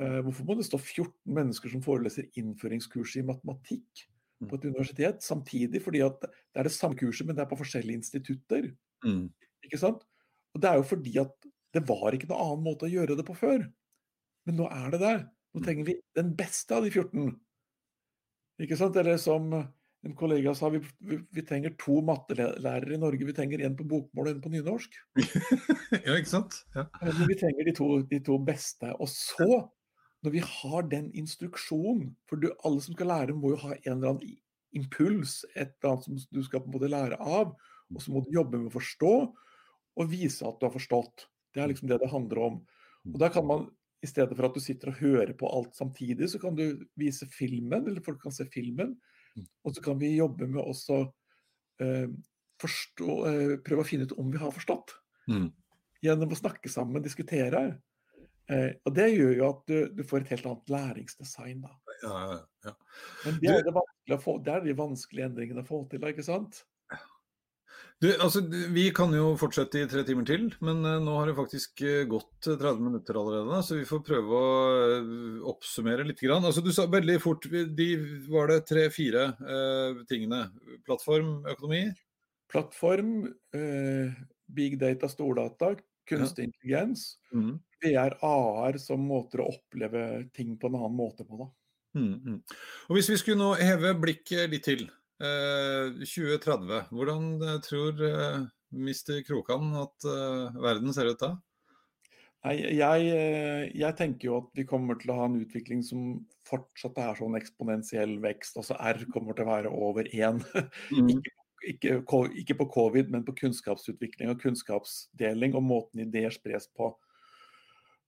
Uh, 0.00 0.20
hvorfor 0.24 0.46
må 0.48 0.56
det 0.56 0.68
stå 0.68 0.80
14 0.80 1.12
mennesker 1.36 1.72
som 1.72 1.84
foreleser 1.84 2.30
innføringskurs 2.40 3.18
i 3.20 3.26
matematikk 3.26 4.04
på 4.44 4.58
et 4.58 4.68
universitet 4.68 5.24
samtidig? 5.24 5.82
Fordi 5.84 6.04
at 6.06 6.22
det 6.24 6.62
er 6.62 6.68
det 6.68 6.74
samme 6.76 6.98
kurset, 6.98 7.26
men 7.28 7.36
det 7.36 7.44
er 7.44 7.50
på 7.50 7.60
forskjellige 7.60 8.00
institutter. 8.02 8.70
Mm. 9.04 9.26
Ikke 9.66 9.80
sant? 9.80 10.04
Og 10.56 10.62
Det 10.62 10.70
er 10.70 10.80
jo 10.80 10.86
fordi 10.88 11.18
at 11.20 11.50
det 11.76 11.84
var 11.88 12.14
ikke 12.16 12.30
noen 12.30 12.44
annen 12.44 12.64
måte 12.64 12.88
å 12.88 12.92
gjøre 12.92 13.18
det 13.18 13.26
på 13.28 13.36
før. 13.36 13.66
Men 14.48 14.56
nå 14.56 14.68
er 14.72 14.94
det 14.94 15.02
der. 15.02 15.20
Nå 15.52 15.64
trenger 15.64 15.88
vi 15.88 15.98
den 16.16 16.32
beste 16.36 16.76
av 16.76 16.86
de 16.86 16.92
14. 16.92 17.34
Ikke 18.64 18.78
sant? 18.80 18.96
Eller 18.96 19.20
som 19.20 19.52
en 20.06 20.14
kollega 20.14 20.54
sa, 20.54 20.68
vi, 20.70 20.80
vi, 20.98 21.18
vi 21.34 21.42
trenger 21.42 21.74
to 21.80 21.98
mattelærere 22.06 22.94
i 22.94 23.00
Norge. 23.00 23.26
Vi 23.26 23.34
trenger 23.34 23.64
en 23.66 23.76
på 23.78 23.86
bokmål 23.88 24.28
og 24.28 24.36
en 24.36 24.42
på 24.44 24.52
nynorsk. 24.52 24.98
ja, 26.06 26.14
ikke 26.14 26.30
sant? 26.30 26.60
Ja. 26.76 26.86
Vi 27.26 27.38
trenger 27.38 27.66
de 27.66 27.74
to, 27.74 27.88
de 28.10 28.20
to, 28.24 28.38
beste. 28.46 28.92
Og 29.02 29.10
så, 29.10 29.64
når 30.22 30.34
vi 30.36 30.44
har 30.44 30.86
den 30.90 31.10
instruksjonen 31.18 32.12
For 32.30 32.38
du, 32.38 32.50
alle 32.66 32.84
som 32.84 32.94
skal 32.94 33.10
lære, 33.10 33.34
må 33.34 33.56
jo 33.56 33.62
ha 33.64 33.74
en 33.74 33.96
eller 33.96 34.14
annen 34.14 34.38
impuls, 34.78 35.40
et 35.56 35.74
eller 35.80 35.94
annet 35.94 36.06
som 36.06 36.22
du 36.38 36.40
skal 36.46 36.62
på 36.62 36.70
en 36.70 36.78
måte 36.78 36.92
lære 36.92 37.18
av. 37.18 37.56
Og 37.90 38.04
så 38.04 38.14
må 38.14 38.22
du 38.22 38.34
jobbe 38.36 38.60
med 38.60 38.70
å 38.70 38.78
forstå 38.78 39.12
og 39.98 40.12
vise 40.12 40.46
at 40.46 40.60
du 40.60 40.68
har 40.68 40.74
forstått. 40.74 41.26
Det 41.54 41.64
er 41.64 41.72
liksom 41.72 41.90
det 41.90 41.98
det 42.04 42.12
handler 42.12 42.44
om. 42.44 42.62
Og 43.08 43.18
da 43.18 43.32
kan 43.34 43.46
man, 43.48 43.66
i 44.04 44.06
stedet 44.06 44.36
for 44.36 44.46
at 44.46 44.54
du 44.54 44.62
sitter 44.62 44.92
og 44.92 45.00
hører 45.02 45.34
på 45.34 45.48
alt 45.50 45.74
samtidig, 45.74 46.28
så 46.30 46.38
kan 46.38 46.54
du 46.54 46.84
vise 47.00 47.26
filmen, 47.32 47.82
eller 47.82 48.04
folk 48.04 48.20
kan 48.22 48.34
se 48.34 48.46
filmen. 48.52 48.94
Og 49.66 49.76
så 49.76 49.84
kan 49.84 49.98
vi 50.00 50.14
jobbe 50.16 50.48
med 50.50 50.62
også 50.62 51.02
eh, 51.82 52.06
forstå, 52.62 53.16
eh, 53.30 53.54
prøve 53.64 53.84
å 53.84 53.88
finne 53.88 54.08
ut 54.08 54.16
om 54.18 54.30
vi 54.32 54.40
har 54.40 54.54
forstått. 54.54 54.96
Mm. 55.30 55.50
Gjennom 56.04 56.32
å 56.32 56.38
snakke 56.38 56.70
sammen, 56.72 57.04
diskutere. 57.04 57.66
Eh, 58.48 58.70
og 58.86 58.94
det 58.96 59.10
gjør 59.12 59.34
jo 59.36 59.48
at 59.50 59.62
du, 59.68 59.76
du, 59.98 60.02
får 60.08 60.24
et 60.24 60.32
helt 60.36 60.48
annet 60.48 60.72
læringsdesign. 60.72 61.60
da. 61.66 61.74
Ja, 62.02 62.14
ja, 62.14 62.40
ja. 62.70 62.74
Men 63.26 63.40
det 63.42 63.52
er, 63.52 63.70
det, 64.08 64.20
få, 64.22 64.38
det 64.44 64.54
er, 64.54 64.64
de 64.64 64.76
vanskelige 64.78 65.28
endringene 65.28 65.64
å 65.64 65.68
få 65.68 65.82
til, 65.90 66.06
ikke 66.08 66.26
sant? 66.26 66.62
Du, 67.98 68.06
altså, 68.22 68.44
vi 68.70 68.84
kan 68.94 69.10
jo 69.10 69.32
fortsette 69.40 69.80
i 69.82 69.86
tre 69.90 70.04
timer 70.06 70.26
til, 70.26 70.44
men 70.62 70.84
uh, 70.86 71.00
nå 71.02 71.16
har 71.18 71.30
det 71.30 71.34
faktisk 71.34 71.82
uh, 71.82 72.04
gått 72.06 72.46
30 72.46 72.78
minutter 72.84 73.18
allerede. 73.18 73.58
Så 73.66 73.80
vi 73.80 73.86
får 73.88 74.04
prøve 74.06 74.38
å 74.38 74.50
oppsummere 75.50 76.06
litt. 76.06 76.22
Grann. 76.22 76.46
Altså, 76.46 76.62
du 76.62 76.70
sa 76.74 76.86
veldig 76.90 77.18
fort 77.22 77.48
de 77.50 77.88
Var 78.30 78.52
det 78.52 78.60
tre-fire 78.70 79.24
tingene? 80.10 80.44
Plattform, 80.86 81.40
økonomi? 81.50 81.88
Plattform, 82.48 83.10
big 84.56 84.78
data, 84.80 85.10
stordata, 85.10 85.74
kunstig 86.08 86.46
ja. 86.46 86.48
intelligens. 86.48 87.04
Mm. 87.34 87.58
VR, 87.84 88.16
AR 88.24 88.78
som 88.82 89.04
måter 89.06 89.42
å 89.42 89.50
oppleve 89.52 90.04
ting 90.34 90.56
på 90.58 90.70
en 90.70 90.78
annen 90.80 90.96
måte 90.98 91.26
på. 91.26 91.38
da. 91.42 91.50
Mm, 91.98 92.14
mm. 92.14 92.38
Og 92.88 92.98
Hvis 92.98 93.10
vi 93.12 93.18
skulle 93.20 93.40
nå 93.40 93.52
heve 93.60 93.94
blikket 94.00 94.50
litt 94.52 94.66
til, 94.66 94.86
2030. 95.18 96.70
Eh, 96.70 96.88
Hvordan 96.94 97.42
eh, 97.42 97.60
tror 97.64 98.02
eh, 98.06 98.40
Mr. 98.70 99.22
Krokan 99.26 99.74
at 99.80 100.04
verden 100.60 100.92
ser 100.94 101.10
ut 101.10 101.22
da? 101.22 101.34
Nei, 102.46 102.54
jeg, 102.78 103.06
jeg, 103.74 103.94
tenker 103.98 104.28
jo 104.28 104.36
at 104.38 104.50
vi 104.54 104.64
kommer 104.68 104.98
til 105.00 105.10
å 105.10 105.16
ha 105.18 105.24
en 105.26 105.40
utvikling 105.40 105.80
som 105.82 106.20
fortsatt 106.46 107.00
er 107.02 107.18
sånn 107.18 107.34
eksponentiell 107.34 108.14
vekst. 108.22 108.60
Altså 108.60 108.76
R 108.78 109.02
kommer 109.10 109.34
til 109.34 109.48
å 109.48 109.50
være 109.50 109.72
over 109.74 110.08
én. 110.12 110.38
Mm. 110.94 111.10
ikke, 111.16 111.32
ikke, 111.68 112.20
ikke, 112.40 112.54
på 112.60 112.66
covid, 112.72 113.10
men 113.12 113.24
på 113.26 113.34
kunnskapsutvikling 113.40 114.30
og 114.30 114.38
kunnskapsdeling 114.40 115.56
og 115.58 115.66
måten 115.66 116.04
ideer 116.04 116.32
spres 116.32 116.68
på. 116.78 116.92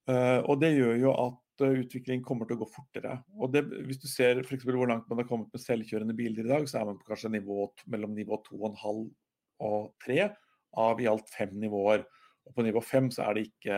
Uh, 0.09 0.41
og 0.49 0.63
det 0.63 0.71
gjør 0.77 0.97
jo 1.03 1.11
at 1.13 1.37
utvikling 1.69 2.23
kommer 2.25 2.49
til 2.49 2.57
å 2.57 2.63
gå 2.63 2.69
fortere. 2.73 3.19
Og 3.37 3.53
det, 3.55 3.65
hvis 3.87 4.01
du 4.03 4.07
ser 4.11 4.41
for 4.49 4.77
hvor 4.77 4.89
langt 4.91 5.09
man 5.11 5.21
har 5.23 5.29
kommet 5.29 5.53
med 5.53 5.63
selvkjørende 5.63 6.17
biler 6.17 6.47
i 6.47 6.53
dag, 6.53 6.67
så 6.71 6.81
er 6.81 6.89
man 6.89 6.99
på 7.01 7.11
kanskje 7.11 7.33
nivå, 7.35 7.67
mellom 7.93 8.15
nivå 8.17 8.41
2,5 8.47 9.05
og 9.67 9.93
3 10.07 10.31
av 10.81 11.03
i 11.03 11.09
alt 11.11 11.31
fem 11.35 11.53
nivåer. 11.61 12.05
Og 12.47 12.57
på 12.57 12.65
nivå 12.67 12.83
5 12.85 13.13
så 13.17 13.27
er 13.27 13.37
det 13.37 13.47
ikke, 13.49 13.77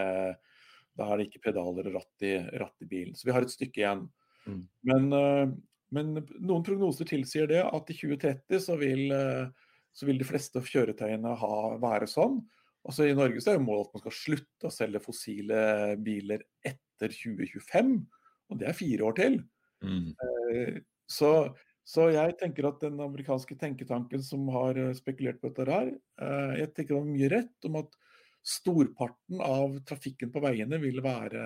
da 0.98 1.08
er 1.08 1.18
det 1.18 1.28
ikke 1.28 1.44
pedaler 1.48 1.90
og 1.90 1.98
ratt 1.98 2.26
i, 2.26 2.36
ratt 2.62 2.84
i 2.84 2.88
bilen. 2.88 3.18
Så 3.18 3.28
vi 3.28 3.36
har 3.36 3.44
et 3.44 3.54
stykke 3.54 3.82
igjen. 3.82 4.06
Mm. 4.46 4.62
Men, 4.88 5.12
eh, 5.18 5.52
men, 5.92 6.14
noen 6.40 6.64
prognoser 6.66 7.08
tilsier 7.08 7.50
det 7.50 7.62
at 7.64 7.92
i 7.92 7.98
2030 7.98 8.64
så 8.64 8.78
vil, 8.80 9.04
eh, 9.14 9.46
så 9.92 10.08
vil 10.08 10.20
de 10.20 10.28
fleste 10.28 10.62
kjøretøyene 10.64 11.36
ha, 11.42 11.54
være 11.82 12.08
sånn. 12.10 12.40
Altså 12.82 13.06
I 13.06 13.14
Norge 13.14 13.40
så 13.42 13.52
er 13.52 13.60
jo 13.60 13.66
målet 13.66 13.90
at 13.90 13.96
man 13.96 14.02
skal 14.02 14.14
slutte 14.16 14.68
å 14.68 14.74
selge 14.74 15.02
fossile 15.04 15.58
biler 16.02 16.42
etter 16.66 16.80
etter 17.02 17.14
2025, 17.18 17.98
og 18.50 18.60
det 18.60 18.70
er 18.70 18.78
fire 18.78 19.08
år 19.08 19.18
til. 19.18 19.40
Mm. 19.82 20.12
Eh, 20.22 20.78
så, 21.10 21.32
så, 21.84 22.08
jeg 22.14 22.36
tenker 22.40 22.68
at 22.68 22.82
den 22.84 23.00
amerikanske 23.02 23.56
tenketanken 23.58 24.22
som 24.24 24.46
har 24.54 24.78
eh, 24.78 24.94
spekulert 24.98 25.42
på 25.42 25.50
dette 25.50 25.68
her, 25.70 25.92
eh, 26.22 26.54
jeg 26.62 26.72
tenker 26.72 26.94
det 26.94 27.00
var 27.00 27.10
mye 27.10 27.32
rett 27.32 27.68
om 27.68 27.80
at 27.82 27.98
storparten 28.52 29.42
av 29.46 29.76
trafikken 29.86 30.32
på 30.34 30.42
veiene 30.42 30.80
vil 30.82 30.98
være 31.02 31.42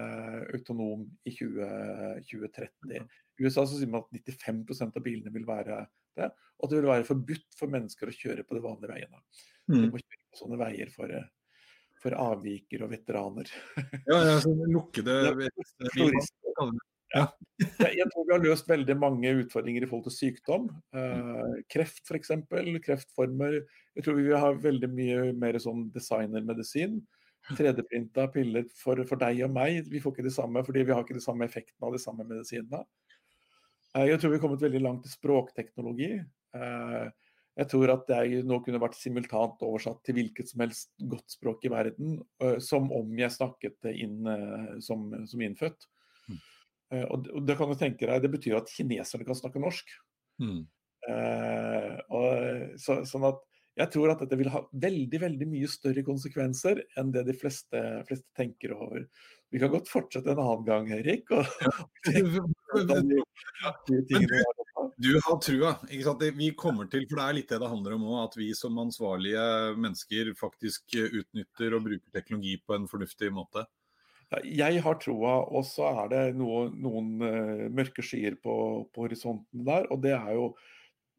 autonom 0.56 1.02
i 1.28 1.34
20, 1.34 2.22
2030. 2.24 2.94
I 3.36 3.44
USA 3.44 3.66
så 3.66 3.76
sier 3.76 3.90
man 3.92 4.06
at 4.06 4.16
95% 4.16 4.96
av 4.96 5.04
bilene 5.04 5.32
vil 5.34 5.44
være 5.48 5.82
det, 6.16 6.30
og 6.56 6.64
at 6.64 6.72
det 6.72 6.78
vil 6.78 6.88
være 6.88 7.04
forbudt 7.04 7.58
for 7.58 7.72
mennesker 7.72 8.08
å 8.08 8.16
kjøre 8.16 8.46
på 8.48 8.56
de 8.56 8.64
vanlige 8.64 8.94
veiene. 8.94 9.20
Mm. 9.68 9.76
De 9.76 9.90
må 9.90 10.00
kjøre 10.00 10.25
sånne 10.38 10.60
veier 10.60 10.92
for 10.94 11.12
for 12.02 12.16
avviker 12.20 12.84
og 12.84 12.92
veteraner. 12.92 13.48
ja, 14.10 14.18
ja, 14.30 14.36
så 14.42 14.52
lukkede 14.70 15.16
ja. 17.14 17.24
Jeg 17.80 18.06
tror 18.12 18.26
vi 18.26 18.34
har 18.34 18.42
løst 18.42 18.68
veldig 18.68 18.96
mange 19.00 19.30
utfordringer 19.40 19.86
i 19.86 19.88
forhold 19.88 20.08
til 20.08 20.16
sykdom. 20.16 20.66
Eh, 20.96 21.60
kreft 21.72 22.02
f.eks. 22.04 22.32
Kreftformer. 22.84 23.60
Jeg 23.96 24.04
tror 24.04 24.18
vi 24.18 24.26
har 24.34 24.58
veldig 24.60 24.90
mye 24.92 25.20
mer 25.38 25.58
sånn 25.62 25.86
designermedisin. 25.94 26.98
3D-printa 27.54 28.26
piller 28.34 28.66
for, 28.74 28.98
for, 29.06 29.20
deg 29.22 29.44
og 29.46 29.54
meg. 29.54 29.86
Vi 29.88 30.02
får 30.02 30.16
ikke 30.16 30.26
det 30.26 30.34
samme 30.34 30.64
fordi 30.66 30.82
vi 30.82 30.92
har 30.92 31.04
ikke 31.06 31.16
det 31.16 31.24
samme 31.24 31.46
effekten 31.46 31.86
av 31.86 31.94
de 31.94 32.02
samme 32.02 32.26
medisinene. 32.26 32.82
Eh, 33.94 34.08
jeg 34.10 34.20
tror 34.20 34.34
vi 34.34 34.40
har 34.40 34.44
kommet 34.48 34.66
veldig 34.66 34.82
langt 34.84 35.06
i 35.06 35.14
språkteknologi. 35.14 36.10
Eh, 36.58 37.06
jeg 37.56 37.70
tror 37.72 37.92
at 37.94 38.10
det 38.10 38.42
nå 38.44 38.58
kunne 38.64 38.80
vært 38.82 38.98
simultant 38.98 39.62
oversatt 39.64 40.02
til 40.04 40.18
hvilket 40.18 40.50
som 40.50 40.64
helst 40.64 40.90
godt 41.08 41.32
språk 41.32 41.64
i 41.64 41.70
verden, 41.72 42.18
som 42.60 42.90
om 42.92 43.14
jeg 43.16 43.32
snakket 43.32 43.78
det 43.86 43.94
inn 44.04 44.28
som, 44.84 45.06
som 45.24 45.44
innfødt. 45.44 45.86
Mm. 46.28 46.42
Og, 47.14 47.30
det 47.48 47.56
kan 47.56 47.72
du 47.72 47.78
tenke 47.80 48.10
deg, 48.10 48.20
det 48.26 48.32
betyr 48.34 48.58
at 48.58 48.74
kineserne 48.74 49.24
kan 49.24 49.40
snakke 49.40 49.62
norsk. 49.62 49.94
Mm. 50.42 50.66
Uh, 51.06 51.94
og, 52.10 52.26
så, 52.82 52.98
sånn 53.06 53.28
at 53.28 53.38
jeg 53.76 53.92
tror 53.92 54.14
at 54.14 54.22
dette 54.24 54.38
vil 54.40 54.48
ha 54.50 54.62
veldig 54.86 55.18
veldig 55.20 55.46
mye 55.50 55.68
større 55.68 56.02
konsekvenser 56.06 56.78
enn 56.96 57.10
det 57.12 57.26
de 57.28 57.34
fleste, 57.36 57.80
fleste 58.08 58.24
tenker 58.38 58.72
over. 58.72 59.04
Vi 59.52 59.60
kan 59.60 59.72
godt 59.72 59.88
fortsette 59.90 60.30
en 60.32 60.40
annen 60.40 60.64
gang, 60.66 60.88
Erik. 60.96 61.30
Og, 61.36 61.44
du 64.96 65.10
har 65.14 65.40
trua. 65.44 65.72
ikke 65.90 66.06
sant? 66.06 66.22
Vi 66.36 66.50
kommer 66.58 66.90
til, 66.92 67.06
for 67.08 67.20
det 67.20 67.24
er 67.26 67.38
litt 67.38 67.50
det 67.52 67.60
det 67.62 67.72
handler 67.72 67.96
om 67.96 68.06
òg, 68.10 68.20
at 68.24 68.38
vi 68.38 68.50
som 68.56 68.78
ansvarlige 68.82 69.46
mennesker 69.76 70.32
faktisk 70.38 70.96
utnytter 71.06 71.76
og 71.76 71.88
bruker 71.88 72.14
teknologi 72.14 72.56
på 72.64 72.78
en 72.78 72.88
fornuftig 72.90 73.32
måte. 73.34 73.66
Jeg 74.42 74.80
har 74.82 74.96
troa, 74.98 75.36
og 75.54 75.62
så 75.68 75.92
er 76.02 76.08
det 76.10 76.22
noe, 76.34 76.64
noen 76.74 77.12
uh, 77.22 77.66
mørke 77.70 78.02
skyer 78.02 78.34
på, 78.42 78.56
på 78.90 79.04
horisonten 79.04 79.62
der. 79.68 79.86
Og 79.94 80.00
det 80.02 80.16
er 80.16 80.32
jo 80.34 80.48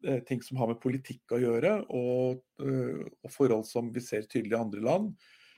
Eh, 0.06 0.20
ting 0.20 0.42
som 0.42 0.60
har 0.60 0.70
med 0.70 0.78
politikk 0.78 1.32
å 1.34 1.40
gjøre, 1.42 1.72
og, 1.90 2.44
eh, 2.62 3.06
og 3.24 3.32
forhold 3.34 3.64
som 3.66 3.88
vi 3.90 4.00
ser 4.04 4.28
tydelig 4.30 4.54
i 4.54 4.60
andre 4.60 4.82
land. 4.84 5.08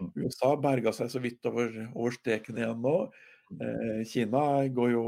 Mm. 0.00 0.12
USA 0.16 0.54
berga 0.56 0.94
seg 0.96 1.10
så 1.12 1.20
vidt 1.20 1.44
over, 1.44 1.74
over 1.92 2.14
streken 2.16 2.56
igjen 2.56 2.80
nå. 2.80 2.94
Mm. 3.50 3.60
Eh, 3.66 4.00
Kina 4.08 4.44
går 4.72 4.94
jo 4.94 5.04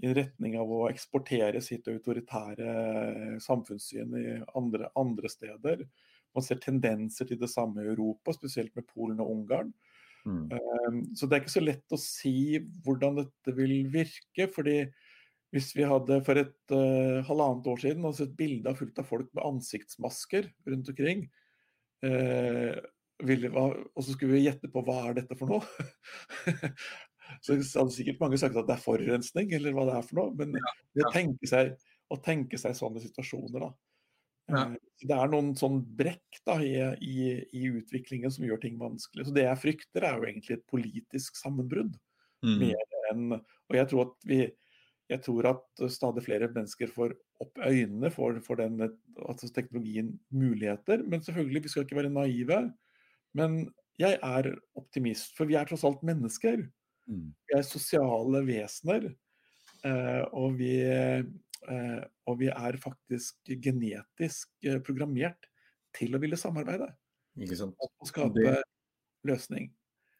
i, 0.00 0.12
retning 0.16 0.56
av 0.60 0.70
å 0.72 0.86
eksportere 0.88 1.60
sitt 1.64 1.88
autoritære 1.92 3.38
samfunnssyn 3.44 4.16
i 4.18 4.26
andre, 4.58 4.88
andre, 4.98 5.30
steder. 5.30 5.84
Man 6.32 6.46
ser 6.46 6.62
tendenser 6.62 7.28
til 7.28 7.40
det 7.40 7.50
samme 7.52 7.84
i 7.84 7.90
Europa, 7.92 8.34
spesielt 8.36 8.72
med 8.78 8.88
Polen 8.88 9.20
og 9.20 9.34
Ungarn. 9.34 9.72
Mm. 10.24 10.46
Så 11.18 11.26
det 11.26 11.36
er 11.36 11.42
ikke 11.42 11.56
så 11.56 11.64
lett 11.64 11.94
å 11.94 11.98
si 12.00 12.36
hvordan 12.86 13.18
dette 13.18 13.54
vil 13.56 13.82
virke. 13.92 14.48
fordi 14.54 14.78
hvis 15.52 15.74
vi 15.76 15.84
hadde 15.84 16.22
for 16.24 16.40
et 16.40 16.72
uh, 16.72 17.20
halvannet 17.28 17.68
år 17.68 17.80
siden 17.82 18.06
hadde 18.06 18.22
sett 18.22 18.36
bilder 18.38 18.76
fullt 18.76 19.00
av 19.02 19.08
folk 19.08 19.28
med 19.36 19.44
ansiktsmasker 19.44 20.48
rundt 20.72 20.88
omkring, 20.94 21.26
uh, 22.06 22.78
ville, 23.22 23.50
og 23.52 24.00
så 24.00 24.14
skulle 24.14 24.38
vi 24.38 24.46
gjette 24.46 24.70
på 24.72 24.82
hva 24.86 24.96
er 25.10 25.20
dette 25.20 25.36
for 25.38 25.52
noe, 25.52 25.86
så 27.40 27.56
hadde 27.56 27.94
sikkert 27.94 28.20
mange 28.22 28.38
sagt 28.40 28.58
at 28.58 28.68
det 28.68 28.76
er 28.76 28.84
forurensning, 28.84 29.54
eller 29.56 29.74
hva 29.76 29.86
det 29.88 29.96
er 29.98 30.06
for 30.08 30.20
noe. 30.20 30.34
Men 30.38 30.58
ja, 30.58 30.74
ja. 31.00 31.06
Å, 31.06 31.14
tenke 31.14 31.50
seg, 31.50 31.72
å 32.12 32.18
tenke 32.22 32.60
seg 32.60 32.76
sånne 32.78 33.02
situasjoner, 33.04 33.66
da. 33.66 33.72
Ja. 34.52 34.64
Uh, 34.66 34.78
det 35.06 35.16
er 35.16 35.30
noen 35.30 35.52
sånn 35.58 35.78
brekk 35.98 36.40
da, 36.46 36.58
i, 36.62 36.74
i, 37.02 37.28
i, 37.54 37.68
utviklingen 37.70 38.32
som 38.34 38.46
gjør 38.46 38.60
ting 38.62 38.80
vanskelig. 38.80 39.28
Så 39.28 39.36
det 39.36 39.46
jeg 39.46 39.62
frykter, 39.62 40.06
er 40.06 40.18
jo 40.18 40.28
egentlig 40.28 40.58
et 40.58 40.66
politisk 40.70 41.38
sammenbrudd. 41.40 41.94
Mm. 42.42 42.56
Mer 42.58 42.96
enn 43.12 43.36
Og 43.36 43.76
jeg 43.76 43.86
tror 43.92 44.08
at 44.08 44.26
vi 44.26 44.40
jeg 45.12 45.20
tror 45.26 45.48
at 45.50 45.82
stadig 45.92 46.22
flere 46.24 46.48
mennesker 46.52 46.88
får 46.88 47.12
opp 47.42 47.58
øynene 47.66 48.08
for, 48.14 48.38
for 48.44 48.60
den 48.60 48.80
altså 48.80 49.50
teknologien 49.52 50.12
muligheter. 50.32 51.02
Men 51.04 51.24
selvfølgelig, 51.24 51.64
vi 51.64 51.72
skal 51.72 51.84
ikke 51.84 51.98
være 51.98 52.12
naive. 52.14 52.60
Men 53.36 53.58
jeg 54.00 54.18
er 54.22 54.48
optimist, 54.78 55.34
for 55.36 55.50
vi 55.50 55.58
er 55.58 55.68
tross 55.68 55.84
alt 55.84 56.04
mennesker. 56.06 56.64
Mm. 57.10 57.30
Vi 57.48 57.56
er 57.58 57.66
sosiale 57.66 58.42
vesener. 58.46 59.08
Eh, 59.82 60.22
og, 60.30 60.54
vi, 60.60 60.76
eh, 60.86 62.02
og 62.30 62.38
vi 62.38 62.50
er 62.52 62.78
faktisk 62.82 63.54
genetisk 63.64 64.52
eh, 64.62 64.78
programmert 64.84 65.48
til 65.96 66.14
å 66.14 66.20
ville 66.22 66.38
samarbeide. 66.38 66.92
Ikke 67.42 67.58
sant. 67.58 67.74
Og 67.80 68.08
skape 68.08 68.38
Det- 68.38 68.62
løsning. 69.26 69.72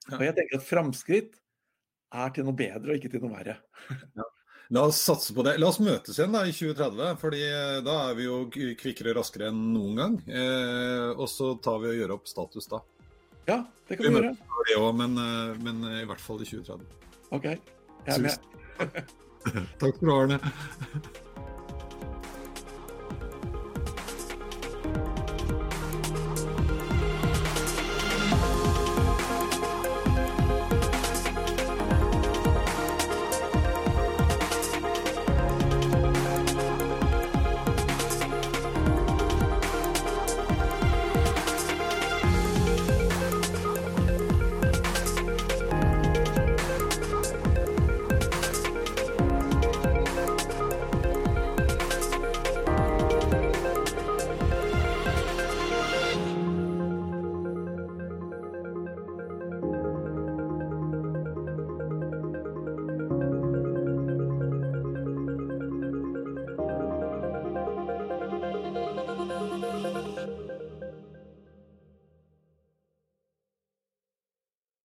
Ja. 0.08 0.16
Og 0.18 0.24
jeg 0.26 0.34
tenker 0.34 0.58
at 0.58 0.66
framskritt 0.66 1.34
er 2.12 2.30
til 2.34 2.44
noe 2.44 2.58
bedre 2.58 2.92
og 2.92 2.98
ikke 2.98 3.10
til 3.12 3.22
noe 3.22 3.36
verre. 3.36 3.58
La 4.72 4.86
oss 4.88 5.02
satse 5.04 5.34
på 5.36 5.42
det. 5.44 5.58
La 5.60 5.68
oss 5.68 5.80
møtes 5.84 6.16
igjen 6.16 6.32
da 6.32 6.46
i 6.48 6.52
2030, 6.54 7.18
fordi 7.20 7.40
da 7.84 7.96
er 8.08 8.14
vi 8.16 8.24
jo 8.24 8.38
kvikkere 8.48 9.12
raskere 9.18 9.50
enn 9.50 9.58
noen 9.74 9.98
gang. 9.98 10.14
Eh, 10.32 11.10
og 11.12 11.26
så 11.28 11.50
tar 11.60 11.82
vi 11.82 11.90
og 11.90 11.98
gjør 11.98 12.14
opp 12.16 12.30
status 12.30 12.70
da. 12.70 12.80
Ja, 13.48 13.58
det 13.88 13.96
kan 13.98 14.04
Vi 14.06 14.08
vi 14.08 14.14
gjøre. 14.20 14.36
det 14.68 14.76
også, 14.76 14.92
men, 14.96 15.16
eh, 15.18 15.62
men 15.64 15.84
eh, 15.90 16.02
i 16.02 16.06
hvert 16.06 16.20
fall 16.22 16.42
i 16.42 16.44
2030. 16.44 16.86
OK. 17.32 17.44
Jeg 17.44 17.58
er 18.06 18.20
med. 18.22 18.38
Takk 19.80 19.96
skal 19.96 20.06
du 20.06 20.12
ha, 20.12 20.20
Arne. 20.22 20.38